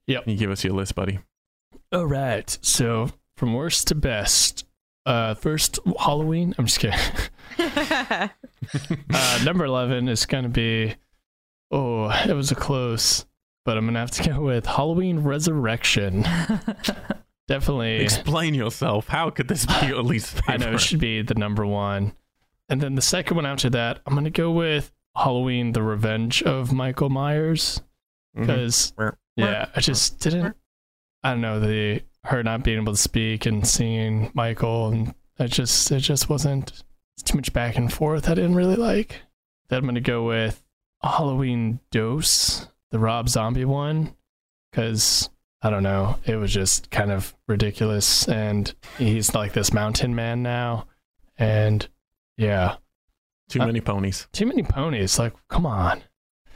[0.05, 0.25] Yep.
[0.25, 1.17] Can you give us your list, buddy?
[1.91, 2.55] All right.
[2.61, 4.65] So from worst to best,
[5.07, 6.53] uh, first Halloween.
[6.59, 6.99] I'm just kidding.
[9.11, 10.95] Uh, number eleven is gonna be.
[11.71, 13.25] Oh, it was a close,
[13.65, 16.23] but I'm gonna have to go with Halloween Resurrection.
[17.51, 17.97] Definitely.
[17.97, 19.09] Explain yourself.
[19.09, 20.49] How could this be your least favorite?
[20.53, 22.13] I know it should be the number one.
[22.69, 26.71] And then the second one after that, I'm gonna go with Halloween: The Revenge of
[26.71, 27.81] Michael Myers
[28.33, 28.45] mm-hmm.
[28.45, 28.93] because
[29.35, 30.55] yeah, I just didn't.
[31.23, 35.47] I don't know the her not being able to speak and seeing Michael, and I
[35.47, 36.83] just it just wasn't
[37.25, 38.29] too much back and forth.
[38.29, 39.23] I didn't really like.
[39.67, 40.63] Then I'm gonna go with
[41.03, 44.15] Halloween Dose, the Rob Zombie one,
[44.71, 45.29] because
[45.61, 50.41] I don't know, it was just kind of ridiculous, and he's like this mountain man
[50.41, 50.87] now,
[51.37, 51.87] and
[52.37, 52.77] yeah,
[53.49, 54.27] Too uh, many ponies.
[54.31, 55.19] too many ponies.
[55.19, 56.01] Like, come on.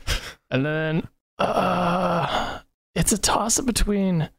[0.51, 1.07] And then,
[1.39, 2.59] uh,
[2.93, 4.29] it's a toss up between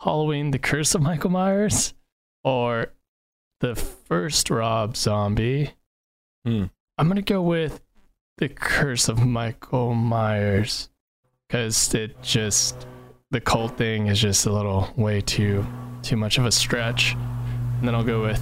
[0.00, 1.94] Halloween: The Curse of Michael Myers
[2.44, 2.92] or
[3.60, 5.72] the first Rob Zombie.
[6.44, 6.64] Hmm.
[6.98, 7.80] I'm gonna go with
[8.36, 10.90] The Curse of Michael Myers
[11.48, 12.86] because it just
[13.30, 15.66] the cult thing is just a little way too
[16.02, 17.14] too much of a stretch.
[17.14, 18.40] And then I'll go with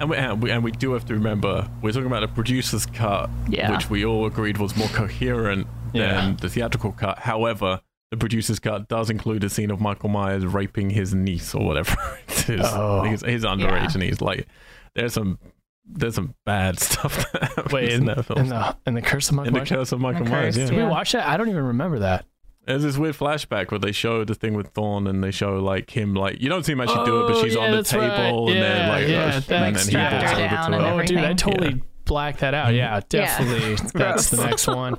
[0.00, 2.86] And we, and we and we do have to remember we're talking about a producer's
[2.86, 3.72] cut, Yeah.
[3.72, 6.14] which we all agreed was more coherent Yeah.
[6.20, 7.18] than the theatrical cut.
[7.20, 7.80] However,
[8.10, 11.96] the producer's cut does include a scene of Michael Myers raping his niece or whatever
[12.28, 12.60] it is.
[12.64, 13.00] Oh.
[13.00, 13.90] I think he's, he's underage Yeah.
[13.94, 14.46] and he's like,
[14.94, 15.38] there's some
[15.84, 18.38] there's some bad stuff that happens wait in in, that film.
[18.38, 19.68] in the in the Curse of Michael In the Myers.
[19.70, 20.76] Curse of Michael Myers, Curse, yeah.
[20.76, 21.26] Did we watch that?
[21.26, 22.24] I don't even remember that.
[22.66, 25.90] There's this weird flashback where they show the thing with Thorn and they show like
[25.90, 27.82] him like you don't see him actually do it, but Oh, she's yeah, on the
[27.82, 28.54] table right.
[28.54, 30.80] and then like, yeah, that's- and then he Like, walks her over to and her.
[31.02, 31.36] Oh, dude, I everything.
[31.36, 32.72] totally blacked that out.
[32.74, 33.74] Yeah, definitely.
[33.94, 34.96] That's the next one.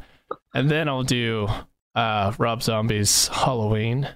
[0.54, 1.48] And then I'll do
[1.96, 4.10] uh, Rob Zombie's Halloween.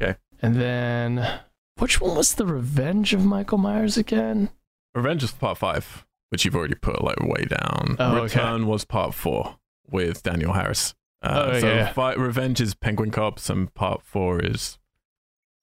[0.00, 0.16] Okay.
[0.40, 1.40] And then
[1.78, 4.50] which one was the Revenge of Michael Myers again?
[4.94, 7.96] Revenge is part five, which you've already put like way down.
[7.98, 8.22] Oh, okay.
[8.22, 9.56] Return was part four
[9.90, 10.94] with Danielle Harris.
[11.22, 11.92] Uh, Oh, so yeah.
[11.92, 14.78] fi- Revenge is Penguin Cops and part four is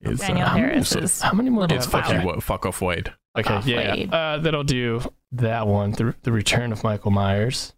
[0.00, 1.64] is Danielle uh, Harris so- How many more?
[1.64, 2.04] It's have?
[2.06, 3.12] fuck, you, Wa- fuck off Wade.
[3.36, 3.94] Okay, off, yeah.
[3.94, 4.12] Wade.
[4.12, 5.00] Uh, then I'll do
[5.32, 7.74] that one, the, the Return of Michael Myers.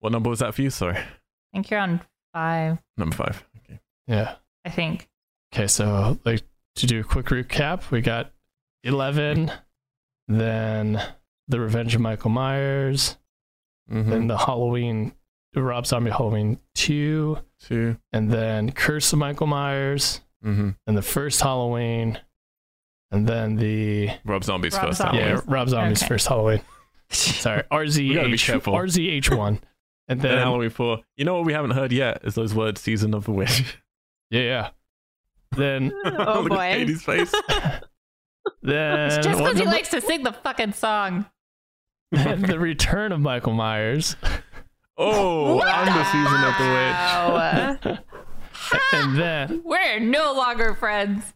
[0.00, 0.70] What number was that for you?
[0.70, 1.04] Sorry, I
[1.52, 2.00] think you're on
[2.34, 2.78] five.
[2.96, 3.42] number five.
[3.64, 3.80] Okay.
[4.06, 4.34] Yeah.
[4.64, 5.08] I think.
[5.54, 6.42] Okay, so like
[6.76, 8.30] to do a quick recap, we got
[8.84, 9.50] eleven,
[10.28, 11.00] then
[11.48, 13.16] the Revenge of Michael Myers,
[13.90, 14.10] Mhm.
[14.10, 15.14] then the Halloween, the
[15.56, 17.96] Rob Zombie Halloween two, Two.
[18.12, 20.70] and then Curse of Michael Myers, Mm-hmm.
[20.86, 22.18] and the first Halloween,
[23.10, 25.18] and then the Rob Zombie's Rob first Zombie.
[25.18, 25.42] Halloween.
[25.46, 26.08] yeah Rob Zombie's Okay.
[26.08, 26.60] first Halloween.
[27.10, 28.74] Sorry, We gotta be RZH careful.
[28.74, 29.60] RZH one,
[30.08, 31.00] and Then then Halloween four.
[31.16, 33.78] You know what we haven't heard yet is those words "season of the witch."
[34.30, 34.68] yeah yeah,
[35.56, 36.74] then Oh, Look at boy.
[36.78, 37.32] Katie's face.
[38.62, 41.26] then It's just because he likes to sing the fucking song.
[42.12, 44.16] then the Return of Michael Myers.
[44.98, 47.94] Oh, I'm the season of the witch.
[47.94, 47.98] Wow.
[48.92, 51.32] and then We're no longer friends.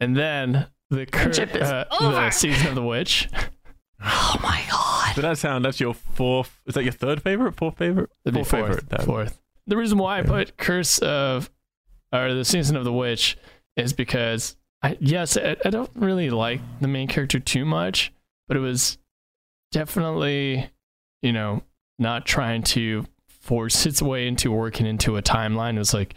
[0.00, 3.28] and then the cur- is uh, the season of the witch.
[4.06, 5.14] Oh my god.
[5.14, 5.64] Did that sound?
[5.64, 6.60] That's your fourth.
[6.66, 7.54] Is that your third favorite?
[7.54, 8.10] Fourth favorite?
[8.24, 8.66] That'd Fourth fourth.
[8.66, 8.88] favorite.
[8.90, 9.40] That- Fourth.
[9.66, 11.50] The reason why I put Curse of
[12.12, 13.36] or the season of the witch
[13.76, 18.12] is because I yes I, I don't really like the main character too much,
[18.46, 18.98] but it was
[19.72, 20.70] definitely
[21.22, 21.62] you know
[21.98, 25.76] not trying to force its way into working into a timeline.
[25.76, 26.14] It was like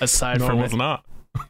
[0.00, 1.04] aside No, it from was it, not.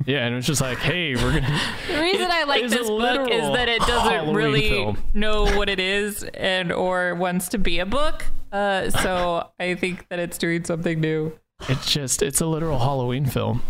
[0.05, 3.31] yeah, and it was just like hey we're gonna The reason I like this book
[3.31, 4.99] is that it doesn't Halloween really film.
[5.15, 8.25] know what it is and or wants to be a book.
[8.53, 11.39] Uh, so I think that it's doing something new.
[11.69, 13.63] It's just it's a literal Halloween film.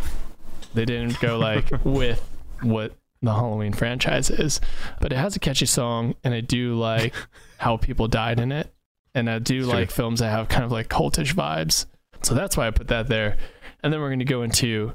[0.74, 2.26] They didn't go like with
[2.62, 2.92] what
[3.22, 4.60] the Halloween franchise is.
[5.00, 7.14] But it has a catchy song, and I do like
[7.58, 8.72] how people died in it,
[9.16, 9.74] and I do Sure.
[9.74, 11.86] like films that have kind of like cultish vibes.
[12.22, 13.36] So that's why I put that there.
[13.82, 14.94] And then we're going to go into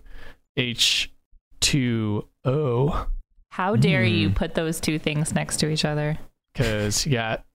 [0.58, 1.12] H
[1.60, 3.08] two O
[3.52, 4.34] How dare you Hmm.
[4.36, 6.18] put those two things next to each other?
[6.54, 7.46] because you got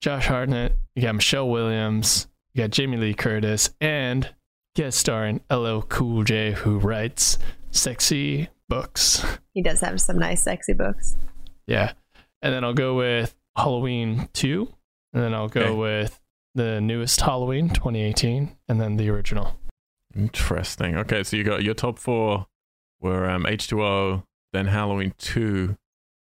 [0.00, 4.28] Josh Hartnett, you got Michelle Williams, you got Jamie Lee Curtis, and
[4.74, 7.38] guest starring LL Cool J, who writes
[7.70, 9.24] sexy books.
[9.52, 11.16] He does have some nice, sexy books.
[11.68, 11.92] Yeah.
[12.42, 14.68] And then I'll go with Halloween 2,
[15.14, 15.74] and then I'll go Okay.
[15.74, 16.20] with
[16.54, 19.58] the newest Halloween 2018, and then the original.
[20.14, 20.96] Interesting.
[20.96, 22.46] Okay, so you got your top four
[23.00, 24.22] were um, H2O,
[24.52, 25.76] then Halloween 2,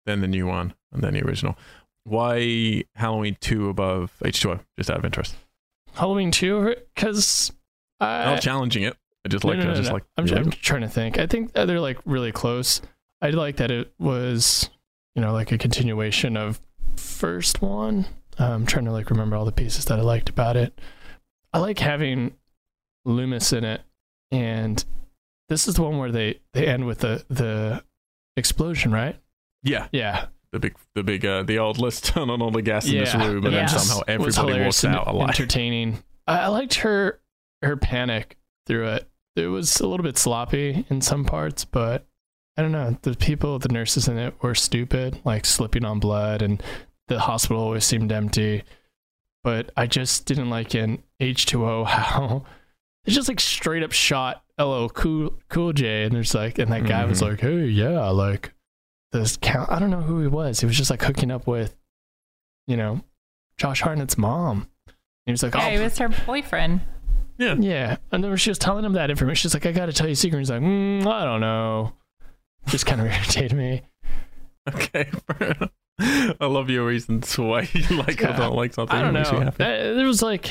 [0.06, 1.56] then the new one, and then the original.
[2.04, 4.60] Why Halloween 2 above H2O?
[4.78, 5.34] Just out of interest.
[5.94, 7.52] Halloween 2, because
[8.00, 8.96] I'm not challenging it.
[9.24, 9.94] I just like No, no, I no, just no.
[9.94, 11.18] like I'm, I'm trying to think.
[11.18, 12.80] I think they're like really close.
[13.20, 14.68] I like that it was,
[15.14, 16.60] you know, like a continuation of
[16.96, 18.06] first one.
[18.38, 20.78] I'm trying to like remember all the pieces that I liked about it.
[21.52, 22.34] I like having
[23.04, 23.82] Loomis in it,
[24.30, 24.82] and
[25.48, 27.82] this is the one where they they end with the the
[28.36, 29.16] explosion, right?
[29.62, 32.86] Yeah, Yeah, the big, the big, uh, the old let's turn on all the gas
[32.88, 33.66] in this room, and Yeah.
[33.66, 35.28] then somehow everybody walks out alive.
[35.28, 36.02] Entertaining.
[36.26, 37.20] I, I liked her
[37.62, 39.08] her panic through it.
[39.36, 42.06] It was a little bit sloppy in some parts, but
[42.56, 42.96] I don't know.
[43.02, 46.62] The people, the nurses in it were stupid, like slipping on blood, and
[47.08, 48.64] the hospital always seemed empty.
[49.44, 52.44] But I just didn't like in H2O how
[53.04, 56.86] it's just like straight up shot LL Cool Cool J, and there's like, and that
[56.86, 57.30] guy was Mhm.
[57.30, 58.52] like, hey, yeah, like
[59.10, 59.70] this count.
[59.70, 60.60] I don't know who he was.
[60.60, 61.76] He was just like hooking up with,
[62.68, 63.00] you know,
[63.56, 64.68] Josh Hartnett's mom.
[65.26, 66.80] He was like, Yeah, oh, he was her boyfriend.
[67.38, 67.96] Yeah, yeah.
[68.12, 70.12] And then she was telling him that information, she's like, I got to tell you
[70.12, 70.38] a secret.
[70.38, 71.94] He's like, mm, I don't know.
[72.66, 73.82] Just kind of irritated me.
[74.72, 75.10] okay.
[75.98, 78.36] I love your reasons why you like or Yeah.
[78.36, 78.96] don't like something.
[78.96, 79.44] I don't makes you know.
[79.44, 79.56] happy.
[79.58, 80.50] That- There was like,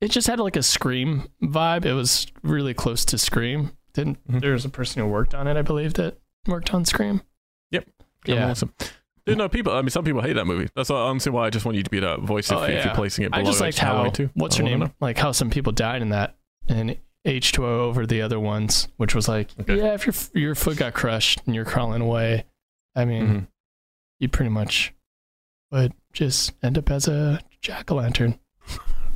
[0.00, 1.84] it just had like a Scream vibe.
[1.84, 3.72] It was really close to Scream.
[3.94, 4.40] Didn't Mhm.
[4.40, 7.22] there was a person who worked on it, I believe, that worked on Scream.
[8.24, 8.50] Kinda Yeah.
[8.50, 8.72] awesome.
[9.24, 9.72] Dude, no, people.
[9.72, 10.68] I mean, some people hate that movie.
[10.74, 12.94] That's honestly why I just want you to be that voice if, Oh, if you're
[12.94, 14.92] placing it below I just liked how what's her name?
[15.00, 16.34] Like how some people died in that,
[16.68, 19.76] and H2O over the other ones, which was like, Okay.
[19.78, 22.46] yeah, if your your foot got crushed and you're crawling away,
[22.96, 23.46] I mean, Mhm.
[24.18, 24.92] You pretty much
[25.70, 28.38] would just end up as a jack o' lantern.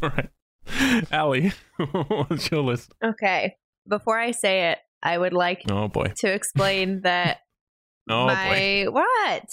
[0.02, 0.28] All right.
[1.10, 1.52] Allie,
[2.08, 2.92] what's your list?
[3.04, 3.56] Okay.
[3.88, 6.12] Before I say it, I would like Oh boy.
[6.18, 7.38] to explain that
[8.08, 8.34] Oh boy.
[8.34, 9.48] my what?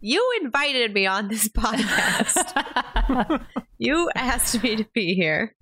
[0.00, 2.44] You invited me on this podcast.
[3.78, 5.54] you asked me to be here.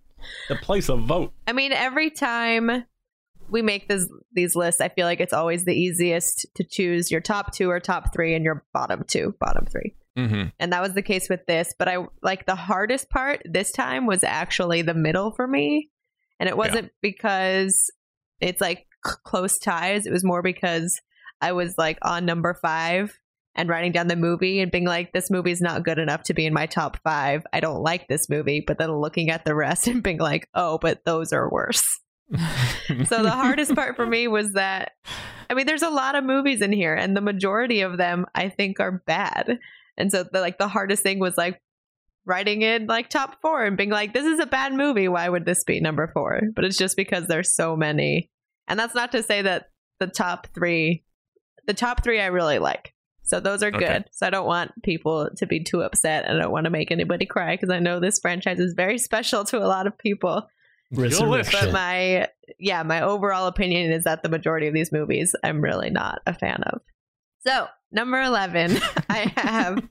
[0.49, 1.33] The place of vote.
[1.47, 2.85] I mean, every time
[3.53, 7.21] we make this these lists, I feel like it's always the easiest to choose your
[7.21, 9.95] top two or top three and your bottom two, bottom three.
[10.19, 10.49] Mm-hmm.
[10.59, 11.75] And that was the case with this.
[11.79, 15.91] But I like the hardest part this time was actually the middle for me.
[16.41, 17.91] And it wasn't because
[18.41, 20.07] it's like c- close ties.
[20.07, 21.01] It was more because
[21.41, 23.19] I was like on number five
[23.55, 26.47] and writing down the movie and being like, this movie's not good enough to be
[26.47, 27.45] in my top five.
[27.53, 28.63] I don't like this movie.
[28.67, 32.01] But then looking at the rest and being like, oh, but those are worse.
[33.07, 34.93] So the hardest part for me was that
[35.49, 38.49] I mean there's a lot of movies in here and the majority of them I
[38.49, 39.59] think are bad.
[39.97, 41.61] And so the like the hardest thing was like
[42.25, 45.45] writing in like top 4 and being like this is a bad movie why would
[45.45, 46.43] this be number 4?
[46.55, 48.31] But it's just because there's so many.
[48.69, 51.03] And that's not to say that the top 3
[51.67, 52.95] the top 3 I really like.
[53.23, 53.83] So those are good.
[53.83, 54.05] Okay.
[54.11, 56.91] So I don't want people to be too upset and I don't want to make
[56.91, 60.47] anybody cry because I know this franchise is very special to a lot of people.
[60.93, 61.21] Your list.
[61.21, 61.61] Resurrection.
[61.61, 62.29] But my
[62.59, 66.35] yeah, my overall opinion is that the majority of these movies I'm really not a
[66.35, 66.81] fan of.
[67.47, 68.79] So, number 11,
[69.09, 69.83] I have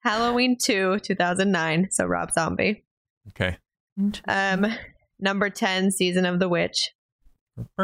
[0.00, 2.84] Halloween 2, 2009, so Rob Zombie.
[3.28, 3.58] Okay.
[4.26, 4.66] Um
[5.20, 6.90] number 10, Season of the Witch.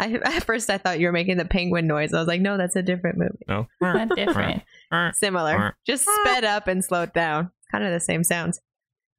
[0.00, 2.14] I at first I thought you were making the penguin noise.
[2.14, 3.68] I was like, "No, that's a different movie." No.
[3.80, 4.62] Not different.
[5.12, 5.76] Similar.
[5.86, 7.50] Just sped up and slowed down.
[7.70, 8.60] Kind of the same sounds.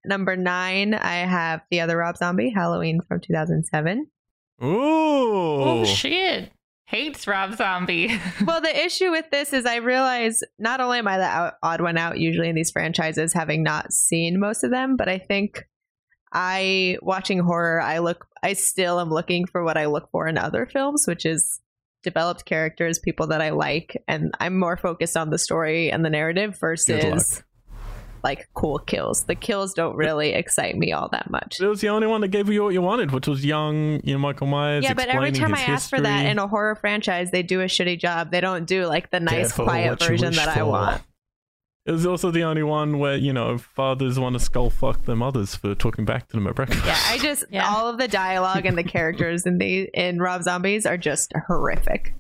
[0.06, 4.08] Number 9, I have The Other Rob Zombie, Halloween from 2007.
[4.64, 4.68] Ooh.
[4.68, 6.52] Oh shit!
[6.86, 8.20] Hates Rob Zombie.
[8.46, 11.82] well, the issue with this is I realize not only am I the out, odd
[11.82, 15.68] one out usually in these franchises, having not seen most of them, but I think
[16.34, 20.38] I watching horror, I look, I still am looking for what I look for in
[20.38, 21.60] other films, which is
[22.04, 26.10] developed characters, people that I like, and I'm more focused on the story and the
[26.10, 27.14] narrative Good luck.
[27.14, 27.44] versus
[28.24, 29.24] like cool kills.
[29.24, 31.60] The kills don't really excite me all that much.
[31.60, 34.14] It was the only one that gave you what you wanted, which was young, you
[34.14, 34.84] know, Michael Myers.
[34.84, 37.62] Yeah, but every time I his ask for that in a horror franchise, they do
[37.62, 38.32] a shitty job.
[38.32, 40.66] They don't do like the nice, Careful quiet version wish that I for.
[40.66, 41.02] want.
[41.84, 45.16] It was also the only one where, you know, fathers want to skull fuck their
[45.16, 46.86] mothers for talking back to them at breakfast.
[46.86, 47.68] Yeah, I just Yeah.
[47.68, 52.14] all of the dialogue and the characters in the in Rob Zombies are just horrific.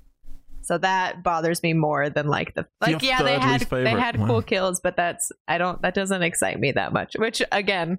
[0.64, 4.28] So that bothers me more than like the like yeah they had they had Wow.
[4.28, 7.98] cool kills but that's I don't that doesn't excite me that much which again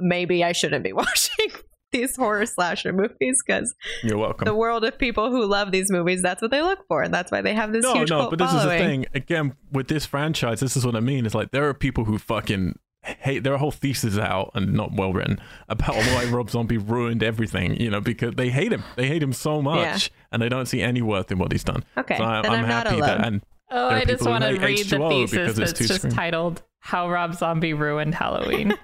[0.00, 1.50] maybe I shouldn't be watching
[1.92, 4.46] these horror slasher movies because You're welcome.
[4.46, 7.30] the world of people who love these movies that's what they look for and that's
[7.30, 9.06] why they have this no, huge no, but this is the thing.
[9.14, 11.26] Again, with this franchise, this is what I mean.
[11.26, 13.42] It's like there are people who fucking hate.
[13.44, 17.80] There are whole theses out and not well written about why Rob Zombie ruined everything.
[17.80, 18.84] You know, because they hate him.
[18.96, 21.84] They hate him so much, and they don't see any worth in what he's done.
[21.96, 23.18] Okay, so I, then I'm not happy that.
[23.18, 23.24] alone.
[23.24, 23.42] And
[23.74, 26.12] Oh, I just want to read the H2O thesis that's just screen.
[26.12, 28.74] titled "How Rob Zombie Ruined Halloween."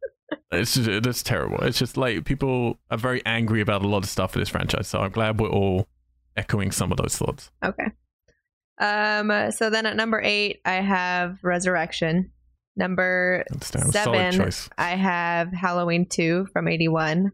[0.50, 1.58] it's just, it's terrible.
[1.64, 4.88] It's just like people are very angry about a lot of stuff in this franchise.
[4.88, 5.86] So I'm glad we're all
[6.36, 7.50] echoing some of those thoughts.
[7.62, 7.88] Okay.
[8.80, 9.50] Um.
[9.52, 12.32] So then at number eight, I have Resurrection.
[12.78, 14.52] Number That's a solid seven.
[14.78, 17.32] I have Halloween two from eighty one.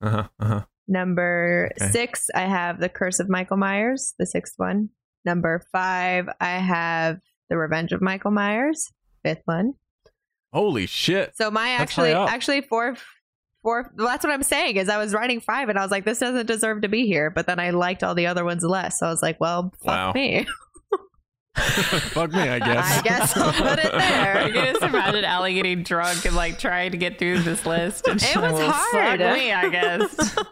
[0.00, 0.28] Uh huh.
[0.40, 0.60] Uh huh.
[0.88, 1.90] Number Okay.
[1.90, 4.90] six, I have The Curse of Michael Myers, the sixth one.
[5.24, 7.18] Number five, I have
[7.50, 8.92] The Revenge of Michael Myers,
[9.24, 9.74] fifth one.
[10.52, 11.36] Holy shit!
[11.36, 12.96] So my That's actually actually four
[13.62, 16.04] four well, that's what I'm saying is I was writing five and I was like,
[16.04, 17.30] this doesn't deserve to be here.
[17.30, 19.00] But then I liked all the other ones less.
[19.00, 20.12] So I was like, well, fuck Wow.
[20.12, 20.46] me.
[22.12, 22.98] Fuck me, I guess.
[22.98, 24.36] I guess I'll put it there.
[24.38, 28.06] I can just imagine Allie getting drunk and like trying to get through this list.
[28.06, 30.36] And It she's was like, "Well, hard." Fuck me, I guess.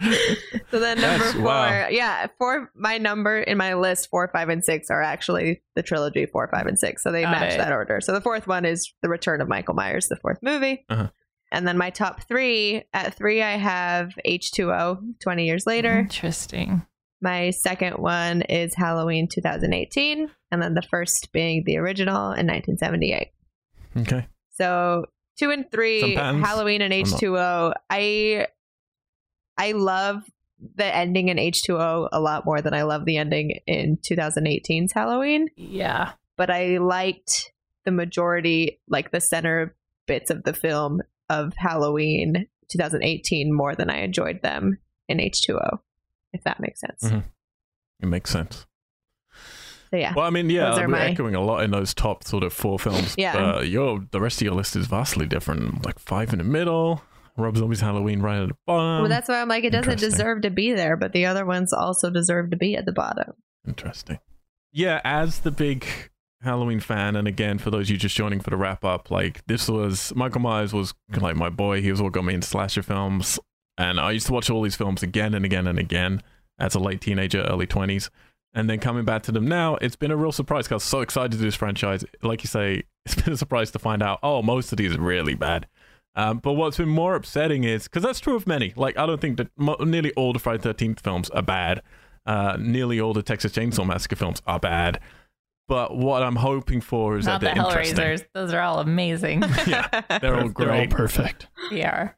[0.70, 1.88] So then number That's- four, wow.
[1.90, 2.70] yeah, four.
[2.74, 6.66] My number in my list, four, five, and six are actually the trilogy four, five,
[6.66, 7.02] and six.
[7.04, 7.58] So they Got match it.
[7.58, 8.00] that order.
[8.00, 10.84] So the fourth one is the Return of Michael Myers, the fourth movie.
[10.88, 11.08] Uh-huh.
[11.52, 15.98] And then my top three, at three, I have H2O, 20 years later.
[15.98, 16.84] Interesting.
[17.22, 20.28] My second one is Halloween 2018.
[20.50, 23.28] And then the first being the original in 1978.
[23.98, 24.26] Okay.
[24.50, 25.06] So
[25.38, 26.14] two and three.
[26.14, 27.72] Halloween and H2O.
[27.88, 28.48] I
[29.56, 30.24] I love
[30.76, 35.48] the ending in H2O a lot more than I love the ending in 2018's Halloween.
[35.56, 36.12] Yeah.
[36.36, 37.52] But I liked
[37.84, 39.76] the majority, like the center
[40.06, 44.78] bits of the film of Halloween 2018 more than I enjoyed them
[45.08, 45.80] in H2O,
[46.32, 47.02] if that makes sense.
[47.04, 47.24] Mhm.
[48.00, 48.66] It makes sense.
[49.90, 50.14] So yeah.
[50.16, 52.78] Well, I mean, yeah, we're my- echoing a lot in those top sort of four
[52.78, 53.14] films.
[53.18, 53.60] Yeah.
[53.60, 55.84] Your the rest of your list is vastly different.
[55.84, 57.02] Like five in the middle,
[57.36, 59.02] Rob Zombie's Halloween right at the bottom.
[59.02, 61.72] well, that's why I'm like, it doesn't deserve to be there, but the other ones
[61.72, 63.32] also deserve to be at the bottom.
[63.68, 64.18] Interesting.
[64.72, 65.86] Yeah, as the big
[66.42, 69.46] Halloween fan, and again, for those of you just joining for the wrap up, like
[69.46, 71.82] this was Michael Myers was like my boy.
[71.82, 73.38] He was what got me into slasher films,
[73.78, 76.22] and I used to watch all these films again and again and again
[76.58, 78.10] as a late teenager, early twenties,
[78.54, 80.66] and then coming back to them now, it's been a real surprise.
[80.68, 82.04] 'cause I was so excited to do this franchise.
[82.22, 84.18] Like you say, it's been a surprise to find out.
[84.22, 85.66] Oh, most of these are really bad.
[86.14, 88.74] Um, but what's been more upsetting is because that's true of many.
[88.76, 91.80] Like I don't think that mo- nearly all the Friday Thirteenth films are bad.
[92.26, 95.00] Uh, nearly all the Texas Chainsaw Massacre films are bad.
[95.68, 97.96] But what I'm hoping for is Not the that they're interesting.
[97.96, 98.26] Hellraisers.
[98.34, 99.42] Those are all amazing.
[99.66, 99.88] Yeah,
[100.20, 100.90] they're all They're all great.
[100.90, 101.46] perfect.
[101.70, 102.14] they are.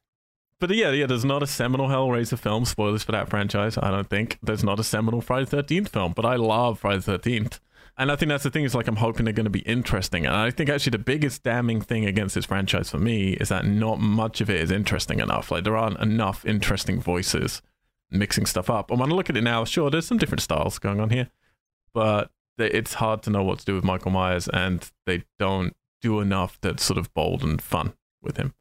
[0.66, 2.64] But yeah, yeah, there's not a seminal Hellraiser film.
[2.64, 3.76] Spoilers for that franchise.
[3.76, 6.14] I don't think there's not a seminal Friday the Thirteenth film.
[6.14, 7.60] But I love Friday the Thirteenth,
[7.98, 8.64] and I think that's the thing.
[8.64, 10.24] Is like I'm hoping they're going to be interesting.
[10.24, 13.66] And I think actually the biggest damning thing against this franchise for me is that
[13.66, 15.50] not much of it is interesting enough.
[15.50, 17.60] Like there aren't enough interesting voices
[18.10, 18.90] mixing stuff up.
[18.90, 21.28] And when I look at it now, sure, there's some different styles going on here,
[21.92, 26.20] but it's hard to know what to do with Michael Myers, and they don't do
[26.20, 27.92] enough that's sort of bold and fun
[28.22, 28.54] with him.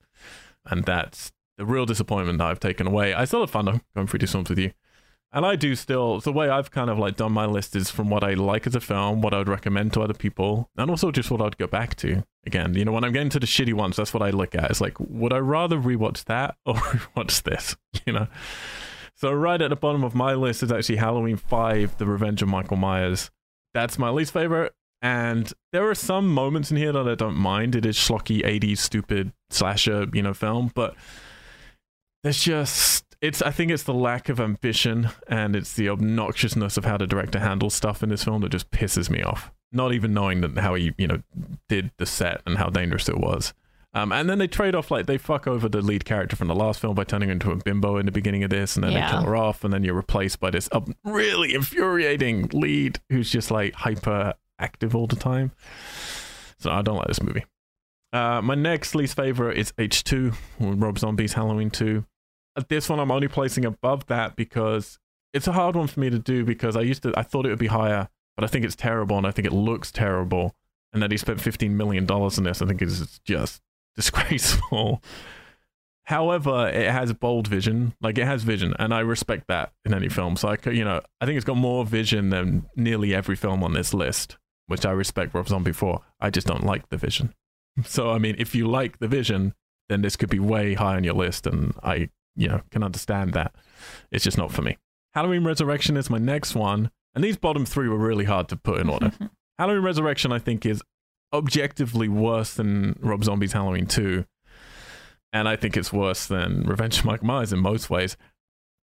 [0.65, 3.13] And that's the real disappointment that I've taken away.
[3.13, 4.71] I still have fun going through these films with you.
[5.35, 8.09] And I do still, the way I've kind of like done my list is from
[8.11, 11.11] what I like as a film, what I would recommend to other people, and also
[11.11, 12.23] just what I'd go back to.
[12.45, 14.69] Again, you know, when I'm getting to the shitty ones, that's what I look at.
[14.69, 17.75] It's like, would I rather rewatch that or rewatch this?
[18.05, 18.27] You know?
[19.15, 22.49] So right at the bottom of my list is actually Halloween 5, The Revenge of
[22.49, 23.31] Michael Myers.
[23.73, 24.73] That's my least favorite.
[25.01, 27.75] And there are some moments in here that I don't mind.
[27.75, 30.95] It is schlocky 80s stupid slasher, you know, film, but
[32.23, 36.85] there's just it's I think it's the lack of ambition and it's the obnoxiousness of
[36.85, 39.51] how the director handles stuff in this film that just pisses me off.
[39.71, 41.21] Not even knowing that how he, you know,
[41.69, 43.53] did the set and how dangerous it was.
[43.95, 46.55] Um, and then they trade off like they fuck over the lead character from the
[46.55, 48.91] last film by turning her into a bimbo in the beginning of this, and then
[48.91, 49.05] Yeah.
[49.05, 53.29] they kill her off, and then you're replaced by this uh, really infuriating lead who's
[53.29, 55.51] just like hyper active all the time.
[56.59, 57.45] So I don't like this movie.
[58.11, 62.03] Uh, my next least favorite is H2, Rob Zombie's Halloween 2.
[62.67, 64.99] This one I'm only placing above that because
[65.33, 67.49] it's a hard one for me to do because I used to I thought it
[67.49, 70.55] would be higher, but I think it's terrible and I think it looks terrible.
[70.93, 73.61] And that he spent 15 million dollars on this, I think is just
[73.95, 75.01] disgraceful.
[76.05, 80.09] However, it has bold vision, like it has vision, and I respect that in any
[80.09, 80.35] film.
[80.35, 83.73] So I, you know, I think it's got more vision than nearly every film on
[83.73, 86.01] this list, which I respect Rob Zombie for.
[86.19, 87.33] I just don't like the vision.
[87.85, 89.55] So I mean, if you like the vision,
[89.89, 93.33] then this could be way high on your list, and I, you know, can understand
[93.33, 93.53] that.
[94.11, 94.77] It's just not for me.
[95.13, 98.79] Halloween Resurrection is my next one, and these bottom three were really hard to put
[98.79, 99.11] in order.
[99.59, 100.81] Halloween Resurrection, I think, is
[101.31, 104.25] objectively worse than Rob Zombie's Halloween 2.
[105.31, 108.15] And I think it's worse than Revenge of Mike Myers in most ways.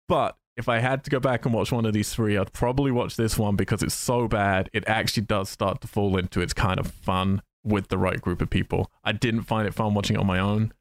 [0.09, 2.93] But if I had to go back and watch one of these three, I'd probably
[2.93, 6.53] watch this one because it's so bad, it actually does start to fall into its
[6.53, 8.91] kind of fun with the right group of people.
[9.03, 10.73] I didn't find it fun watching it on my own,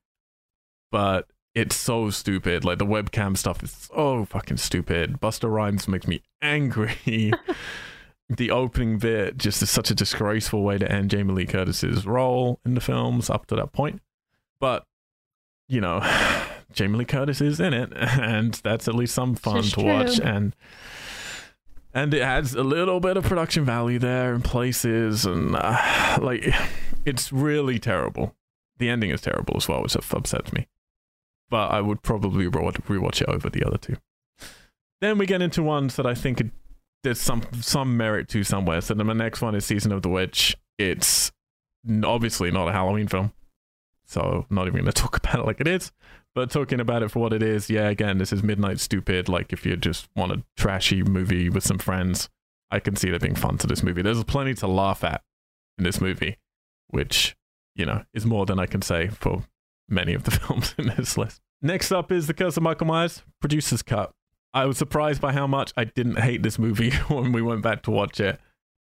[0.92, 2.66] but it's so stupid.
[2.66, 5.22] Like the webcam stuff is so fucking stupid.
[5.22, 6.94] Busta Rhymes makes me angry.
[8.30, 12.60] the opening bit just is such a disgraceful way to end Jamie Lee Curtis's role
[12.66, 14.02] in the films up to that point.
[14.60, 14.84] But
[15.68, 16.02] you know,
[16.74, 20.20] Jamie Lee Curtis is in it, and that's at least some fun to watch.
[20.20, 20.56] And
[21.94, 26.54] and it adds a little bit of production value there in places, and uh, like
[27.06, 28.36] it's really terrible.
[28.78, 30.68] The ending is terrible as well, which upsets me.
[31.50, 33.98] But I would probably re- rewatch it over the other two.
[35.02, 36.42] Then we get into ones that I think
[37.04, 38.82] there's some some merit to somewhere.
[38.82, 40.56] So then my next one is Season of the Witch.
[40.78, 41.32] It's
[42.04, 43.32] obviously not a Halloween film,
[44.06, 45.92] so I'm not even going to talk about it like it is.
[46.34, 49.30] But talking about it for what it is, yeah, again, this is midnight stupid.
[49.30, 52.30] Like if you just want a trashy movie with some friends,
[52.70, 54.02] I can see there being fun to this movie.
[54.02, 55.22] There's plenty to laugh at
[55.78, 56.38] in this movie,
[56.90, 57.38] which
[57.76, 59.44] you know is more than I can say for
[59.90, 61.42] many of the films in this list.
[61.62, 64.12] Next up is The Curse of Michael Myers, producer's cut.
[64.54, 67.84] I was surprised by how much I didn't hate this movie when we went back
[67.84, 68.40] to watch it.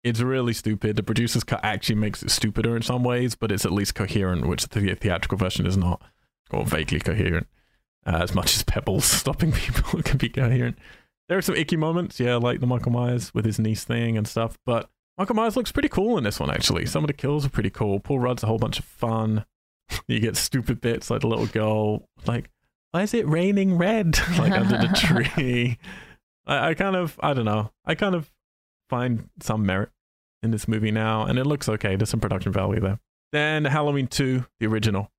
[0.05, 0.97] It's really stupid.
[0.97, 4.47] The producer's cut actually makes it stupider in some ways, but it's at least coherent,
[4.47, 6.01] which the theatrical version is not,
[6.51, 7.49] or vaguely coherent.
[8.07, 10.79] Uh, as much as Pebbles stopping people can be coherent.
[11.29, 14.27] There are some icky moments, yeah, like the Michael Myers with his niece thing and
[14.27, 14.89] stuff, but
[15.19, 16.87] Michael Myers looks pretty cool in this one, actually.
[16.87, 17.99] Some of the kills are pretty cool.
[18.01, 19.45] Paul Rudd's a whole bunch of fun.
[20.09, 22.51] you get stupid bits like the little girl, like,
[22.93, 24.19] why is it raining red?
[24.39, 25.78] like under the tree.
[26.47, 27.70] I, I kind of, I don't know.
[27.85, 28.31] I kind of
[28.89, 29.90] find some merit
[30.43, 31.97] in this movie now, and it looks okay.
[31.97, 33.01] There's some production value there.
[33.32, 35.10] Then Halloween 2, the original.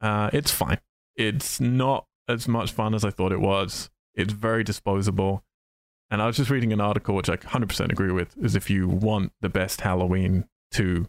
[0.00, 0.78] Uh, it's fine.
[1.16, 3.90] It's not as much fun as I thought it was.
[4.14, 5.44] It's very disposable.
[6.10, 8.88] And I was just reading an article, which I 100% agree with, is if you
[8.88, 11.06] want the best Halloween 2,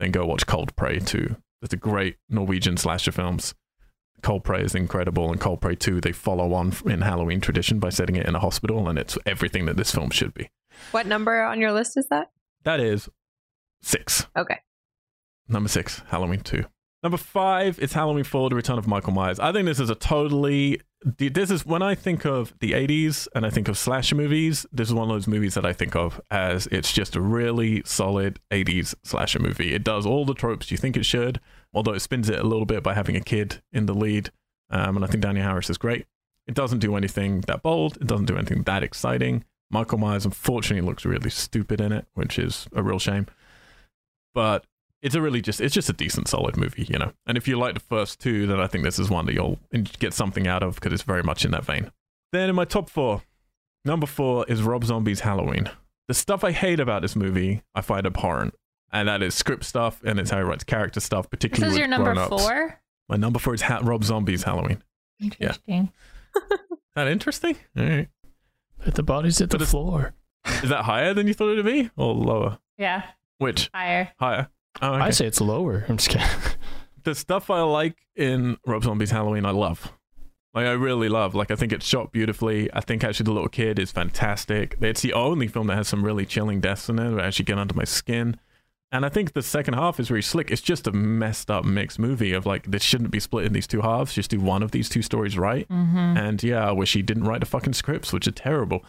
[0.00, 1.36] then go watch Cold Prey 2.
[1.62, 3.54] It's a great Norwegian slasher films.
[4.22, 7.90] Cold Prey is incredible, and Cold Prey 2, they follow on in Halloween tradition by
[7.90, 10.50] setting it in a hospital, and it's everything that this film should be.
[10.92, 12.30] What number on your list is that?
[12.64, 13.08] That is
[13.82, 14.26] six.
[14.36, 14.58] Okay.
[15.48, 16.64] Number six, Halloween 2.
[17.02, 19.40] Number five is Halloween 4, The Return of Michael Myers.
[19.40, 20.80] I think this is a totally.
[21.04, 24.86] This is when I think of the 80s and I think of slasher movies, this
[24.86, 28.38] is one of those movies that I think of as it's just a really solid
[28.52, 29.74] 80s slasher movie.
[29.74, 31.40] It does all the tropes you think it should,
[31.72, 34.30] although it spins it a little bit by having a kid in the lead.
[34.70, 36.06] Um, and I think Danny Harris is great.
[36.46, 39.44] It doesn't do anything that bold, it doesn't do anything that exciting.
[39.70, 43.26] Michael Myers, unfortunately, looks really stupid in it, which is a real shame.
[44.34, 44.66] But
[45.02, 47.58] it's a really just it's just a decent solid movie you know and if you
[47.58, 49.58] like the first two then i think this is one that you'll
[49.98, 51.90] get something out of because it's very much in that vein
[52.30, 53.22] then in my top four
[53.84, 55.68] number four is rob zombie's halloween
[56.08, 58.54] the stuff i hate about this movie i find abhorrent
[58.92, 61.74] and that is script stuff and it's how he writes character stuff particularly.
[61.78, 62.42] This particularly is with your number grown-ups.
[62.46, 62.80] four.
[63.08, 64.82] my number four is ha- rob zombie's halloween
[65.20, 65.92] Interesting.
[66.94, 68.08] that interesting all right
[68.84, 70.14] But the body's at the But it's- floor.
[70.62, 73.02] is that higher than you thought it'd be or lower Yeah,
[73.38, 74.12] which higher.
[74.18, 74.48] higher
[74.80, 75.04] oh, okay.
[75.04, 75.84] I say it's lower.
[75.88, 76.26] I'm just kidding.
[77.04, 79.92] the stuff I like in Rob Zombie's Halloween, I love.
[80.54, 81.34] Like I really love.
[81.34, 82.68] Like I think it's shot beautifully.
[82.72, 84.76] I think actually the little kid is fantastic.
[84.80, 87.58] It's the only film that has some really chilling deaths in it that actually get
[87.58, 88.38] under my skin.
[88.92, 90.50] And I think the second half is really slick.
[90.50, 93.66] It's just a messed up mixed movie of like this shouldn't be split in these
[93.66, 94.12] two halves.
[94.12, 95.66] Just do one of these two stories right.
[95.68, 96.18] Mm-hmm.
[96.18, 98.84] And yeah, I wish he didn't write the fucking scripts, which are terrible.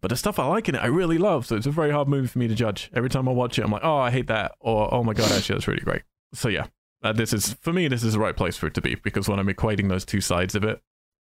[0.00, 1.46] But the stuff I like in it, I really love.
[1.46, 2.90] So it's a very hard movie for me to judge.
[2.94, 5.30] Every time I watch it, I'm like, oh, I hate that, or oh my god,
[5.30, 6.02] actually, that's really great.
[6.32, 6.66] So yeah,
[7.02, 7.86] uh, this is for me.
[7.86, 10.22] This is the right place for it to be because when I'm equating those two
[10.22, 10.80] sides of it,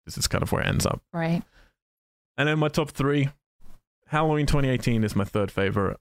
[0.06, 1.02] this is kind of where it ends up.
[1.12, 1.42] Right.
[2.36, 3.28] And then my top three,
[4.06, 5.98] Halloween 2018 is my third favorite.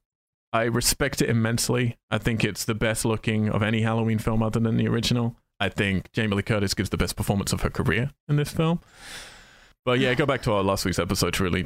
[0.54, 1.98] I respect it immensely.
[2.10, 5.36] I think it's the best looking of any Halloween film other than the original.
[5.60, 8.80] I think Jamie Lee Curtis gives the best performance of her career in this film.
[9.86, 11.66] But yeah, go back to our last week's episode to really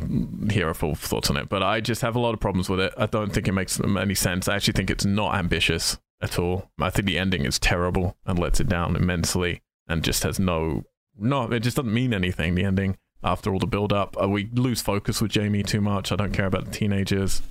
[0.51, 1.49] hear our full thoughts on it.
[1.49, 2.93] But I just have a lot of problems with it.
[2.95, 4.47] I don't think it makes any sense.
[4.47, 6.69] I actually think it's not ambitious at all.
[6.79, 10.83] I think the ending is terrible and lets it down immensely and just has no
[11.17, 14.15] no it just doesn't mean anything the ending after all the build up.
[14.21, 16.11] Uh, we lose focus with Jamie too much.
[16.11, 17.41] I don't care about the teenagers.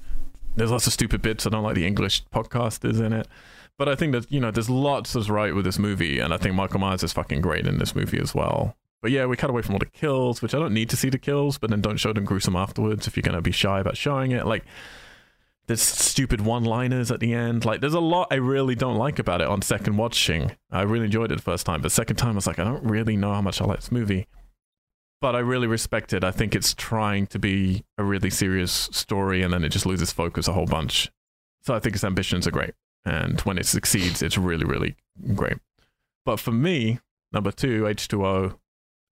[0.56, 1.46] There's lots of stupid bits.
[1.46, 3.28] I don't like the English podcasters in it.
[3.78, 6.36] But I think that, you know, there's lots that's right with this movie, and I
[6.36, 8.76] think Michael Myers is fucking great in this movie as well.
[9.00, 11.08] But yeah, we cut away from all the kills, which I don't need to see
[11.08, 13.80] the kills, but then don't show them gruesome afterwards if you're going to be shy
[13.80, 14.46] about showing it.
[14.46, 14.64] Like,
[15.66, 17.64] there's stupid one liners at the end.
[17.64, 20.52] Like, there's a lot I really don't like about it on second watching.
[20.70, 22.84] I really enjoyed it the first time, but second time I was like, I don't
[22.84, 24.26] really know how much I like this movie.
[25.20, 26.24] But I really respect it.
[26.24, 30.12] I think it's trying to be a really serious story, and then it just loses
[30.12, 31.10] focus a whole bunch.
[31.62, 32.74] So I think its ambitions are great.
[33.04, 34.96] And when it succeeds, it's really, really
[35.34, 35.58] great.
[36.24, 37.00] But for me,
[37.32, 38.58] number two, H2O,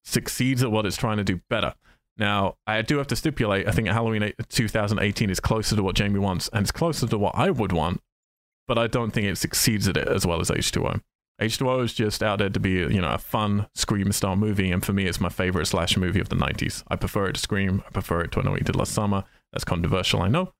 [0.03, 1.73] succeeds at what it's trying to do better.
[2.17, 6.19] Now, I do have to stipulate, I think Halloween 2018 is closer to what Jamie
[6.19, 8.01] wants, and it's closer to what I would want,
[8.67, 11.01] but I don't think it succeeds at it as well as H2O.
[11.41, 14.85] H2O is just out there to be, you know, a fun Scream style movie, and
[14.85, 16.83] for me, it's my favorite slash movie of the 90s.
[16.87, 17.83] I prefer it to Scream.
[17.85, 19.25] I prefer it to What We Did Last Summer.
[19.51, 20.53] That's controversial, I know,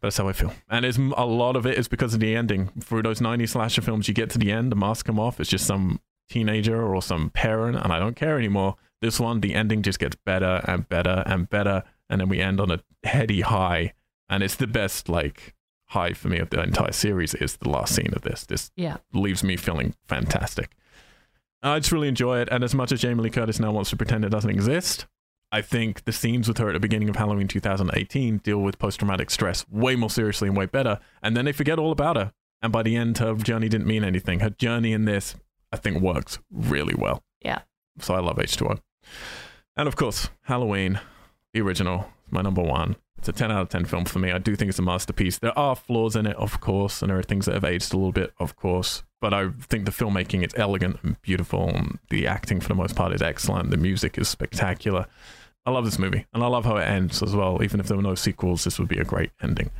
[0.00, 0.52] but that's how I feel.
[0.68, 2.70] And it's, a lot of it is because of the ending.
[2.80, 5.50] For those 90s slasher films, you get to the end, the mask come off, it's
[5.50, 8.76] just some teenager or some parent, and I don't care anymore.
[9.00, 12.60] This one, the ending just gets better and better and better, and then we end
[12.60, 13.94] on a heady high,
[14.28, 15.54] and it's the best like
[15.90, 18.44] high for me of the entire series is the last scene of this.
[18.44, 18.98] This Yeah.
[19.12, 20.70] leaves me feeling fantastic.
[21.62, 23.96] I just really enjoy it, and as much as Jamie Lee Curtis now wants to
[23.96, 25.06] pretend it doesn't exist,
[25.52, 29.30] I think the scenes with her at the beginning of Halloween 2018 deal with post-traumatic
[29.30, 32.32] stress way more seriously and way better, and then they forget all about her.
[32.62, 34.40] And by the end, her journey didn't mean anything.
[34.40, 35.34] Her journey in this,
[35.72, 37.22] I think, works really well.
[37.42, 37.60] Yeah.
[37.98, 38.80] So I love H2O.
[39.76, 41.00] And of course, Halloween,
[41.52, 42.96] the original, my number one.
[43.20, 44.32] It's a 10 out of 10 film for me.
[44.32, 45.36] I do think it's a masterpiece.
[45.36, 47.96] There are flaws in it, of course, and there are things that have aged a
[47.98, 49.02] little bit, of course.
[49.20, 51.68] But I think the filmmaking is elegant and beautiful.
[51.68, 53.70] And the acting, for the most part, is excellent.
[53.70, 55.06] The music is spectacular.
[55.66, 57.62] I love this movie, and I love how it ends as well.
[57.62, 59.70] Even if there were no sequels, this would be a great ending.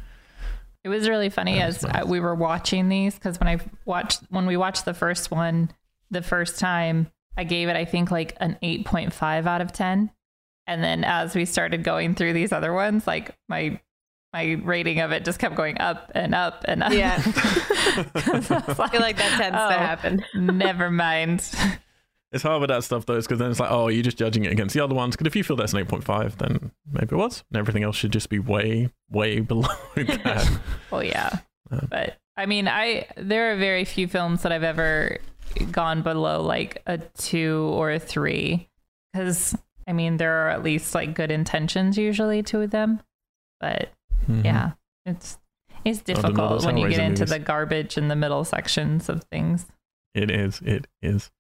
[0.84, 2.02] It was really funny as nice.
[2.02, 5.70] uh, we were watching these because when I watched when we watched the first one
[6.10, 9.72] the first time, I gave it I think like an eight point five out of
[9.72, 10.10] ten,
[10.70, 13.80] and then as we started going through these other ones, like my
[14.32, 16.92] my rating of it just kept going up and up and up.
[16.92, 17.20] Yeah.
[18.14, 19.68] 'Cause I, was I feel like that tends Oh.
[19.68, 20.24] to happen.
[20.34, 21.48] Never mind.
[22.32, 24.52] It's hard with that stuff, though, because then it's like, oh, you're just judging it
[24.52, 25.16] against the other ones.
[25.16, 27.42] Because if you feel that's an 8.5, then maybe it was.
[27.50, 29.66] And everything else should just be way, way below
[29.96, 30.60] that.
[30.92, 31.38] Well, yeah.
[31.72, 31.80] Yeah.
[31.90, 35.18] But I mean, I there are very few films that I've ever
[35.72, 38.68] gone below like a 2 or a 3
[39.16, 39.56] cuz
[39.90, 43.00] I mean, there are at least like good intentions usually to them.
[43.58, 43.90] But
[44.28, 44.44] Mhm.
[44.44, 44.70] yeah,
[45.04, 45.36] it's
[45.84, 47.30] it's the middle difficult when you get into movies.
[47.30, 49.66] the garbage in the middle sections of things.
[50.14, 50.60] It is.
[50.64, 51.30] It is.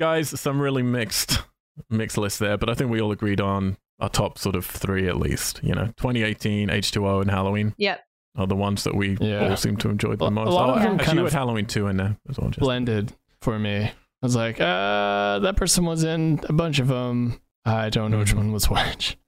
[0.00, 1.42] Guys, some really mixed
[1.90, 5.08] mixed lists there, but I think we all agreed on our top sort of three
[5.08, 5.60] at least.
[5.64, 8.00] You know, 2018, H2O, and Halloween Yep.
[8.36, 9.48] are the ones that we Yeah.
[9.50, 10.50] all seem to enjoy the A- a most.
[10.52, 12.50] lot oh, of them actually, kind of- had Halloween 2 in there as well.
[12.50, 12.60] Just.
[12.60, 13.84] blended for me.
[13.86, 17.40] I was like, uh, that person was in a bunch of them.
[17.66, 18.36] I don't know which Mhm.
[18.38, 19.18] one was which.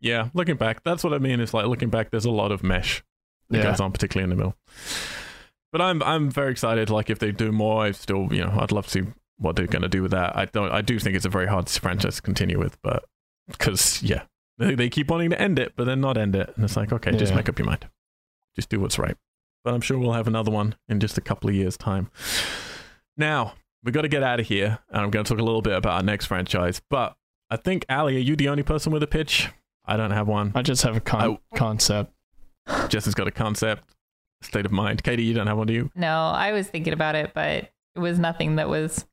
[0.00, 1.40] Yeah, looking back, that's what I mean.
[1.40, 3.02] It's like looking back, there's a lot of mesh
[3.50, 3.64] that Yeah.
[3.64, 4.54] goes on, particularly in the middle.
[5.72, 6.90] But I'm I'm very excited.
[6.90, 9.02] Like if they do more, I still you know I'd love to see
[9.38, 10.36] what they're going to do with that.
[10.36, 13.04] I don't I do think it's a very hard franchise to continue with, but
[13.48, 14.22] because yeah,
[14.58, 16.92] they, they keep wanting to end it, but then not end it, and it's like
[16.92, 17.86] okay, just make up your mind,
[18.56, 19.16] just do what's right.
[19.64, 22.10] But I'm sure we'll have another one in just a couple of years' time.
[23.16, 25.62] Now we got to get out of here, and I'm going to talk a little
[25.62, 26.80] bit about our next franchise.
[26.90, 27.16] But
[27.50, 29.48] I think Ali, are you the only person with a pitch?
[29.86, 30.52] I don't have one.
[30.54, 32.12] I just have a con- concept.
[32.88, 33.94] Justin's got a concept,
[34.42, 35.02] state of mind.
[35.02, 35.90] Katie, you don't have one, do you?
[35.94, 39.06] No, I was thinking about it, but it was nothing that was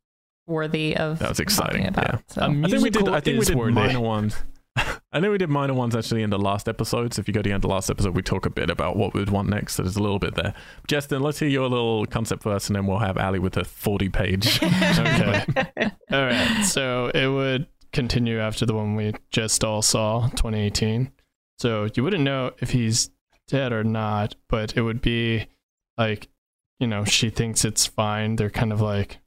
[0.47, 2.05] worthy of That was exciting, about.
[2.09, 2.19] yeah.
[2.27, 2.41] So.
[2.41, 3.07] I think we did.
[3.07, 3.71] I think we did worthy.
[3.71, 4.35] minor ones.
[4.77, 7.13] I think we did minor ones actually in the last episode.
[7.13, 8.69] So if you go to the end of the last episode, we talk a bit
[8.69, 9.75] about what we'd want next.
[9.75, 10.53] So there's a little bit there.
[10.89, 14.09] Justin, let's hear your little concept first, and then we'll have Ali with a 40
[14.09, 14.59] page.
[14.99, 15.45] Okay.
[16.11, 16.63] all right.
[16.65, 21.11] So it would continue after the one we just all saw, 2018.
[21.57, 23.09] So you wouldn't know if he's
[23.47, 25.47] dead or not, but it would be
[25.97, 26.27] like,
[26.80, 28.35] you know, she thinks it's fine.
[28.35, 29.19] They're kind of like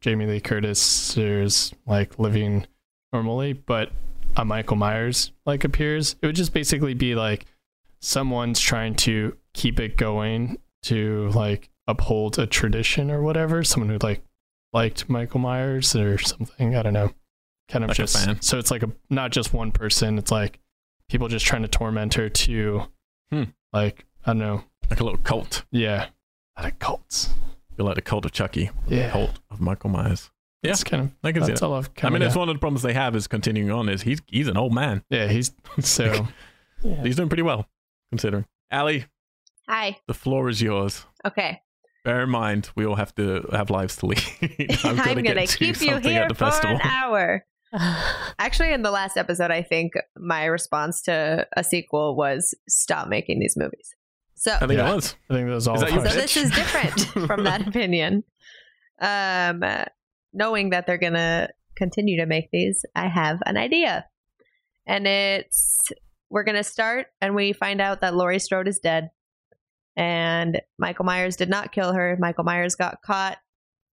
[0.00, 2.66] Jamie Lee Curtis is like living
[3.12, 3.92] normally, but
[4.36, 6.16] a Michael Myers like appears.
[6.20, 7.46] It would just basically be like
[8.00, 13.62] someone's trying to keep it going to like uphold a tradition or whatever.
[13.62, 14.24] Someone who like
[14.72, 16.74] liked Michael Myers or something.
[16.74, 17.12] I don't know.
[17.70, 18.40] Kind of Like a just fan.
[18.42, 20.18] so it's like a not just one person.
[20.18, 20.58] It's like
[21.08, 22.82] people just trying to torment her to,
[23.30, 23.44] Hmm.
[23.72, 24.64] like I don't know.
[24.90, 25.64] Like a little cult.
[25.70, 26.06] Yeah,
[26.56, 27.32] I like cults.
[27.78, 30.30] You're like the cult of Chucky, Yeah, cult of Michael Myers.
[30.62, 31.62] Yeah, It's kind of I can see that.
[31.62, 33.88] all I've I mean, it's one of the problems they have is continuing on.
[33.88, 35.02] Is he's he's an old man.
[35.08, 36.26] yeah, he's so.
[36.82, 37.02] yeah.
[37.02, 37.66] He's doing pretty well
[38.10, 38.46] considering.
[38.72, 39.06] Ali,
[39.68, 39.98] Hi.
[40.08, 41.06] the floor is yours.
[41.24, 41.62] Okay.
[42.04, 44.18] Bear in mind, we all have to have lives to lead.
[44.42, 46.76] I'm, I've gotta going to get to keep you here at the for festival.
[46.76, 47.44] an hour.
[48.38, 53.38] Actually, in the last episode, I think my response to a sequel was stop making
[53.38, 53.94] these movies.
[54.34, 54.90] So, I think Yeah.
[54.92, 55.14] it was.
[55.28, 55.74] I think that was all.
[55.76, 56.14] Is that your so it.
[56.22, 58.24] this is different from that opinion.
[59.00, 59.62] Um,
[60.32, 64.06] knowing that they're going to continue to make these, I have an idea.
[64.86, 65.80] And it's
[66.30, 69.10] we're going to start, and we find out that Laurie Strode is dead.
[69.96, 72.16] And Michael Myers did not kill her.
[72.18, 73.38] Michael Myers got caught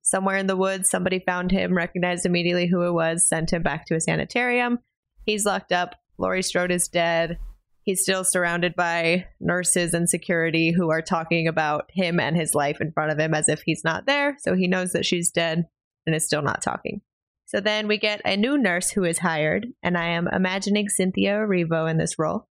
[0.05, 0.89] somewhere in the woods.
[0.89, 4.79] Somebody found him, recognized immediately who it was, sent him back to a sanitarium.
[5.25, 5.95] He's locked up.
[6.17, 7.39] Laurie Strode is dead.
[7.81, 12.79] He's still surrounded by nurses and security who are talking about him and his life
[12.81, 14.37] in front of him as if he's not there.
[14.39, 15.65] So he knows that she's dead
[16.05, 17.01] and is still not talking.
[17.45, 21.33] So then we get a new nurse who is hired, and I am imagining Cynthia
[21.33, 22.47] Erivo in this role.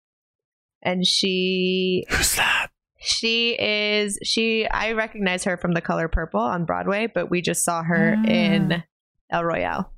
[0.82, 2.68] And she Who's that?
[3.04, 7.64] She is she I recognize her from The Color Purple on Broadway, but we just
[7.64, 8.24] saw her Ah.
[8.26, 8.82] in
[9.30, 9.92] El Royale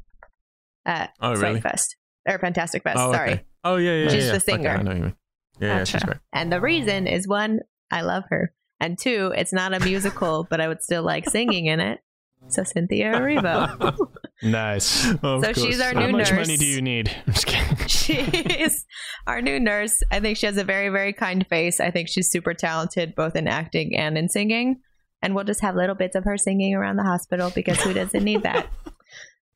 [0.84, 1.60] at Oh, really?
[1.60, 1.96] Fest
[2.28, 2.98] or Fantastic Fest.
[2.98, 3.30] Oh, sorry.
[3.32, 3.44] okay.
[3.64, 4.08] Oh, yeah, yeah.
[4.10, 4.32] She's yeah.
[4.32, 4.68] the singer.
[4.70, 5.14] Okay, I know you mean.
[5.58, 6.18] Yeah, yeah, she's great.
[6.32, 7.60] And the reason is one,
[7.90, 8.52] I love her.
[8.78, 12.00] And two, it's not a musical, but I would still like singing in it.
[12.48, 13.96] So Cynthia Erivo.
[14.42, 15.10] nice.
[15.22, 16.28] Of So she's our How new nurse.
[16.30, 16.48] How much nurse.
[16.48, 17.10] money do you need?
[17.86, 18.48] Kidding.
[18.50, 18.84] She's
[19.26, 20.00] our new nurse.
[20.10, 21.80] I think she has a very, very kind face.
[21.80, 24.80] I think she's super talented both in acting and in singing.
[25.22, 28.24] And we'll just have little bits of her singing around the hospital because who doesn't
[28.24, 28.68] need that?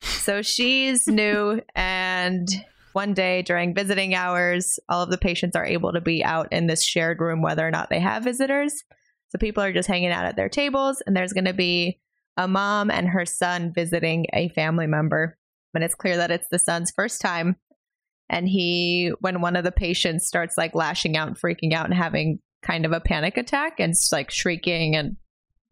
[0.03, 2.47] So she's new and
[2.93, 6.65] one day during visiting hours, all of the patients are able to be out in
[6.65, 8.73] this shared room whether or not they have visitors.
[9.29, 11.99] So people are just hanging out at their tables and there's going to be
[12.35, 15.37] a mom and her son visiting a family member.
[15.73, 17.55] And it's clear that it's the son's first time
[18.31, 21.93] and he when one of the patients starts like lashing out and freaking out and
[21.93, 25.17] having kind of a panic attack and like shrieking and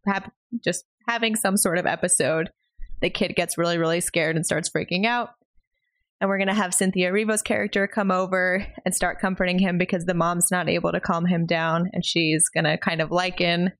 [0.05, 0.29] have,
[0.63, 2.51] just having some sort of episode
[3.01, 5.29] the kid gets really really scared and starts freaking out.
[6.21, 10.03] And we're going to have cynthia Erivo's character come over and start comforting him because
[10.03, 13.71] the mom's not able to calm him down and she's going to kind of liken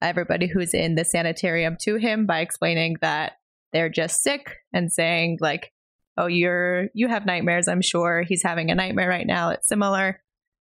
[0.00, 3.34] everybody who's in the sanitarium to him by explaining that
[3.74, 5.73] they're just sick and saying like
[6.16, 10.20] oh you're you have nightmares i'm sure he's having a nightmare right now it's similar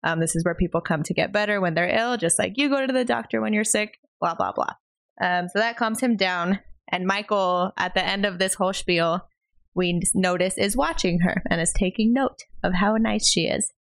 [0.03, 2.69] um, this is where people come to get better when they're ill just like you
[2.69, 4.73] go to the doctor when you're sick blah blah blah
[5.21, 6.59] um, so that calms him down
[6.89, 9.27] and michael at the end of this whole spiel
[9.73, 13.71] we notice is watching her and is taking note of how nice she is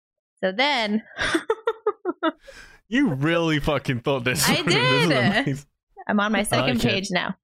[0.43, 1.03] so then
[2.91, 4.47] You really fucking thought this.
[4.49, 4.61] I.
[4.63, 5.11] This did.
[5.13, 5.65] amazing.
[6.09, 7.37] I'm on my second page now.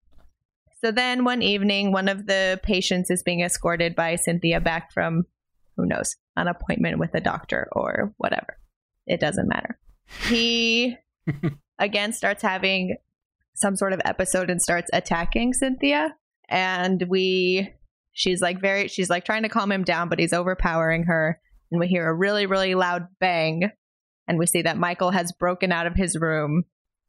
[0.83, 5.25] So then one evening, one of the patients is being escorted by Cynthia back from,
[5.75, 8.57] who knows, an appointment with a doctor or whatever.
[9.07, 9.79] It doesn't matter.
[10.27, 10.95] He
[11.79, 12.97] again starts having
[13.55, 16.15] some sort of episode and starts attacking Cynthia.
[16.47, 17.73] And we,
[18.13, 21.41] she's like very, she's like trying to calm him down, but he's overpowering her.
[21.71, 23.71] And we hear a really, really loud bang.
[24.27, 26.65] And we see that Michael has broken out of his room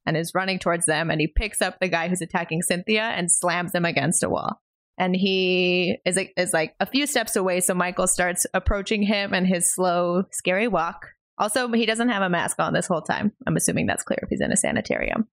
[0.08, 3.30] and is running towards them and he picks up the guy who's attacking Cynthia and
[3.30, 4.60] slams him against a wall.
[4.96, 9.46] And he is is like a few steps away so Michael starts approaching him and
[9.46, 11.06] his slow scary walk.
[11.36, 13.32] Also, he doesn't have a mask on this whole time.
[13.46, 15.28] I'm assuming that's clear if he's in a sanitarium.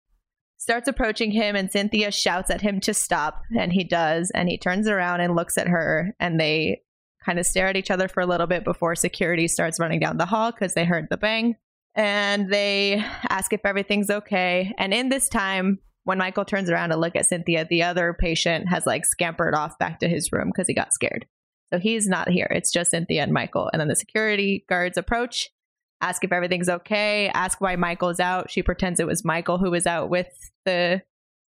[0.58, 4.58] Starts approaching him and Cynthia shouts at him to stop and he does and he
[4.58, 6.82] turns around and looks at her and they
[7.26, 10.18] kind of stare at each other for a little bit before security starts running down
[10.18, 11.56] the hall cuz they heard the bang
[11.96, 14.74] and they ask if everything's okay.
[14.78, 18.70] And in this time, when Michael turns around to look at Cynthia, the other patient
[18.70, 21.26] has like scampered off back to his room because he got scared.
[21.74, 22.48] So he's not here.
[22.52, 23.70] It's just Cynthia and Michael.
[23.74, 25.50] And then the security guards approach,
[26.02, 28.52] ask if everything's okay, ask why Michael's out.
[28.52, 30.28] She pretends it was Michael who was out with
[30.64, 31.02] the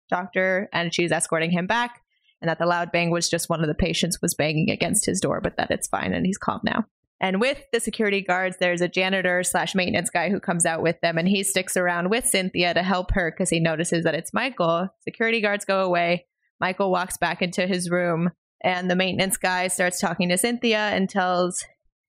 [0.09, 2.01] doctor and she's escorting him back.
[2.41, 5.19] And that the loud bang was just one of the patients was banging against his
[5.19, 6.85] door, but that it's fine and he's calm now.
[7.21, 11.01] And with the security guards, there's a janitor slash maintenance guy who comes out with
[11.01, 14.33] them, and he sticks around with Cynthia to help her because he notices that it's
[14.33, 14.87] Michael.
[15.01, 16.27] Security guards go away.
[16.61, 18.29] Michael walks back into his room,
[18.63, 21.65] and the maintenance guy starts talking to Cynthia and tells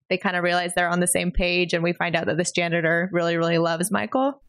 [0.09, 1.73] they kind of realize they're on the same page.
[1.73, 4.41] And we find out that this janitor really, really loves Michael,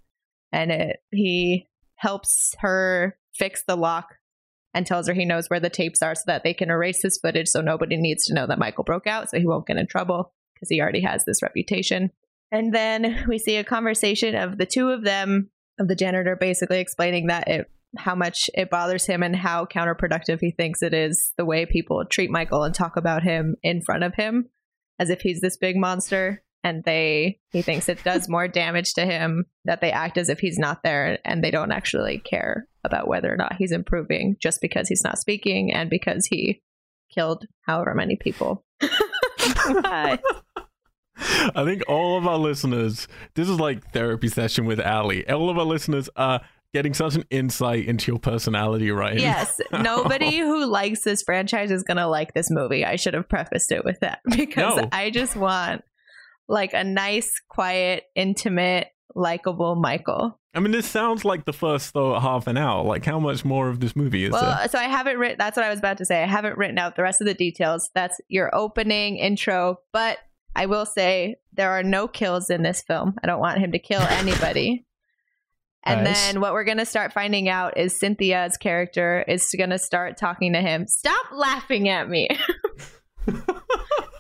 [0.51, 4.15] and it, he helps her fix the lock
[4.73, 7.17] and tells her he knows where the tapes are so that they can erase this
[7.17, 9.87] footage so nobody needs to know that Michael broke out so he won't get in
[9.87, 12.11] trouble because he already has this reputation.
[12.51, 16.79] And then we see a conversation of the two of them, of the janitor basically
[16.79, 21.33] explaining that it how much it bothers him and how counterproductive he thinks it is
[21.37, 24.47] the way people treat Michael and talk about him in front of him
[24.97, 29.05] as if he's this big monster and they he thinks it does more damage to
[29.05, 33.09] him that they act as if he's not there and they don't actually care about
[33.09, 36.61] whether or not he's improving just because he's not speaking and because he
[37.13, 38.63] killed however many people.
[41.55, 45.27] I think all of our listeners, this is like therapy session with Ali.
[45.29, 46.41] All of our listeners are
[46.73, 49.81] getting such an insight into your personality right yes, now.
[49.81, 52.85] nobody who likes this franchise is going to like this movie.
[52.85, 54.89] I should have prefaced it with that because No.
[54.91, 55.83] I just want
[56.47, 60.39] like a nice, quiet, intimate, likable Michael.
[60.53, 62.83] I mean, this sounds like the first though half an hour.
[62.83, 64.67] Like, how much more of this movie is Well, there?
[64.67, 65.37] so I haven't written.
[65.37, 66.21] That's what I was about to say.
[66.21, 67.89] I haven't written out the rest of the details.
[67.95, 70.17] That's your opening intro, but
[70.55, 73.15] I will say there are no kills in this film.
[73.23, 74.85] I don't want him to kill anybody.
[75.83, 76.27] And Nice.
[76.27, 80.17] then what we're going to start finding out is Cynthia's character is going to start
[80.17, 80.85] talking to him.
[80.87, 82.27] Stop laughing at me.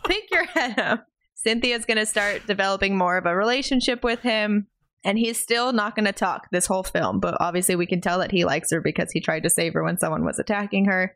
[0.07, 1.05] Pick your head up.
[1.35, 4.67] Cynthia's going to start developing more of a relationship with him.
[5.03, 8.19] And he's still not going to talk this whole film, but obviously we can tell
[8.19, 11.15] that he likes her because he tried to save her when someone was attacking her.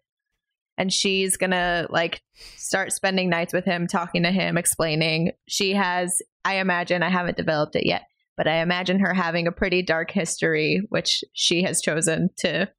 [0.78, 2.22] And she's to like
[2.58, 5.32] start spending nights with him, talking to him, explaining.
[5.48, 8.04] She has, I imagine, I haven't developed it yet,
[8.36, 12.70] but I imagine her having a pretty dark history, which she has chosen to.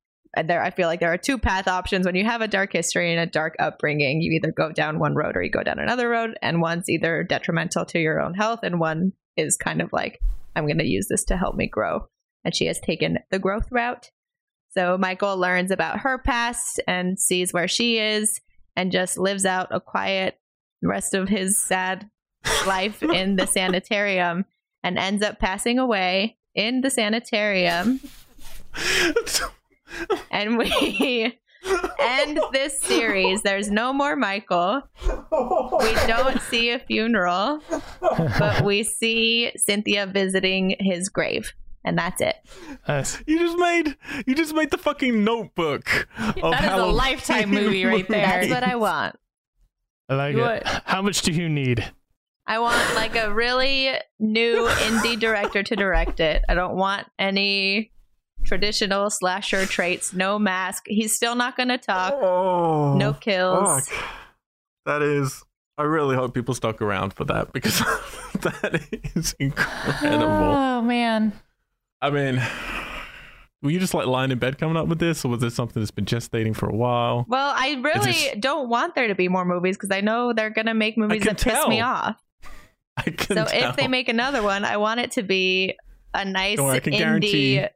[0.44, 3.10] There, I feel like there are two path options when you have a dark history
[3.10, 4.20] and a dark upbringing.
[4.20, 7.22] You either go down one road or you go down another road, and one's either
[7.22, 10.20] detrimental to your own health, and one is kind of like,
[10.54, 12.08] I'm going to use this to help me grow.
[12.44, 14.10] And she has taken the growth route.
[14.76, 18.40] So Michael learns about her past and sees where she is,
[18.76, 20.38] and just lives out a quiet
[20.82, 22.10] rest of his sad
[22.66, 24.44] life in the sanitarium
[24.82, 28.00] and ends up passing away in the sanitarium.
[30.30, 31.38] And we
[31.98, 33.42] end this series.
[33.42, 34.82] There's no more Michael.
[35.02, 37.62] We don't see a funeral,
[38.00, 41.52] but we see Cynthia visiting his grave.
[41.86, 42.34] And that's it.
[42.88, 43.22] Nice.
[43.26, 43.96] you just made
[44.26, 46.08] you just made the fucking Notebook.
[46.18, 48.26] Of That is a Lifetime movie right there.
[48.26, 49.16] That's what I want.
[50.08, 50.66] I like You it.
[50.84, 51.88] How much do you need?
[52.46, 56.42] I want like a really new indie director to direct it.
[56.48, 57.92] I don't want any
[58.44, 60.12] traditional slasher traits.
[60.12, 60.84] No mask.
[60.86, 62.14] He's still not going to talk.
[62.14, 63.88] Oh, No kills.
[63.88, 63.98] fuck.
[64.86, 65.42] That is.
[65.78, 67.78] I really hope people stuck around for that because
[68.40, 68.80] that
[69.14, 70.24] is incredible.
[70.26, 71.32] Oh man.
[72.06, 72.42] I mean,
[73.62, 75.80] were you just like lying in bed coming up with this, or was this something
[75.82, 77.24] that's been gestating for a while?
[77.28, 80.50] Well, I really It's don't want there to be more movies because I know they're
[80.50, 82.16] going to make movies that piss me off.
[82.96, 83.70] I can So tell.
[83.70, 85.76] if they make another one, I want it to be
[86.14, 87.66] a nice worry, indie guarantee-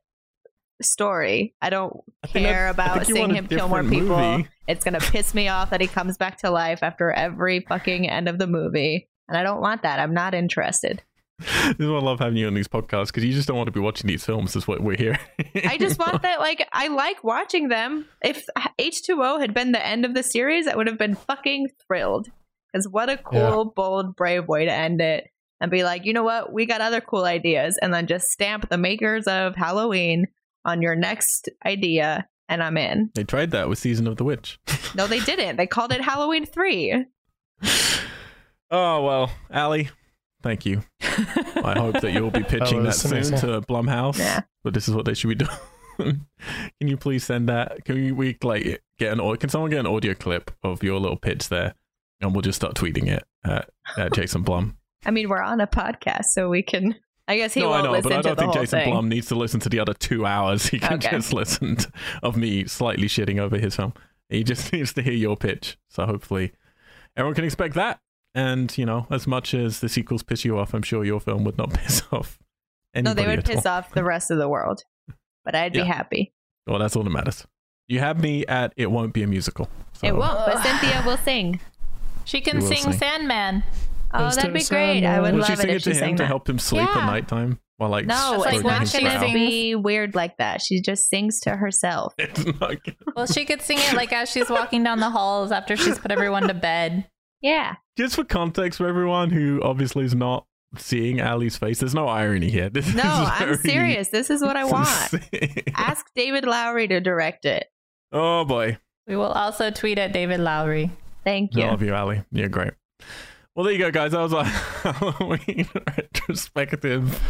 [0.82, 1.54] story.
[1.60, 4.16] I don't I care I about you seeing him kill more people.
[4.18, 4.48] movie.
[4.66, 8.28] It's gonna piss me off that he comes back to life after every fucking end
[8.28, 9.08] of the movie.
[9.28, 9.98] And I don't want that.
[10.00, 11.02] I'm not interested.
[11.78, 13.66] This is why I love having you on these podcasts because you just don't want
[13.68, 14.54] to be watching these films.
[14.56, 15.18] Is what we're here.
[15.64, 18.06] I just want that like I like watching them.
[18.22, 18.44] If
[18.78, 22.28] H2O had been the end of the series, I would have been fucking thrilled.
[22.72, 23.64] Because what a cool, Yeah.
[23.74, 25.24] bold, brave way to end it.
[25.60, 26.52] And be like, you know what?
[26.52, 27.78] We got other cool ideas.
[27.82, 30.26] And then just stamp the makers of Halloween
[30.64, 32.26] on your next idea.
[32.48, 33.10] And I'm in.
[33.14, 34.58] They tried that with Season of the Witch.
[34.94, 35.56] No, they didn't.
[35.56, 37.04] They called it Halloween 3.
[38.72, 39.90] Oh well, Ali,
[40.42, 40.82] thank you.
[41.02, 44.18] I hope that you'll be oh, pitching that soon to Blumhouse.
[44.18, 44.40] Yeah.
[44.62, 45.50] But this is what they should be doing.
[46.80, 47.84] can you please send that?
[47.84, 51.16] Can we, we like get an Can someone get an audio clip of your little
[51.16, 51.74] pitch there,
[52.20, 54.76] and we'll just start tweeting it at, at Jason Blum.
[55.06, 56.94] I mean, we're on a podcast, so we can.
[57.28, 58.90] I guess he no, I won't know, listen but I don't think Jason thing.
[58.90, 60.66] Blum needs to listen to the other two hours.
[60.66, 61.10] He can Okay.
[61.10, 61.92] just listen to,
[62.22, 63.94] of me slightly shitting over his film.
[64.28, 65.78] He just needs to hear your pitch.
[65.88, 66.52] So hopefully,
[67.16, 68.00] everyone can expect that.
[68.34, 71.44] And you know, as much as the sequels piss you off, I'm sure your film
[71.44, 72.38] would not piss off.
[72.94, 73.78] No, they would at piss all.
[73.78, 74.82] off the rest of the world.
[75.44, 76.32] But I'd be happy.
[76.66, 77.46] Well, that's all that matters.
[77.88, 79.68] You have me at it won't be a musical.
[79.94, 81.60] So, It won't, but Cynthia will sing.
[82.24, 82.92] She can You will sing sing.
[82.92, 83.64] Sandman.
[84.12, 84.34] Oh, Mr.
[84.36, 85.04] that'd be great.
[85.04, 86.48] I would Will love she it sing if it she to him sang to help
[86.48, 86.98] him sleep Yeah.
[86.98, 87.58] at nighttime?
[87.78, 89.26] While like No, That's like it's stroking not going she brow?
[89.26, 90.60] to be weird like that.
[90.60, 92.14] She just sings to herself.
[92.18, 92.76] It's not
[93.16, 96.10] Well, she could sing it like as she's walking down the halls after she's put
[96.12, 97.06] everyone to bed.
[97.42, 97.76] Yeah.
[98.00, 100.46] Just for context for everyone who obviously is not
[100.78, 102.70] seeing Ali's face, there's no irony here.
[102.72, 104.08] This No, is I'm very serious.
[104.08, 104.88] This is what I want.
[105.74, 107.66] Ask David Lowery to direct it.
[108.10, 108.78] Oh boy.
[109.06, 110.90] We will also tweet at David Lowery.
[111.24, 111.66] Thank I you.
[111.66, 112.22] love you, Ali.
[112.32, 112.72] You're great.
[113.54, 114.12] Well, there you go, guys.
[114.12, 114.44] That was our
[114.94, 115.68] Halloween
[115.98, 117.20] retrospective.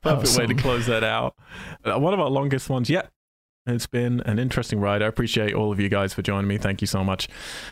[0.00, 1.36] Perfect way to close that out.
[1.84, 3.10] Uh, one of our longest ones yet.
[3.66, 5.02] It's been an interesting ride.
[5.02, 6.56] I appreciate all of you guys for joining me.
[6.58, 7.28] Thank you so much.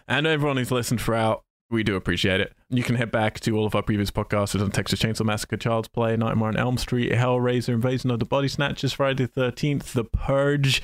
[0.06, 2.52] And everyone who's listened throughout, we do appreciate it.
[2.70, 5.88] You can head back to all of our previous podcasts on Texas Chainsaw Massacre, Child's
[5.88, 10.04] Play, Nightmare on Elm Street, Hellraiser, Invasion of the Body Snatchers, Friday the 13th, The
[10.04, 10.82] Purge.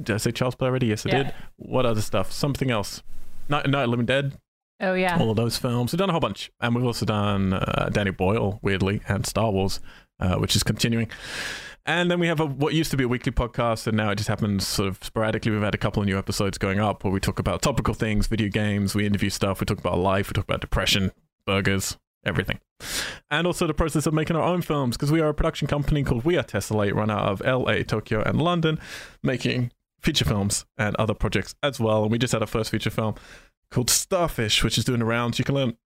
[0.00, 0.86] Did I say Child's Play already?
[0.88, 1.22] Yes, I Yeah.
[1.24, 1.34] did.
[1.56, 2.32] What other stuff?
[2.32, 3.02] Something else.
[3.48, 4.38] Night, Night of Living Dead,
[4.80, 5.18] Oh yeah.
[5.20, 5.92] all of those films.
[5.92, 9.50] We've done a whole bunch, and we've also done uh, Danny Boyle, weirdly, and Star
[9.50, 9.80] Wars,
[10.18, 11.08] uh, which is continuing.
[11.86, 14.16] And then we have a, what used to be a weekly podcast, and now it
[14.16, 15.52] just happens sort of sporadically.
[15.52, 18.26] We've had a couple of new episodes going up where we talk about topical things,
[18.26, 21.12] video games, we interview stuff, we talk about life, we talk about depression,
[21.46, 22.58] burgers, everything.
[23.30, 26.02] And also the process of making our own films, because we are a production company
[26.04, 28.80] called We Are Tessellate, run out of LA, Tokyo, and London,
[29.22, 29.70] making
[30.00, 32.02] feature films and other projects as well.
[32.02, 33.14] And we just had our first feature film
[33.70, 35.38] called Starfish, which is doing the rounds.
[35.38, 35.76] You can learn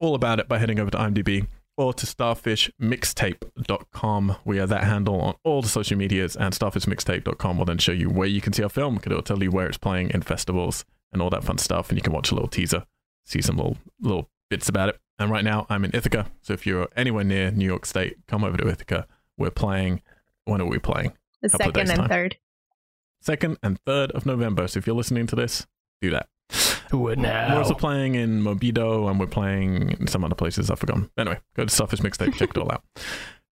[0.00, 4.36] all about it by heading over to IMDb or to starfishmixtape.com.
[4.44, 8.10] We have that handle on all the social medias, and starfishmixtape.com will then show you
[8.10, 9.00] where you can see our film.
[9.04, 12.02] It'll tell you where it's playing in festivals and all that fun stuff, and you
[12.02, 12.84] can watch a little teaser,
[13.24, 15.00] see some little little bits about it.
[15.18, 18.44] And right now, I'm in Ithaca, so if you're anywhere near New York State, come
[18.44, 19.06] over to Ithaca.
[19.36, 20.02] We're playing.
[20.44, 21.12] When are we playing?
[21.40, 22.08] The second and time.
[22.08, 22.36] third.
[23.20, 24.68] Second and third of November.
[24.68, 25.66] So if you're listening to this,
[26.02, 26.28] do that.
[26.94, 31.10] It We're also playing in Mobido and we're playing in some other places I've forgotten.
[31.18, 32.84] Anyway, go to Starfish Mixtape, check it all out.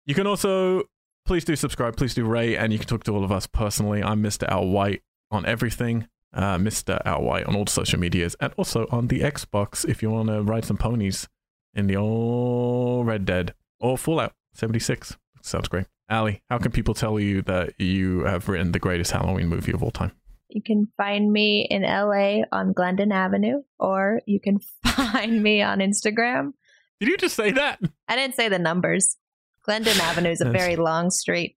[0.04, 0.82] You can also
[1.26, 4.02] please do subscribe, please do rate, and you can talk to all of us personally.
[4.02, 4.48] I'm Mr.
[4.48, 6.08] Al White on everything.
[6.34, 7.00] Uh, Mr.
[7.04, 10.28] Al White on all the social medias and also on the Xbox if you want
[10.28, 11.28] to ride some ponies
[11.74, 15.16] in the old Red Dead or Fallout 76.
[15.42, 15.86] Sounds great.
[16.08, 19.82] Ali, how can people tell you that you have written the greatest Halloween movie of
[19.82, 20.12] all time?
[20.52, 25.78] You can find me in LA on Glendon Avenue, or you can find me on
[25.78, 26.52] Instagram.
[27.00, 27.80] Did you just say that?
[28.06, 29.16] I didn't say the numbers.
[29.64, 31.56] Glendon Avenue is a very long street.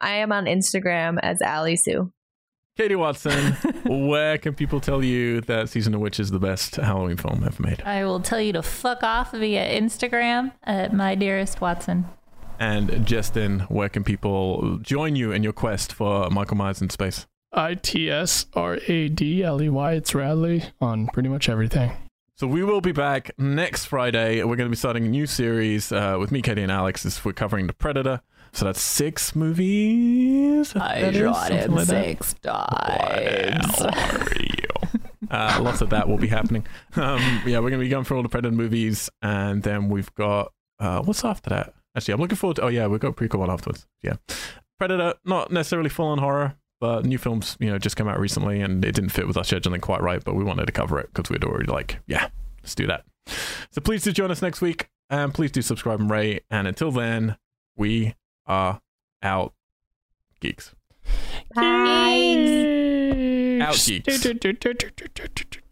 [0.00, 2.12] I am on Instagram as Ali Sue.
[2.76, 3.54] Katie Watson,
[3.84, 7.60] where can people tell you that Season of Witch is the best Halloween film ever
[7.60, 7.82] made?
[7.82, 12.08] I will tell you to fuck off via Instagram at my dearest Watson.
[12.60, 17.26] And Justin, where can people join you in your quest for Michael Myers in space?
[17.52, 19.92] I T S R A D L E Y.
[19.92, 21.92] It's Radley on pretty much everything.
[22.36, 24.38] So we will be back next Friday.
[24.44, 27.04] We're going to be starting a new series uh, with me, Katie, and Alex.
[27.04, 28.20] Is we're covering The Predator.
[28.52, 30.72] So that's six movies.
[30.72, 32.42] that is, something like that.
[32.42, 33.80] times.
[33.80, 34.98] Wow, are you?
[35.30, 36.66] Uh, lots of that will be happening.
[36.96, 40.12] Um, yeah, we're going to be going through all the Predator movies, and then we've
[40.14, 41.74] got uh, what's after that?
[41.96, 42.62] Actually, I'm looking forward to.
[42.62, 43.86] Oh yeah, we've got a prequel one afterwards.
[44.02, 44.14] Yeah,
[44.78, 48.60] Predator, not necessarily full on horror, but new films, you know, just came out recently,
[48.60, 50.22] and it didn't fit with our scheduling quite right.
[50.22, 52.28] But we wanted to cover it because we'd already like, yeah,
[52.62, 53.04] let's do that.
[53.70, 56.44] So please do join us next week, and please do subscribe and rate.
[56.50, 57.36] And until then,
[57.76, 58.14] we
[58.46, 58.80] are
[59.22, 59.54] out,
[60.40, 60.74] geeks.
[61.54, 61.62] Bye.
[63.60, 64.22] Out, geeks.
[64.24, 65.67] geeks.